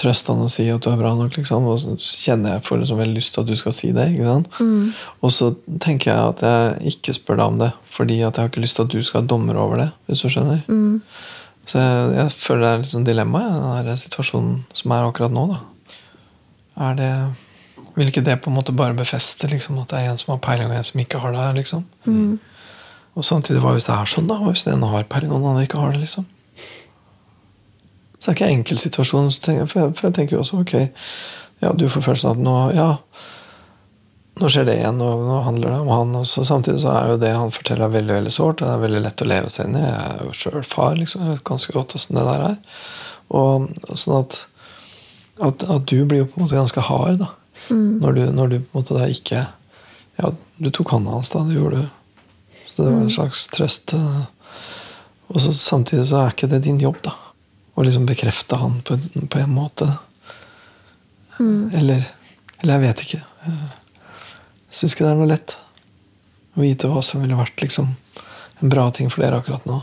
trøste 0.00 0.32
han 0.32 0.44
og 0.46 0.52
si 0.54 0.68
at 0.72 0.86
du 0.86 0.88
er 0.92 1.00
bra 1.02 1.12
nok? 1.18 1.34
liksom? 1.36 1.66
Og 1.68 1.82
så 1.82 1.96
kjenner 1.98 2.54
jeg 2.54 2.64
får 2.70 2.80
liksom 2.84 3.02
veldig 3.02 3.18
lyst 3.18 3.34
til 3.34 3.42
at 3.44 3.50
du 3.50 3.56
skal 3.60 3.76
si 3.76 3.90
det. 3.92 4.06
sant? 4.22 4.48
Og 5.20 5.34
så 5.34 5.50
tenker 5.82 6.12
jeg 6.14 6.32
at 6.32 6.46
jeg 6.46 6.94
ikke 6.94 7.16
spør 7.18 7.42
deg 7.42 7.46
om 7.52 7.58
det, 7.66 7.72
fordi 7.90 8.20
at 8.22 8.38
jeg 8.38 8.42
har 8.46 8.52
ikke 8.54 8.64
lyst 8.64 8.78
til 8.78 8.86
at 8.86 8.94
du 8.94 9.02
skal 9.02 9.20
ha 9.20 9.26
dommer 9.34 9.58
over 9.60 9.82
det. 9.82 9.90
hvis 10.06 10.22
du 10.24 10.30
skjønner. 10.30 10.62
Så 11.64 11.80
jeg, 11.80 12.08
jeg 12.18 12.32
føler 12.36 12.62
det 12.64 12.70
er 12.70 12.82
litt 12.82 12.90
sånn 12.92 13.06
dilemma 13.06 13.40
den 13.48 13.88
her 13.88 14.00
situasjonen 14.00 14.58
som 14.76 14.92
er 14.92 15.06
akkurat 15.08 15.32
nå. 15.34 15.46
da. 15.54 15.60
Er 16.88 16.98
det 16.98 17.12
Vil 17.94 18.10
ikke 18.10 18.24
det 18.26 18.40
på 18.42 18.50
en 18.50 18.56
måte 18.56 18.74
bare 18.74 18.96
befeste 18.98 19.46
liksom, 19.46 19.78
at 19.78 19.92
det 19.92 20.00
er 20.00 20.10
en 20.10 20.18
som 20.18 20.32
har 20.34 20.40
peiling, 20.42 20.66
og 20.66 20.76
en 20.76 20.86
som 20.86 21.00
ikke 21.00 21.20
har 21.22 21.32
det? 21.32 21.44
liksom? 21.60 21.84
Og 23.14 23.24
samtidig, 23.24 23.60
hva 23.62 23.76
hvis 23.76 23.86
det 23.86 23.94
er 23.94 24.10
sånn, 24.10 24.26
da? 24.26 24.40
Hva 24.40 24.50
hvis 24.50 24.64
den 24.66 24.82
har 24.82 25.06
peiling, 25.06 25.30
og 25.30 25.38
den 25.38 25.52
andre 25.52 25.62
ikke 25.68 25.78
har 25.78 25.94
det? 25.94 26.00
liksom? 26.02 26.26
Så 28.18 28.26
det 28.26 28.32
er 28.32 28.34
ikke 28.34 28.48
en 28.48 28.58
enkel 28.58 28.80
situasjon. 28.82 29.30
For 29.30 29.52
jeg, 29.78 29.94
for 29.94 30.08
jeg 30.08 30.14
tenker 30.16 30.36
jo 30.36 30.42
også 30.42 30.58
ok, 30.64 30.74
ja, 31.62 31.70
du 31.76 31.86
får 31.88 32.06
følelsen 32.08 32.30
av 32.30 32.34
at 32.34 32.42
nå 32.42 32.56
ja, 32.74 32.88
nå 34.40 34.48
skjer 34.50 34.64
det 34.66 34.74
igjen, 34.80 34.98
og 35.04 35.20
nå 35.28 35.36
handler 35.46 35.70
det 35.70 35.78
om 35.84 35.90
han. 35.94 36.14
også. 36.20 36.44
samtidig 36.44 36.80
så 36.82 36.90
er 36.90 37.12
jo 37.12 37.20
det 37.22 37.30
han 37.36 37.52
forteller, 37.54 37.92
veldig 37.92 38.14
veldig 38.16 38.32
sårt. 38.34 38.58
Det 38.62 38.66
er 38.72 38.80
veldig 38.82 39.02
lett 39.04 39.22
å 39.22 39.28
leve 39.30 39.50
seg 39.52 39.68
inn 39.68 39.76
i. 39.78 39.84
Jeg 39.84 40.08
er 40.10 40.24
jo 40.26 40.34
sjøl 40.40 40.64
far, 40.66 40.96
liksom. 40.98 41.22
Jeg 41.22 41.36
vet 41.36 41.44
ganske 41.50 41.72
godt 41.76 41.94
åssen 41.98 42.18
det 42.18 42.24
der 42.26 42.46
er. 42.48 42.56
Og 43.34 43.68
og 43.88 43.98
sånn 44.00 44.18
at, 44.24 44.38
at, 45.48 45.62
at 45.76 45.86
du 45.90 46.00
blir 46.04 46.24
jo 46.24 46.26
på 46.30 46.38
en 46.40 46.46
måte 46.46 46.58
ganske 46.58 46.82
hard, 46.88 47.20
da. 47.22 47.30
Når, 47.70 48.12
du, 48.18 48.22
når 48.34 48.48
du 48.50 48.56
på 48.60 48.74
en 48.74 48.80
måte 48.82 48.96
da 48.98 49.06
ikke 49.08 49.46
Ja, 50.18 50.28
du 50.60 50.66
tok 50.70 50.90
hånda 50.94 51.14
hans, 51.14 51.30
da. 51.32 51.44
Det 51.46 51.54
gjorde 51.56 51.84
du. 51.84 51.86
Så 52.64 52.82
det 52.82 52.90
var 52.90 53.00
en 53.06 53.14
slags 53.14 53.46
trøst. 53.54 53.94
eh. 53.94 54.24
Og 55.30 55.40
så 55.40 55.54
samtidig 55.56 56.08
så 56.10 56.20
er 56.24 56.34
ikke 56.34 56.50
det 56.50 56.60
din 56.66 56.80
jobb, 56.82 56.98
da. 57.06 57.14
Å 57.74 57.82
liksom 57.86 58.04
bekrefte 58.06 58.58
han 58.60 58.80
på, 58.86 58.98
på 59.30 59.38
en 59.40 59.54
måte. 59.54 59.88
Eller 61.38 62.04
Eller 62.62 62.74
jeg 62.78 62.84
vet 62.84 63.02
ikke. 63.06 63.22
Jeg 64.74 64.80
syns 64.80 64.96
ikke 64.96 65.04
det 65.06 65.10
er 65.12 65.18
noe 65.20 65.30
lett 65.30 65.52
å 66.58 66.62
vite 66.64 66.88
hva 66.90 66.98
som 67.06 67.20
ville 67.22 67.38
vært 67.38 67.62
liksom 67.62 67.92
en 68.58 68.72
bra 68.72 68.88
ting 68.90 69.06
for 69.06 69.22
dere 69.22 69.38
akkurat 69.38 69.68
nå. 69.70 69.76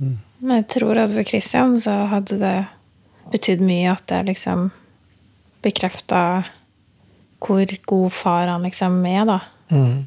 Men 0.00 0.52
jeg 0.58 0.66
tror 0.74 1.00
at 1.00 1.14
for 1.14 1.24
Kristian 1.24 1.78
så 1.80 1.94
hadde 2.12 2.36
det 2.42 2.58
betydd 3.32 3.64
mye 3.64 3.94
at 3.94 4.04
det 4.12 4.18
liksom 4.28 4.68
bekrefta 5.64 6.20
hvor 7.40 7.72
god 7.88 8.12
far 8.12 8.52
han 8.52 8.68
liksom 8.68 9.00
er, 9.08 9.24
da. 9.24 9.38
Mm. 9.72 10.04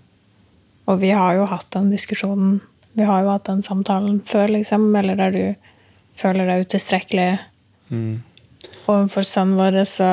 Og 0.86 1.02
vi 1.02 1.10
har 1.18 1.40
jo 1.40 1.50
hatt 1.50 1.72
den 1.74 1.90
diskusjonen 1.90 2.60
Vi 2.94 3.06
har 3.10 3.24
jo 3.24 3.32
hatt 3.32 3.48
den 3.50 3.64
samtalen 3.66 4.20
før, 4.22 4.52
liksom, 4.54 4.92
eller 4.94 5.18
der 5.18 5.32
du 5.34 5.46
føler 6.14 6.46
deg 6.46 6.68
utilstrekkelig 6.68 7.40
overfor 8.86 9.26
sønnen 9.26 9.58
vår, 9.58 9.80
så 9.90 10.10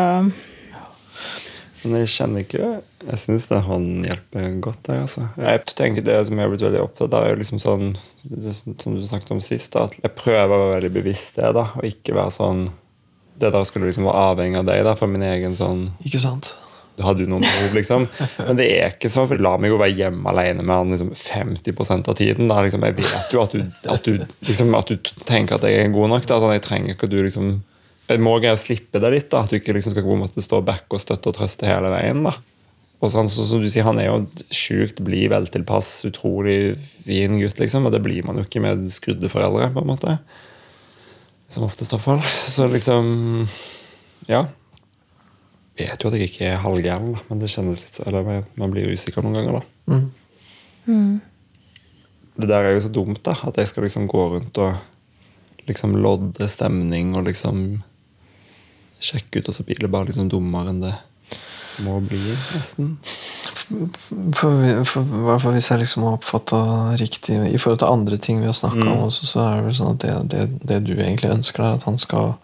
Men 1.84 2.02
jeg 2.02 2.10
kjenner 2.12 2.44
ikke 2.44 2.68
Jeg 3.06 3.20
syns 3.22 3.46
han 3.50 3.86
hjelper 4.04 4.48
godt 4.64 4.82
der, 4.88 5.02
altså. 5.06 5.26
Jeg 5.40 5.62
tenker 5.72 6.04
Det 6.04 6.18
som 6.28 6.36
jeg 6.36 6.46
har 6.46 6.52
blitt 6.52 6.64
veldig 6.66 6.82
opptatt 6.84 7.14
av, 7.16 7.24
er 7.24 7.34
jo 7.34 7.40
liksom 7.40 7.62
sånn 7.62 7.94
som 8.20 8.96
du 8.96 9.04
snakket 9.06 9.32
om 9.32 9.42
sist, 9.44 9.72
da, 9.72 9.86
at 9.88 9.96
jeg 9.96 10.16
prøver 10.18 10.52
å 10.52 10.66
være 10.66 10.74
veldig 10.76 10.94
bevisst 10.98 11.38
det, 11.40 11.52
da, 11.56 11.70
og 11.76 11.86
ikke 11.88 12.16
være 12.16 12.34
sånn 12.36 12.66
Det 13.40 13.52
der 13.54 13.68
skulle 13.68 13.88
liksom 13.88 14.08
være 14.10 14.26
avhengig 14.32 14.60
av 14.60 14.68
deg, 14.68 14.82
da, 14.88 14.96
for 14.98 15.12
min 15.12 15.24
egen 15.24 15.56
sånn 15.56 15.88
Ikke 16.04 16.20
sant? 16.22 16.52
Hadde 17.00 17.24
du 17.24 17.30
noen 17.30 17.44
behov, 17.46 17.72
liksom? 17.72 18.06
Men 18.46 18.58
det 18.58 18.66
er 18.74 18.90
ikke 18.92 19.08
sånn, 19.08 19.28
for 19.30 19.40
la 19.40 19.54
meg 19.56 19.72
jo 19.72 19.78
være 19.80 19.96
hjemme 19.96 20.32
alene 20.34 20.64
med 20.66 20.74
han 20.74 20.92
liksom 20.92 21.14
50% 21.16 22.10
av 22.12 22.18
tiden. 22.18 22.50
Da. 22.50 22.58
Liksom, 22.66 22.84
jeg 22.84 22.96
vet 22.98 23.32
jo 23.32 23.40
at 23.40 23.54
du, 23.56 23.62
at, 23.88 24.04
du, 24.04 24.26
liksom, 24.44 24.74
at 24.76 24.90
du 24.90 25.12
tenker 25.24 25.56
at 25.56 25.64
jeg 25.64 25.86
er 25.86 25.94
god 25.94 26.12
nok. 26.12 26.26
Da. 26.28 26.40
Sånn, 26.42 26.52
jeg 26.58 26.64
trenger 26.66 26.92
ikke 26.92 27.08
at 27.08 27.14
du 27.14 27.20
liksom 27.22 27.54
Jeg 28.10 28.22
må 28.24 28.32
greie 28.42 28.56
å 28.56 28.58
slippe 28.58 28.98
det 29.02 29.10
litt. 29.14 29.28
da, 29.30 29.44
At 29.44 29.52
du 29.52 29.58
ikke 29.60 29.74
liksom 29.76 29.92
skal 29.94 30.02
på 30.06 30.14
en 30.16 30.24
måte 30.24 30.42
stå 30.42 30.58
back 30.66 30.90
og 30.90 31.02
støtte 31.02 31.30
og 31.30 31.36
trøste 31.36 31.68
hele 31.68 31.92
veien. 31.92 32.24
da. 32.26 32.34
Og 33.00 33.08
sånn, 33.12 33.28
så, 33.32 33.44
som 33.46 33.62
du 33.62 33.68
sier, 33.70 33.86
Han 33.86 33.98
er 34.02 34.10
jo 34.10 34.26
sjukt 34.52 34.98
blid, 35.04 35.30
veltilpass, 35.32 36.02
utrolig 36.08 36.76
fin 37.06 37.38
gutt, 37.40 37.60
liksom. 37.62 37.86
Og 37.86 37.92
det 37.94 38.02
blir 38.04 38.24
man 38.26 38.36
jo 38.40 38.44
ikke 38.44 38.60
med 38.64 38.88
skrudde 38.92 39.30
foreldre, 39.32 39.70
på 39.72 39.84
en 39.84 39.92
måte. 39.92 40.18
Som 41.48 41.64
oftest, 41.64 41.94
iallfall. 41.94 42.20
Så 42.54 42.66
liksom 42.70 43.46
Ja 44.28 44.44
Jeg 45.78 45.88
vet 45.94 46.02
jo 46.04 46.10
at 46.10 46.18
jeg 46.18 46.28
ikke 46.28 46.48
er 46.50 46.60
halvgæren, 46.60 47.14
men 47.30 47.40
det 47.40 47.48
kjennes 47.54 47.78
litt 47.80 47.94
så, 47.96 48.04
eller 48.06 48.26
man- 48.26 48.44
blir 48.74 48.84
blir 48.84 48.92
usikker 48.98 49.22
noen 49.24 49.38
ganger. 49.38 49.60
da. 49.60 50.00
Det 52.40 52.48
der 52.48 52.64
er 52.68 52.74
jo 52.74 52.82
så 52.84 52.92
dumt, 52.92 53.22
da, 53.24 53.32
at 53.48 53.56
jeg 53.56 53.68
skal 53.70 53.84
liksom 53.86 54.06
gå 54.08 54.26
rundt 54.34 54.58
og 54.58 54.76
liksom 55.68 55.94
lodde 55.96 56.48
stemning 56.48 57.14
og 57.16 57.24
liksom 57.28 57.82
sjekke 59.00 59.40
ut, 59.40 59.48
og 59.48 59.56
så 59.56 59.64
blir 59.66 59.80
det 59.80 59.92
bare 59.92 60.10
liksom 60.10 60.28
dummere 60.32 60.72
enn 60.72 60.84
det 60.84 60.96
må 61.84 61.96
bli, 62.04 62.20
nesten. 62.54 62.94
For, 64.34 64.84
for, 64.84 65.10
for, 65.40 65.50
hvis 65.54 65.70
jeg 65.70 65.82
liksom 65.82 66.06
har 66.06 66.16
oppfatta 66.18 66.60
riktig 67.00 67.38
i 67.48 67.58
forhold 67.60 67.80
til 67.82 67.92
andre 67.92 68.18
ting 68.20 68.40
vi 68.42 68.48
har 68.50 68.56
snakka 68.56 68.82
om, 68.82 69.04
også, 69.06 69.28
så 69.28 69.44
er 69.44 69.58
det 69.58 69.68
vel 69.68 69.76
sånn 69.78 69.94
at 69.94 70.04
det, 70.04 70.14
det, 70.32 70.46
det 70.72 70.80
du 70.88 70.94
egentlig 70.96 71.32
ønsker, 71.32 71.64
er 71.64 71.78
at 71.78 71.86
han 71.88 72.00
skal 72.00 72.34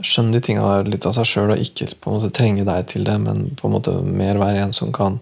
skjønne 0.00 0.36
de 0.36 0.42
tinga 0.44 0.66
litt 0.86 1.06
av 1.08 1.16
seg 1.16 1.28
sjøl, 1.28 1.54
og 1.54 1.62
ikke 1.62 1.90
på 2.00 2.10
en 2.10 2.18
måte 2.18 2.32
trenge 2.36 2.66
deg 2.68 2.86
til 2.92 3.08
det, 3.08 3.16
men 3.24 3.48
på 3.58 3.68
en 3.68 3.76
måte 3.76 3.96
mer 4.06 4.40
være 4.40 4.66
en 4.66 4.76
som 4.76 4.92
kan 4.94 5.18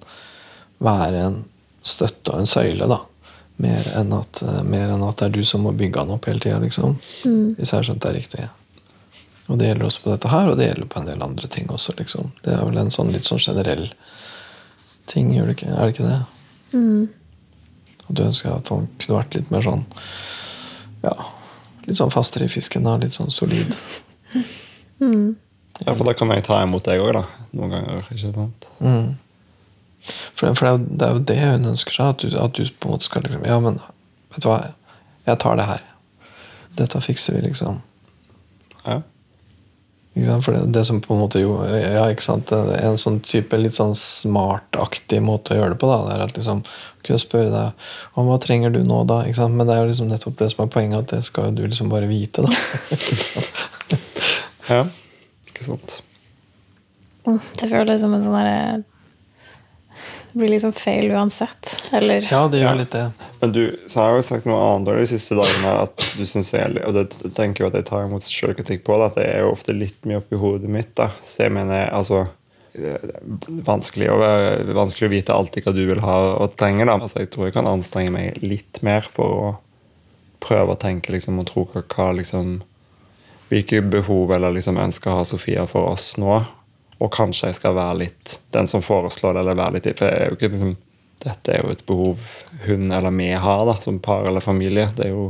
være 0.83 1.25
en 1.29 1.41
støtte 1.87 2.35
og 2.35 2.43
en 2.43 2.51
søyle, 2.51 2.91
da. 2.91 3.01
Mer 3.61 3.91
enn 3.99 4.13
at, 4.17 4.43
eh, 4.47 4.63
mer 4.65 4.93
enn 4.95 5.05
at 5.05 5.21
det 5.21 5.29
er 5.29 5.37
du 5.37 5.45
som 5.45 5.65
må 5.67 5.75
bygge 5.77 6.03
han 6.03 6.13
opp 6.15 6.29
hele 6.31 6.43
tida, 6.43 6.61
liksom. 6.63 6.97
Hvis 7.57 7.71
jeg 7.71 7.79
har 7.79 7.87
skjønt 7.89 8.05
det 8.05 8.17
riktig. 8.17 8.49
Og 9.51 9.59
det 9.59 9.67
gjelder 9.67 9.89
også 9.89 10.03
på 10.05 10.13
dette 10.13 10.31
her, 10.31 10.49
og 10.53 10.59
det 10.61 10.69
gjelder 10.69 10.87
på 10.93 11.01
en 11.01 11.09
del 11.09 11.23
andre 11.27 11.49
ting 11.51 11.67
også, 11.75 11.97
liksom. 11.99 12.31
Det 12.45 12.53
er 12.55 12.63
vel 12.69 12.79
en 12.79 12.93
sånn 12.95 13.11
litt 13.11 13.27
sånn 13.27 13.41
generell 13.43 13.89
ting, 15.11 15.33
er 15.37 15.49
det 15.51 15.57
ikke? 15.59 15.73
Det 16.07 16.21
Mm. 16.73 17.09
det? 17.09 17.15
Og 18.09 18.15
du 18.15 18.23
ønsker 18.23 18.53
at 18.55 18.69
han 18.71 18.87
kunne 18.99 19.17
vært 19.23 19.35
litt 19.35 19.51
mer 19.51 19.63
sånn 19.67 19.85
Ja, 21.03 21.15
litt 21.87 21.97
sånn 21.97 22.13
fastere 22.13 22.45
i 22.45 22.53
fisken, 22.53 22.85
da. 22.85 22.97
Litt 22.97 23.13
sånn 23.17 23.31
solid. 23.33 23.75
Ja, 25.87 25.95
for 25.97 26.05
da 26.05 26.13
kan 26.13 26.29
jeg 26.35 26.45
ta 26.45 26.59
imot 26.63 26.85
deg 26.85 27.01
òg, 27.01 27.15
da. 27.17 27.23
Noen 27.57 27.71
ganger. 27.73 28.03
ikke 28.13 28.33
sant? 28.35 28.67
Mm. 28.85 29.15
For, 30.35 30.47
det, 30.47 30.59
for 30.59 30.67
er 30.69 30.79
det 30.85 31.07
er 31.07 31.15
jo 31.15 31.23
det 31.31 31.39
hun 31.41 31.71
ønsker 31.73 31.97
seg. 31.97 32.11
At 32.13 32.19
du, 32.25 32.37
at 32.37 32.53
du 32.53 32.67
på 32.69 32.89
en 32.89 32.95
måte 32.95 33.07
skal 33.09 33.25
liksom 33.25 33.47
Ja, 33.49 33.57
men 33.65 33.79
vet 34.31 34.45
du 34.45 34.49
hva, 34.51 34.59
jeg 35.27 35.39
tar 35.41 35.57
det 35.57 35.67
her. 35.71 35.83
Dette 36.77 37.01
fikser 37.01 37.39
vi, 37.39 37.47
liksom. 37.49 37.81
Ja. 38.85 39.01
Ikke 40.17 40.27
sant? 40.27 40.45
For 40.45 40.57
det, 40.57 40.63
det 40.75 40.83
som 40.89 40.99
på 41.03 41.15
en 41.15 41.21
måte 41.23 41.39
jo 41.43 41.53
Ja, 41.63 42.09
ikke 42.11 42.25
sant 42.25 42.51
En 42.51 42.99
sånn 42.99 43.21
type 43.23 43.55
litt 43.61 43.77
sånn 43.77 43.95
smartaktig 43.99 45.21
måte 45.23 45.55
å 45.55 45.61
gjøre 45.61 45.77
det 45.77 45.81
på, 45.83 45.91
da. 45.91 46.01
Det 46.09 46.17
er 46.17 46.25
at 46.25 46.39
liksom 46.39 46.65
kunne 47.07 47.23
spørre 47.23 47.53
deg 47.53 48.19
om 48.19 48.29
hva 48.29 48.37
trenger 48.43 48.75
du 48.75 48.83
nå, 48.85 49.05
da? 49.09 49.23
Ikke 49.25 49.39
sant? 49.39 49.57
Men 49.57 49.71
det 49.71 49.77
er 49.77 49.85
jo 49.85 49.91
liksom 49.93 50.11
nettopp 50.11 50.37
det 50.43 50.51
som 50.53 50.65
er 50.67 50.73
poenget, 50.75 50.99
at 51.05 51.15
det 51.15 51.23
skal 51.29 51.49
jo 51.49 51.61
du 51.61 51.65
liksom 51.65 51.93
bare 51.93 52.11
vite, 52.11 52.45
da. 52.45 52.51
ja. 54.75 54.83
Ikke 55.49 55.69
sant? 55.71 56.01
Det 57.61 57.71
føles 57.71 58.03
som 58.03 58.15
en 58.17 58.27
sånn 58.27 58.37
derre 58.37 58.83
Det 60.33 60.39
blir 60.39 60.53
liksom 60.53 60.73
feil 60.77 61.11
uansett. 61.11 61.73
Eller 61.93 62.25
Ja, 62.31 62.45
det 62.49 62.63
gjør 62.63 62.77
litt 62.79 62.93
det. 62.95 63.07
Men 63.41 63.55
du 63.55 63.63
så 63.87 64.01
har 64.03 64.11
jeg 64.13 64.21
jo 64.21 64.27
sagt 64.29 64.49
noe 64.51 64.59
annet 64.63 65.01
de 65.01 65.07
siste 65.11 65.39
dagene, 65.39 65.77
at 65.87 66.05
du 66.19 66.25
synes 66.29 66.53
jeg, 66.55 66.77
og 66.87 66.95
det 66.95 67.35
tenker 67.37 67.65
jo 67.65 67.71
at 67.71 67.79
jeg 67.79 67.89
tar 67.89 68.05
imot 68.07 68.27
sjølkritikk 68.27 68.85
på, 68.87 68.99
det, 69.01 69.09
at 69.11 69.19
det 69.19 69.31
er 69.31 69.41
jo 69.45 69.55
ofte 69.55 69.75
litt 69.75 70.07
mye 70.07 70.21
oppi 70.23 70.39
hodet 70.39 70.71
mitt. 70.71 70.93
da. 71.01 71.11
Så 71.27 71.47
jeg 71.47 71.57
mener, 71.57 71.89
altså 71.91 72.29
er 72.79 73.01
vanskelig 73.67 74.11
å, 74.13 74.19
være, 74.21 74.75
vanskelig 74.77 75.09
å 75.09 75.13
vite 75.13 75.35
alltid 75.35 75.67
hva 75.67 75.75
du 75.75 75.83
vil 75.89 76.03
ha 76.05 76.17
og 76.39 76.57
trenger. 76.61 76.87
da. 76.87 76.99
Altså, 77.01 77.21
Jeg 77.21 77.31
tror 77.35 77.49
jeg 77.49 77.57
kan 77.57 77.71
anstrenge 77.71 78.15
meg 78.15 78.41
litt 78.43 78.83
mer 78.87 79.07
for 79.11 79.27
å 79.27 79.51
prøve 80.41 80.75
å 80.75 80.81
tenke 80.81 81.13
liksom, 81.13 81.41
og 81.43 81.51
tro 81.51 81.67
hva, 81.73 81.83
hva 81.83 82.11
liksom, 82.17 82.61
hvilke 83.51 83.83
behov 83.83 84.33
eller 84.37 84.55
liksom, 84.57 84.79
ønsker 84.81 85.19
har 85.19 85.27
Sofia 85.29 85.67
for 85.69 85.91
oss 85.93 86.15
nå. 86.21 86.45
Og 87.01 87.11
kanskje 87.15 87.51
jeg 87.51 87.59
skal 87.61 87.77
være 87.79 87.99
litt 88.03 88.39
den 88.55 88.69
som 88.71 88.85
foreslår 88.85 89.35
det, 89.35 89.43
eller 89.43 89.59
være 89.59 89.79
litt 89.79 89.91
For 89.99 90.07
jeg 90.07 90.21
er 90.21 90.33
jo 90.33 90.39
ikke 90.39 90.53
liksom 90.55 90.77
dette 91.21 91.53
er 91.53 91.61
jo 91.61 91.75
et 91.75 91.83
behov 91.85 92.23
hun 92.65 92.93
eller 92.97 93.13
vi 93.13 93.29
har 93.37 93.67
da, 93.69 93.75
som 93.85 93.99
par 94.01 94.25
eller 94.29 94.41
familie. 94.41 94.87
Det 94.97 95.05
er 95.05 95.13
jo 95.13 95.27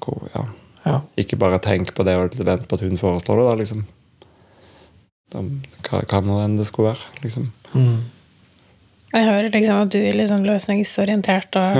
hvor, 0.00 0.22
ja. 0.32 0.46
Ja. 0.86 1.00
Ikke 1.20 1.36
bare 1.36 1.60
tenk 1.60 1.92
på 1.92 2.06
det 2.08 2.16
og 2.16 2.38
vent 2.38 2.64
på 2.68 2.78
at 2.78 2.84
hun 2.86 2.96
foreslår 2.96 3.36
det. 3.36 3.48
da, 3.50 3.58
liksom. 3.60 3.82
Hva 5.84 6.00
kan 6.08 6.26
det 6.26 6.38
enn 6.44 6.56
det 6.56 6.66
skulle 6.70 6.94
være. 6.94 7.12
liksom. 7.22 7.52
Mm. 7.74 8.00
Jeg 9.12 9.26
hører 9.26 9.52
liksom 9.52 9.84
at 9.84 9.92
du 9.92 9.98
er 10.00 10.16
litt 10.16 10.30
sånn 10.30 10.46
løsningsorientert, 10.48 11.60
og 11.60 11.78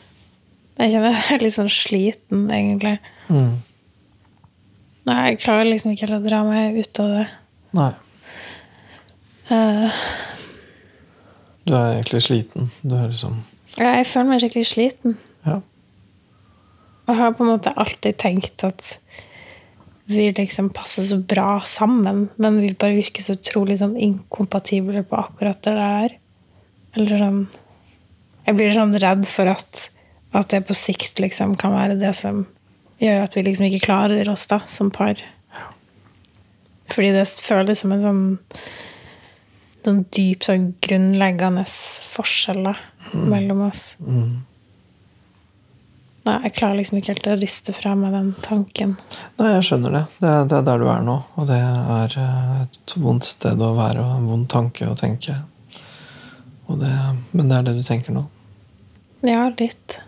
jeg 0.80 0.94
kjenner 0.94 1.12
jeg 1.12 1.36
er 1.36 1.44
litt 1.44 1.58
sånn 1.58 1.70
sliten, 1.70 2.48
egentlig. 2.48 2.96
Mm. 3.28 3.54
Nei, 5.04 5.20
jeg 5.28 5.40
klarer 5.44 5.68
liksom 5.68 5.92
ikke 5.92 6.08
helt 6.08 6.22
å 6.22 6.24
dra 6.24 6.40
meg 6.48 6.80
ut 6.80 7.02
av 7.04 7.12
det. 7.18 7.24
Nei. 7.74 7.90
Uh, 9.50 10.04
Du 11.64 11.74
er 11.74 11.96
egentlig 11.96 12.22
sliten. 12.24 12.70
Du 12.82 12.94
høres 12.96 13.24
som 13.24 13.42
ja, 13.74 13.96
jeg 13.98 14.06
føler 14.06 14.28
meg 14.28 14.42
skikkelig 14.42 14.68
sliten. 14.70 15.16
Ja. 15.42 15.58
Og 17.08 17.16
har 17.18 17.34
på 17.34 17.44
en 17.44 17.50
måte 17.56 17.74
alltid 17.74 18.16
tenkt 18.22 18.62
at 18.66 18.94
vi 20.06 20.28
liksom 20.36 20.68
passer 20.74 21.06
så 21.08 21.18
bra 21.18 21.58
sammen, 21.66 22.28
men 22.36 22.60
vi 22.60 22.74
bare 22.78 22.98
virker 22.98 23.24
så 23.24 23.34
utrolig 23.38 23.78
sånn 23.80 23.96
inkompatible 23.96 25.02
på 25.08 25.18
akkurat 25.18 25.62
det 25.64 25.74
der. 25.78 26.16
Eller 26.94 27.22
sånn 27.24 27.44
Jeg 28.44 28.56
blir 28.58 28.74
sånn 28.76 28.92
redd 29.00 29.24
for 29.24 29.48
at, 29.48 29.86
at 30.36 30.50
det 30.52 30.66
på 30.68 30.74
sikt 30.76 31.18
liksom 31.22 31.54
kan 31.56 31.72
være 31.72 31.96
det 31.96 32.10
som 32.14 32.42
gjør 33.00 33.22
at 33.24 33.34
vi 33.34 33.42
liksom 33.46 33.70
ikke 33.70 33.86
klarer 33.86 34.28
oss 34.28 34.44
da, 34.50 34.58
som 34.68 34.90
par. 34.92 35.16
Fordi 36.92 37.12
det 37.14 37.28
føles 37.40 37.80
som 37.80 37.94
en 37.94 38.02
sånn 38.02 38.24
noen 39.84 40.04
dyp, 40.14 40.44
sånn 40.46 40.72
grunnleggende 40.84 41.64
forskjeller 41.68 42.78
mm. 43.12 43.24
mellom 43.30 43.64
oss. 43.66 43.86
Nei, 46.24 46.38
jeg 46.46 46.54
klarer 46.56 46.78
liksom 46.78 46.98
ikke 46.98 47.12
helt 47.12 47.26
å 47.28 47.36
riste 47.36 47.74
fra 47.76 47.92
meg 47.98 48.14
den 48.16 48.30
tanken. 48.44 48.94
Nei, 49.36 49.50
jeg 49.58 49.66
skjønner 49.68 49.98
det. 49.98 50.04
Det 50.22 50.30
er, 50.30 50.46
det 50.48 50.56
er 50.56 50.68
der 50.70 50.80
du 50.80 50.86
er 50.88 51.02
nå. 51.04 51.18
Og 51.36 51.50
det 51.50 51.58
er 51.60 52.16
eh, 52.22 52.62
et 52.62 52.94
vondt 52.96 53.28
sted 53.28 53.60
å 53.60 53.74
være 53.76 54.00
og 54.00 54.14
en 54.14 54.30
vond 54.30 54.48
tanke 54.48 54.88
å 54.88 54.96
tenke. 54.96 55.36
Og 56.72 56.80
det, 56.80 56.94
men 57.36 57.52
det 57.52 57.58
er 57.58 57.68
det 57.68 57.76
du 57.76 57.84
tenker 57.84 58.16
nå. 58.16 58.24
Ja, 59.24 59.50
litt. 59.58 59.98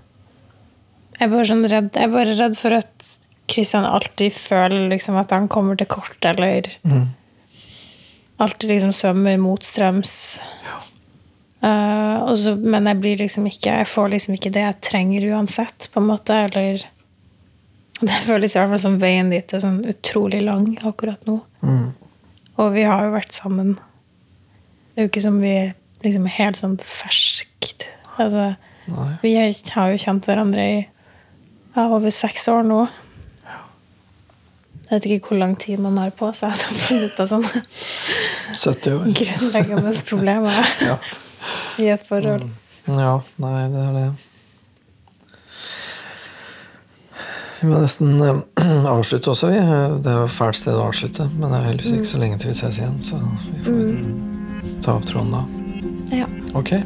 Jeg 1.17 1.29
er 1.29 1.33
bare 1.33 1.47
sånn 1.49 1.65
redd 1.65 1.95
Jeg 1.97 2.05
er 2.05 2.13
bare 2.13 2.33
redd 2.37 2.57
for 2.59 2.77
at 2.77 3.07
Kristian 3.47 3.87
alltid 3.87 4.35
føler 4.35 4.89
liksom 4.91 5.17
at 5.21 5.31
han 5.31 5.49
kommer 5.49 5.77
til 5.79 5.87
kort, 5.87 6.19
eller 6.25 6.69
alltid 8.43 8.71
liksom 8.71 8.93
svømmer 8.93 9.39
motstrøms. 9.41 10.15
Eh, 11.63 12.17
og 12.27 12.35
så, 12.39 12.57
men 12.57 12.87
jeg 12.87 13.01
blir 13.01 13.17
liksom 13.17 13.47
ikke 13.49 13.73
Jeg 13.79 13.87
får 13.89 14.11
liksom 14.13 14.35
ikke 14.37 14.51
det 14.53 14.61
jeg 14.61 14.81
trenger 14.85 15.25
uansett, 15.33 15.89
på 15.93 16.03
en 16.03 16.11
måte, 16.11 16.35
eller 16.49 16.85
Det 18.01 18.19
føles 18.27 18.53
i 18.53 18.59
hvert 18.59 18.75
fall 18.75 18.83
som 18.83 18.99
veien 19.01 19.31
dit 19.33 19.55
er 19.57 19.63
sånn 19.63 19.81
utrolig 19.89 20.43
lang 20.45 20.75
akkurat 20.85 21.23
nå. 21.25 21.39
Og 22.61 22.75
vi 22.75 22.83
har 22.85 23.07
jo 23.07 23.15
vært 23.15 23.33
sammen. 23.33 23.79
Det 24.93 25.01
er 25.01 25.07
jo 25.07 25.11
ikke 25.11 25.25
som 25.25 25.39
vi 25.41 25.55
liksom 26.05 26.27
er 26.29 26.35
helt 26.37 26.61
sånn 26.61 26.77
ferskt. 26.81 27.87
Altså, 28.21 28.51
Nei. 28.93 29.09
vi 29.23 29.33
har 29.39 29.91
jo 29.93 30.03
kjent 30.03 30.29
hverandre 30.29 30.67
i 30.75 30.77
ja, 31.77 31.87
over 31.87 32.13
seks 32.13 32.47
år 32.53 32.69
nå. 32.69 32.83
Jeg 34.87 34.93
vet 35.01 35.07
ikke 35.11 35.29
hvor 35.33 35.39
lang 35.41 35.57
tid 35.59 35.81
man 35.83 35.97
har 35.99 36.13
på 36.15 36.29
seg 36.39 36.53
til 36.61 36.69
å 36.71 36.79
finne 36.79 37.09
ut 37.11 37.21
av 37.25 37.27
sånne 37.33 37.63
70 38.55 38.93
år. 38.95 39.09
grunnleggende 39.19 39.93
problemer 40.07 40.71
Ja. 40.91 40.97
i 41.83 41.89
et 41.91 42.05
forhold. 42.07 42.47
ja, 42.87 43.17
nei, 43.43 43.65
det 43.73 43.83
er 43.83 43.93
det. 43.97 44.07
Vi 47.61 47.71
må 47.71 47.79
nesten 47.83 48.21
eh, 48.23 48.41
avslutte 48.95 49.33
også, 49.33 49.51
vi. 49.51 49.61
Det 50.05 50.13
er 50.13 50.19
jo 50.21 50.27
et 50.29 50.37
fælt 50.37 50.59
sted 50.61 50.77
å 50.77 50.87
avslutte. 50.91 51.27
Men 51.39 51.51
det 51.51 51.59
er 51.63 51.69
heldigvis 51.71 51.97
ikke 51.99 52.11
så 52.13 52.21
lenge 52.23 52.39
til 52.43 52.53
vi 52.53 52.59
ses 52.61 52.79
igjen, 52.83 52.99
så 53.03 53.19
vi 53.49 53.65
får 53.65 54.83
ta 54.85 54.99
opp 55.01 55.09
tråden 55.09 55.33
da. 55.35 55.43
Ja. 56.21 56.29
Ok? 56.55 56.77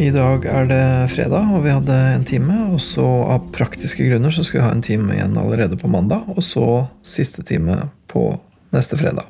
I 0.00 0.08
dag 0.14 0.46
er 0.48 0.64
det 0.64 0.84
fredag, 1.12 1.50
og 1.52 1.66
vi 1.66 1.72
hadde 1.74 1.92
en 2.14 2.22
time. 2.24 2.54
Og 2.72 2.80
så 2.80 3.04
av 3.04 3.50
praktiske 3.52 4.06
grunner 4.06 4.32
så 4.32 4.40
skal 4.46 4.60
vi 4.60 4.64
ha 4.64 4.70
en 4.72 4.84
time 4.84 5.12
igjen 5.12 5.36
allerede 5.36 5.76
på 5.76 5.90
mandag. 5.92 6.24
Og 6.32 6.40
så 6.46 6.68
siste 7.04 7.44
time 7.44 7.90
på 8.08 8.22
neste 8.72 8.96
fredag. 8.96 9.28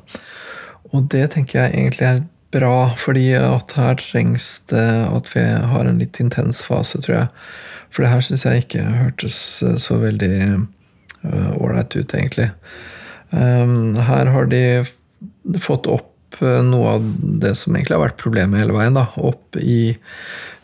Og 0.93 1.09
det 1.11 1.25
tenker 1.33 1.59
jeg 1.59 1.75
egentlig 1.75 2.07
er 2.07 2.21
bra, 2.55 2.91
fordi 2.99 3.33
at 3.35 3.75
her 3.75 3.99
trengs 3.99 4.47
det 4.71 4.87
at 5.09 5.33
vi 5.35 5.43
har 5.43 5.89
en 5.89 5.99
litt 5.99 6.21
intens 6.23 6.63
fase, 6.63 7.03
tror 7.03 7.17
jeg. 7.17 7.27
For 7.91 8.05
det 8.05 8.13
her 8.13 8.23
syns 8.23 8.47
jeg 8.47 8.63
ikke 8.63 8.87
hørtes 9.01 9.41
eh, 9.67 9.75
så 9.75 9.99
veldig 9.99 10.37
ålreit 11.59 11.99
ut, 11.99 12.15
egentlig. 12.15 12.47
Um, 13.31 13.99
her 14.07 14.31
har 14.31 14.47
de 14.51 14.63
fått 15.59 15.87
opp 15.91 16.07
eh, 16.07 16.10
noe 16.39 16.95
av 16.95 17.07
det 17.43 17.55
som 17.59 17.75
egentlig 17.75 17.97
har 17.97 18.05
vært 18.05 18.21
problemet 18.21 18.61
hele 18.61 18.75
veien. 18.75 18.95
da, 18.95 19.07
Opp 19.17 19.57
i 19.59 19.97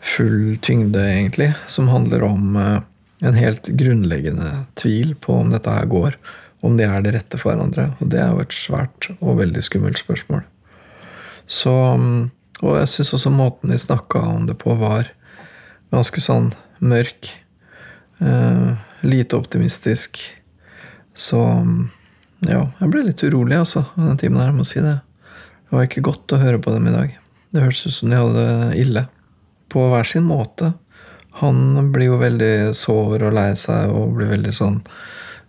full 0.00 0.56
tyngde, 0.62 1.02
egentlig. 1.02 1.52
Som 1.68 1.90
handler 1.92 2.24
om 2.26 2.56
eh, 2.56 2.80
en 3.28 3.34
helt 3.34 3.68
grunnleggende 3.68 4.64
tvil 4.74 5.14
på 5.20 5.40
om 5.42 5.50
dette 5.52 5.70
her 5.70 5.88
går. 5.90 6.16
Om 6.64 6.78
de 6.78 6.86
er 6.86 7.02
det 7.02 7.14
rette 7.14 7.40
for 7.40 7.52
hverandre. 7.52 7.92
Og 7.98 8.10
det 8.12 8.22
er 8.22 8.32
jo 8.32 8.42
et 8.42 8.56
svært 8.56 9.10
og 9.18 9.40
veldig 9.42 9.62
skummelt 9.64 10.00
spørsmål. 10.00 10.44
Så, 11.48 11.74
mm, 11.98 12.30
og 12.62 12.80
jeg 12.80 12.92
syns 12.92 13.14
også 13.16 13.32
måten 13.34 13.72
de 13.72 13.78
snakka 13.80 14.22
om 14.34 14.48
det 14.48 14.58
på, 14.60 14.74
var 14.78 15.12
ganske 15.94 16.22
sånn 16.22 16.52
mørk. 16.78 17.32
Eh, 18.18 18.72
lite 19.00 19.38
optimistisk. 19.38 20.20
Så 21.14 21.42
mm, 21.42 21.88
ja, 22.46 22.62
jeg 22.80 22.90
ble 22.92 23.06
litt 23.08 23.22
urolig 23.26 23.58
altså, 23.58 23.86
den 23.96 24.18
timen 24.20 24.42
her, 24.42 24.52
jeg 24.52 24.58
må 24.58 24.66
si 24.68 24.82
det. 24.84 24.98
Det 25.68 25.76
var 25.76 25.84
ikke 25.84 26.04
godt 26.08 26.32
å 26.32 26.40
høre 26.40 26.60
på 26.64 26.72
dem 26.72 26.88
i 26.88 26.94
dag. 26.94 27.14
Det 27.52 27.62
hørtes 27.62 27.86
ut 27.86 27.96
som 27.98 28.12
de 28.12 28.18
hadde 28.18 28.44
det 28.44 28.82
ille. 28.82 29.04
På 29.68 29.90
hver 29.92 30.08
sin 30.08 30.24
måte. 30.24 30.72
Han 31.42 31.90
blir 31.92 32.08
jo 32.08 32.18
veldig 32.20 32.74
sår 32.74 33.28
og 33.28 33.36
lei 33.36 33.50
seg 33.58 33.92
og 33.94 34.16
blir 34.16 34.32
veldig 34.32 34.54
sånn 34.56 34.80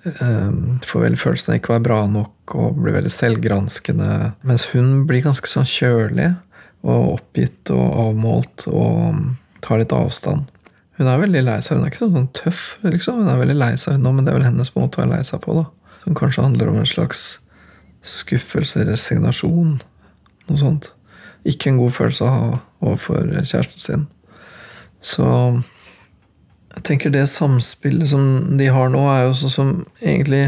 eh, 0.05 0.51
Får 0.85 1.05
veldig 1.05 1.17
følelsen 1.17 1.55
av 1.55 1.57
ikke 1.57 1.71
å 1.71 1.75
være 1.77 1.85
bra 1.87 2.01
nok 2.11 2.53
og 2.59 2.77
blir 2.83 2.97
veldig 2.99 3.13
selvgranskende. 3.15 4.11
Mens 4.45 4.67
hun 4.75 5.07
blir 5.09 5.25
ganske 5.25 5.49
sånn 5.49 5.67
kjølig 5.69 6.33
og 6.85 7.15
oppgitt 7.15 7.71
og 7.73 7.87
avmålt 8.05 8.67
og 8.69 9.15
mm, 9.15 9.25
tar 9.65 9.81
litt 9.81 9.95
avstand. 9.95 10.51
Hun 10.99 11.07
er 11.07 11.19
veldig 11.21 11.41
lei 11.47 11.57
seg. 11.63 11.79
Hun 11.79 11.87
er 11.87 11.93
ikke 11.93 12.05
sånn 12.05 12.31
tøff, 12.35 12.63
liksom. 12.83 13.23
Hun 13.23 13.31
er 13.31 13.39
veldig 13.39 13.55
lei 13.55 13.73
seg, 13.79 13.99
nå, 14.03 14.11
men 14.11 14.27
det 14.27 14.33
er 14.33 14.39
vel 14.41 14.49
hennes 14.49 14.71
måte 14.75 14.99
å 14.99 15.05
være 15.05 15.15
lei 15.15 15.23
seg 15.27 15.41
på. 15.45 15.55
da. 15.55 15.95
Som 16.03 16.17
kanskje 16.19 16.43
handler 16.43 16.71
om 16.71 16.79
en 16.81 16.89
slags 16.89 17.39
skuffelse, 18.03 18.83
resignasjon. 18.87 19.79
Noe 20.49 20.61
sånt. 20.61 20.91
Ikke 21.47 21.71
en 21.71 21.79
god 21.79 21.95
følelse 21.95 22.25
å 22.25 22.31
ha 22.33 22.47
overfor 22.83 23.29
kjæresten 23.39 23.83
sin. 23.83 24.07
Så 24.99 25.27
jeg 26.75 26.85
tenker 26.85 27.13
det 27.13 27.25
samspillet 27.31 28.11
som 28.11 28.57
de 28.59 28.67
har 28.71 28.91
nå, 28.93 29.01
er 29.11 29.25
jo 29.25 29.37
sånn 29.39 29.53
som 29.53 29.71
egentlig 29.99 30.43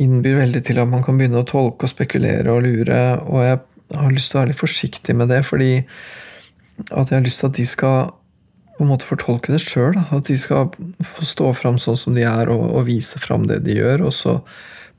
innbyr 0.00 0.38
veldig 0.42 0.62
til 0.68 0.78
at 0.82 0.90
man 0.90 1.02
kan 1.04 1.18
begynne 1.18 1.42
å 1.42 1.48
tolke 1.48 1.88
og 1.88 1.92
spekulere 1.92 2.52
og 2.52 2.62
lure. 2.66 3.00
Og 3.26 3.42
jeg 3.44 3.58
har 3.96 4.14
lyst 4.14 4.32
til 4.32 4.38
å 4.38 4.42
være 4.42 4.52
litt 4.52 4.62
forsiktig 4.62 5.16
med 5.18 5.32
det, 5.32 5.42
fordi 5.48 5.72
at 6.90 7.10
jeg 7.10 7.16
har 7.16 7.26
lyst 7.26 7.42
til 7.42 7.50
at 7.50 7.58
de 7.58 7.66
skal 7.68 7.98
på 8.76 8.84
en 8.84 8.90
måte 8.92 9.08
fortolke 9.08 9.52
det 9.54 9.62
sjøl. 9.64 9.96
At 10.12 10.28
de 10.28 10.36
skal 10.38 10.70
få 11.04 11.26
stå 11.26 11.52
fram 11.56 11.80
sånn 11.82 11.98
som 11.98 12.16
de 12.16 12.26
er, 12.28 12.52
og, 12.52 12.68
og 12.76 12.88
vise 12.88 13.20
fram 13.22 13.48
det 13.50 13.62
de 13.66 13.78
gjør. 13.80 14.06
Og 14.08 14.14
så 14.14 14.38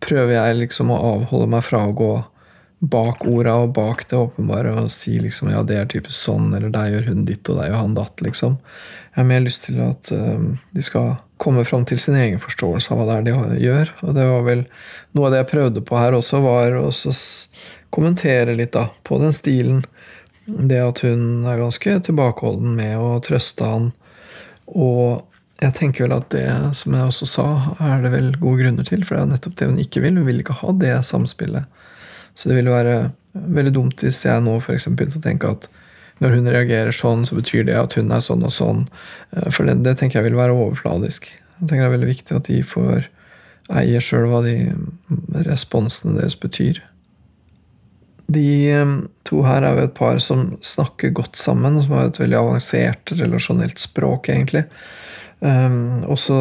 prøver 0.04 0.36
jeg 0.36 0.62
liksom 0.64 0.92
å 0.94 1.00
avholde 1.14 1.50
meg 1.54 1.66
fra 1.66 1.86
å 1.86 1.96
gå 1.96 2.14
bak 2.80 3.26
orda 3.26 3.56
og 3.64 3.72
bak 3.74 4.04
det 4.10 4.18
åpenbare 4.18 4.76
og 4.84 4.92
si 4.94 5.16
liksom 5.20 5.50
ja, 5.50 5.64
det 5.66 5.80
er 5.80 5.88
typisk 5.90 6.18
sånn, 6.28 6.52
eller 6.54 6.70
der 6.74 6.92
gjør 6.92 7.08
hun 7.10 7.24
ditt, 7.26 7.50
og 7.50 7.58
der 7.58 7.72
gjør 7.72 7.82
han 7.82 7.96
datt, 7.98 8.22
liksom. 8.22 8.60
Jeg 9.14 9.24
har 9.24 9.30
mer 9.32 9.42
lyst 9.42 9.64
til 9.66 9.80
at 9.82 10.12
um, 10.14 10.52
de 10.78 10.84
skal 10.86 11.16
komme 11.42 11.64
fram 11.66 11.88
til 11.90 11.98
sin 12.02 12.18
egen 12.18 12.38
forståelse 12.42 12.94
av 12.94 13.00
hva 13.02 13.08
det 13.10 13.34
er 13.34 13.48
de 13.50 13.62
gjør. 13.64 13.94
Og 14.06 14.14
det 14.14 14.26
var 14.30 14.44
vel 14.46 14.62
noe 15.18 15.26
av 15.26 15.34
det 15.34 15.40
jeg 15.42 15.52
prøvde 15.54 15.84
på 15.86 15.98
her 15.98 16.18
også, 16.18 16.42
var 16.46 16.78
å 16.78 16.92
kommentere 17.94 18.54
litt 18.58 18.76
da, 18.78 18.88
på 19.08 19.18
den 19.22 19.34
stilen. 19.34 19.82
Det 20.46 20.78
at 20.84 21.02
hun 21.06 21.48
er 21.50 21.64
ganske 21.64 21.98
tilbakeholden 22.06 22.78
med 22.78 22.94
å 23.02 23.18
trøste 23.26 23.66
han. 23.66 23.90
Og 24.70 25.26
jeg 25.64 25.74
tenker 25.80 26.06
vel 26.06 26.18
at 26.20 26.30
det, 26.30 26.48
som 26.78 26.94
jeg 26.94 27.10
også 27.10 27.30
sa, 27.32 27.48
er 27.82 28.06
det 28.06 28.14
vel 28.14 28.30
gode 28.38 28.62
grunner 28.62 28.86
til. 28.86 29.02
For 29.02 29.18
det 29.18 29.24
er 29.24 29.34
nettopp 29.34 29.58
det 29.58 29.72
hun 29.72 29.82
ikke 29.82 30.06
vil. 30.06 30.22
Hun 30.22 30.30
vil 30.30 30.46
ikke 30.46 30.60
ha 30.62 30.78
det 30.78 30.94
samspillet. 31.10 31.66
Så 32.38 32.52
det 32.52 32.60
ville 32.60 32.74
være 32.74 32.98
veldig 33.34 33.74
dumt 33.74 34.06
hvis 34.06 34.24
jeg 34.28 34.44
nå 34.46 34.58
f.eks. 34.62 34.88
begynte 34.94 35.20
å 35.20 35.26
tenke 35.26 35.50
at 35.56 35.68
når 36.22 36.38
hun 36.38 36.50
reagerer 36.50 36.96
sånn, 36.96 37.26
så 37.30 37.38
betyr 37.38 37.68
det 37.68 37.78
at 37.78 37.98
hun 37.98 38.14
er 38.14 38.24
sånn 38.26 38.46
og 38.46 38.54
sånn. 38.54 38.86
Eh, 39.36 39.50
for 39.54 39.70
det, 39.70 39.80
det 39.86 39.98
tenker 40.00 40.20
jeg 40.20 40.32
vil 40.32 40.40
være 40.40 40.56
overfladisk. 40.56 41.30
Jeg 41.30 41.70
tenker 41.70 41.84
Det 41.84 41.90
er 41.90 41.96
veldig 41.96 42.12
viktig 42.12 42.38
at 42.38 42.50
de 42.50 42.62
får 42.66 43.10
eie 43.78 44.02
sjøl 44.02 44.30
hva 44.32 44.42
de 44.46 44.56
responsene 45.46 46.18
deres 46.18 46.38
betyr. 46.40 46.82
De 48.34 48.48
eh, 48.72 48.96
to 49.30 49.44
her 49.46 49.66
er 49.66 49.78
jo 49.78 49.90
et 49.90 49.98
par 49.98 50.22
som 50.24 50.50
snakker 50.66 51.14
godt 51.18 51.38
sammen, 51.38 51.82
som 51.84 51.98
har 51.98 52.10
et 52.10 52.22
veldig 52.22 52.42
avansert 52.42 53.14
relasjonelt 53.18 53.82
språk, 53.82 54.32
egentlig. 54.34 54.66
Og 55.38 56.18
så 56.18 56.38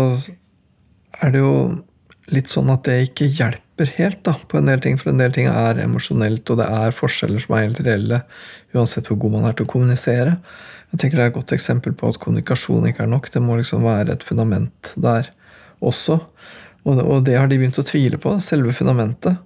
er 1.20 1.34
det 1.34 1.42
jo 1.42 1.56
litt 2.32 2.48
sånn 2.48 2.70
at 2.72 2.86
det 2.88 2.94
ikke 3.10 3.28
hjelper 3.28 3.65
helt 3.84 4.22
da, 4.24 4.32
på 4.48 4.58
en 4.58 4.70
del 4.70 4.80
ting, 4.80 4.96
for 4.96 5.12
en 5.12 5.20
del 5.20 5.34
ting 5.36 5.50
er 5.50 5.82
emosjonelt, 5.84 6.48
og 6.50 6.60
det 6.62 6.68
er 6.72 6.96
forskjeller 6.96 7.42
som 7.42 7.56
er 7.56 7.66
helt 7.66 7.82
reelle, 7.84 8.22
uansett 8.72 9.10
hvor 9.10 9.20
god 9.20 9.36
man 9.36 9.48
er 9.48 9.56
til 9.56 9.66
å 9.66 9.72
kommunisere. 9.74 10.38
Jeg 10.92 11.00
tenker 11.02 11.18
Det 11.18 11.24
er 11.24 11.32
et 11.32 11.36
godt 11.36 11.52
eksempel 11.52 11.92
på 11.92 12.08
at 12.08 12.20
kommunikasjon 12.22 12.86
ikke 12.88 13.04
er 13.04 13.10
nok. 13.10 13.28
Det 13.32 13.42
må 13.42 13.58
liksom 13.58 13.84
være 13.84 14.14
et 14.16 14.24
fundament 14.24 14.94
der 14.96 15.28
også. 15.84 16.20
Og 16.86 16.96
det, 16.96 17.04
og 17.04 17.24
det 17.26 17.36
har 17.36 17.50
de 17.50 17.58
begynt 17.58 17.80
å 17.82 17.84
tvile 17.84 18.20
på, 18.22 18.36
selve 18.40 18.72
fundamentet. 18.76 19.36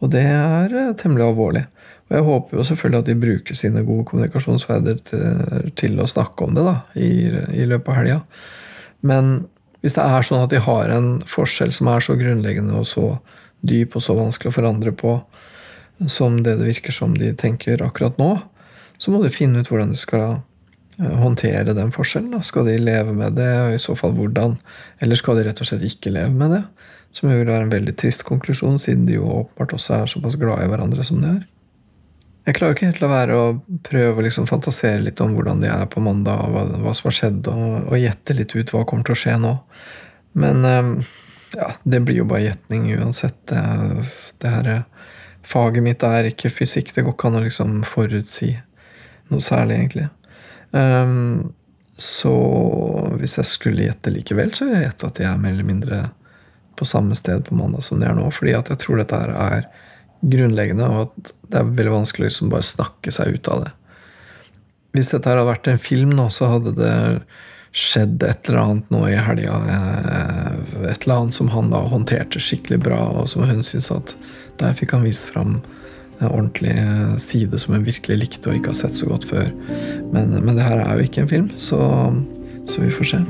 Og 0.00 0.12
det 0.12 0.22
er 0.22 0.74
eh, 0.76 0.92
temmelig 1.00 1.26
alvorlig. 1.26 1.64
Og 2.10 2.16
jeg 2.16 2.26
håper 2.26 2.58
jo 2.58 2.66
selvfølgelig 2.66 3.00
at 3.00 3.08
de 3.08 3.20
bruker 3.22 3.58
sine 3.58 3.82
gode 3.86 4.04
kommunikasjonsferder 4.10 5.00
til, 5.06 5.72
til, 5.78 5.98
å 6.02 6.08
snakke 6.10 6.46
om 6.46 6.56
det 6.56 6.66
da, 6.66 6.76
i, 6.98 7.10
i 7.62 7.66
løpet 7.70 7.92
av 7.92 7.98
helga. 8.00 8.20
Men 9.06 9.34
hvis 9.80 9.96
det 9.96 10.04
er 10.04 10.26
sånn 10.26 10.44
at 10.44 10.52
de 10.52 10.60
har 10.60 10.92
en 10.92 11.12
forskjell 11.28 11.72
som 11.72 11.88
er 11.92 12.04
så 12.04 12.16
grunnleggende 12.20 12.76
og 12.76 12.88
så 12.90 13.06
dyp 13.66 13.96
og 13.96 14.04
så 14.04 14.16
vanskelig 14.18 14.52
å 14.52 14.56
forandre 14.56 14.92
på 14.96 15.18
som 16.08 16.38
det 16.42 16.56
det 16.56 16.68
virker 16.68 16.94
som 16.96 17.12
de 17.18 17.32
tenker 17.36 17.82
akkurat 17.84 18.16
nå, 18.18 18.38
så 18.98 19.12
må 19.12 19.20
de 19.22 19.32
finne 19.32 19.60
ut 19.60 19.68
hvordan 19.68 19.92
de 19.92 19.98
skal 20.00 20.40
eh, 21.00 21.16
håndtere 21.20 21.76
den 21.76 21.92
forskjellen. 21.92 22.32
Da. 22.36 22.40
Skal 22.46 22.68
de 22.68 22.78
leve 22.80 23.12
med 23.16 23.36
det, 23.36 23.52
og 23.60 23.74
i 23.76 23.82
så 23.82 23.96
fall 23.98 24.14
hvordan? 24.16 24.56
Eller 25.00 25.20
skal 25.20 25.36
de 25.36 25.44
rett 25.48 25.60
og 25.60 25.68
slett 25.68 25.84
ikke 25.84 26.12
leve 26.14 26.32
med 26.32 26.56
det? 26.56 26.62
Som 27.16 27.32
jo 27.32 27.40
vil 27.40 27.50
være 27.50 27.66
en 27.66 27.72
veldig 27.72 27.96
trist 28.00 28.24
konklusjon, 28.28 28.78
siden 28.80 29.06
de 29.08 29.18
jo 29.18 29.28
åpenbart 29.28 29.74
også 29.76 29.96
er 29.98 30.12
såpass 30.12 30.38
glade 30.40 30.64
i 30.64 30.72
hverandre 30.72 31.04
som 31.04 31.20
de 31.20 31.32
er. 31.34 31.40
Jeg 32.48 32.56
klarer 32.56 32.74
ikke 32.74 32.88
helt 32.88 33.02
la 33.02 33.08
være 33.10 33.36
å 33.36 33.48
prøve 33.84 34.20
å 34.20 34.24
liksom 34.24 34.46
fantasere 34.48 35.02
litt 35.04 35.20
om 35.20 35.34
hvordan 35.36 35.60
de 35.60 35.68
er 35.70 35.88
på 35.92 36.00
mandag, 36.02 36.40
og 36.40 36.54
hva, 36.54 36.62
hva 36.86 36.94
som 36.96 37.10
har 37.10 37.16
skjedd, 37.16 37.50
og, 37.52 37.66
og, 37.90 37.96
gjette 38.00 38.36
litt 38.36 38.54
ut 38.56 38.72
hva 38.72 38.86
kommer 38.88 39.06
til 39.06 39.16
å 39.16 39.20
skje 39.20 39.34
nå. 39.42 39.52
Men 40.40 40.64
ehm, 40.66 40.94
ja, 41.56 41.72
det 41.82 42.00
blir 42.06 42.22
jo 42.22 42.28
bare 42.30 42.44
gjetning 42.48 42.88
uansett. 42.98 43.38
Det, 43.50 43.60
det 44.42 44.54
her 44.54 44.70
Faget 45.50 45.82
mitt 45.82 46.02
er 46.04 46.28
ikke 46.28 46.50
fysikk. 46.52 46.92
Det 46.94 47.02
går 47.06 47.14
ikke 47.16 47.30
an 47.30 47.38
å 47.40 47.44
liksom 47.46 47.78
forutsi 47.88 48.52
noe 49.32 49.42
særlig, 49.42 49.78
egentlig. 49.78 50.06
Um, 50.70 51.52
så 52.00 52.34
hvis 53.18 53.38
jeg 53.40 53.48
skulle 53.48 53.86
gjette 53.88 54.12
likevel, 54.12 54.52
så 54.54 54.66
vil 54.66 54.76
jeg 54.76 54.86
gjette 54.90 55.08
at 55.08 55.18
de 55.18 55.26
er 55.26 55.40
mer 55.40 55.54
eller 55.56 55.66
mindre 55.66 56.00
på 56.78 56.86
samme 56.88 57.16
sted 57.18 57.42
på 57.48 57.56
mandag 57.58 57.84
som 57.84 58.00
de 58.00 58.08
er 58.08 58.16
nå. 58.16 58.28
Fordi 58.36 58.54
at 58.56 58.70
jeg 58.72 58.82
tror 58.84 59.00
dette 59.00 59.20
her 59.20 59.34
er 59.34 59.66
grunnleggende, 60.20 60.86
og 60.86 61.08
at 61.08 61.34
det 61.50 61.60
er 61.60 61.74
veldig 61.76 61.96
vanskelig 61.98 62.26
å 62.26 62.30
liksom 62.30 62.52
bare 62.52 62.68
snakke 62.68 63.12
seg 63.14 63.36
ut 63.36 63.52
av 63.52 63.64
det. 63.64 63.74
Hvis 64.96 65.12
dette 65.12 65.30
hadde 65.30 65.46
vært 65.48 65.70
en 65.70 65.80
film 65.80 66.12
nå, 66.18 66.28
så 66.34 66.50
hadde 66.50 66.74
det 66.78 66.94
skjedd 67.76 68.22
et 68.26 68.48
eller 68.48 68.60
annet 68.64 68.90
nå 68.90 69.04
i 69.08 69.18
helga. 69.18 69.60
Eh, 69.74 70.88
et 70.90 71.04
eller 71.04 71.16
annet 71.16 71.36
som 71.36 71.52
han 71.54 71.70
da 71.72 71.82
håndterte 71.90 72.42
skikkelig 72.42 72.80
bra, 72.86 73.00
og 73.20 73.30
som 73.30 73.46
hun 73.46 73.62
syntes 73.66 73.92
at 73.94 74.16
der 74.60 74.76
fikk 74.78 74.96
han 74.96 75.06
vist 75.06 75.30
fram 75.30 75.60
en 76.20 76.28
ordentlig 76.28 76.74
side 77.22 77.58
som 77.58 77.74
hun 77.74 77.86
virkelig 77.86 78.18
likte 78.20 78.50
og 78.50 78.58
ikke 78.58 78.74
har 78.74 78.80
sett 78.82 78.98
så 78.98 79.08
godt 79.08 79.24
før. 79.30 79.48
Men, 80.12 80.36
men 80.36 80.52
det 80.56 80.66
her 80.66 80.82
er 80.82 80.92
jo 80.98 81.08
ikke 81.08 81.24
en 81.24 81.32
film, 81.32 81.50
så, 81.56 81.80
så 82.68 82.84
vi 82.84 82.92
får 82.92 83.12
se. 83.14 83.24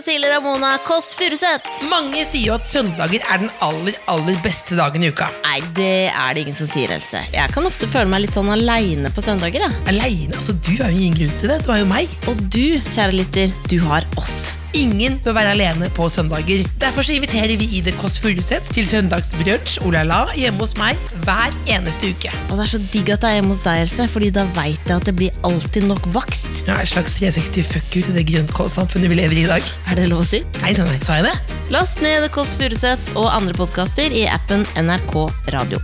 Cecilie 0.00 0.30
Ramona 0.32 0.78
Kåss 0.80 1.10
Furuseth. 1.12 1.82
Mange 1.90 2.22
sier 2.24 2.46
jo 2.48 2.54
at 2.54 2.68
søndager 2.70 3.20
er 3.20 3.42
den 3.42 3.50
aller 3.66 3.98
aller 4.08 4.38
beste 4.40 4.78
dagen 4.78 5.04
i 5.04 5.10
uka. 5.12 5.26
Nei, 5.44 5.58
det 5.76 6.08
er 6.08 6.32
det 6.32 6.46
ingen 6.46 6.56
som 6.56 6.70
sier, 6.70 6.94
Else. 6.94 7.20
Jeg 7.34 7.52
kan 7.52 7.68
ofte 7.68 7.88
føle 7.90 8.08
meg 8.08 8.24
litt 8.24 8.36
sånn 8.36 8.48
aleine 8.54 9.12
på 9.12 9.24
søndager. 9.26 9.66
Ja. 9.66 9.68
Aleine? 9.92 10.32
Altså, 10.40 10.56
du 10.56 10.72
er 10.78 10.88
jo 10.88 11.02
ingen 11.02 11.18
grunn 11.20 11.36
til 11.42 11.52
det. 11.52 11.60
Du 11.66 11.68
har 11.74 11.82
jo 11.82 11.90
meg. 11.92 12.16
Og 12.32 12.40
du, 12.48 12.80
kjære 12.88 13.18
lytter, 13.18 13.52
du 13.68 13.76
har 13.90 14.08
oss. 14.16 14.38
Ingen 14.76 15.18
bør 15.24 15.34
være 15.34 15.54
alene 15.56 15.88
på 15.96 16.06
søndager. 16.12 16.62
Derfor 16.80 17.02
så 17.06 17.16
inviterer 17.16 17.56
vi 17.58 17.66
Ida 17.78 17.90
Kåss 17.98 18.20
Furuseth 18.22 18.70
til 18.74 18.86
søndagsbrunsj 18.86 19.80
Olala 19.86 20.20
hjemme 20.38 20.62
hos 20.62 20.76
meg 20.78 20.98
hver 21.24 21.54
eneste 21.66 22.12
uke. 22.14 22.30
Og 22.50 22.58
Det 22.58 22.66
er 22.66 22.72
så 22.74 22.82
digg 22.92 23.10
at 23.10 23.24
det 23.24 23.30
er 23.30 23.38
hjemme 23.40 23.54
hos 23.54 23.64
deg, 23.66 23.80
Else, 23.84 24.08
Fordi 24.12 24.30
da 24.30 24.44
veit 24.54 24.86
jeg 24.86 24.96
at 24.96 25.06
det 25.08 25.16
blir 25.18 25.40
alltid 25.46 25.88
nok 25.90 26.06
bakst. 26.14 26.50
Ja, 26.68 26.78
En 26.80 26.86
slags 26.86 27.18
360 27.18 27.66
fucker 27.72 28.06
til 28.06 28.14
det 28.14 28.26
grønnkålsamfunnet 28.30 29.10
vi 29.10 29.18
lever 29.22 29.42
i 29.42 29.46
i 29.48 29.50
dag. 29.50 29.72
Er 29.90 29.98
det 29.98 30.10
lov 30.12 30.22
å 30.22 30.28
si? 30.28 30.44
Nei, 30.62 30.74
nei, 30.78 30.86
nei, 30.86 31.00
sa 31.02 31.18
jeg 31.18 31.30
det? 31.30 31.56
Last 31.74 32.02
ned 32.04 32.28
Kåss 32.34 32.54
Furuseth 32.58 33.16
og 33.16 33.30
andre 33.32 33.56
podkaster 33.58 34.14
i 34.14 34.26
appen 34.30 34.66
NRK 34.78 35.16
Radio. 35.54 35.82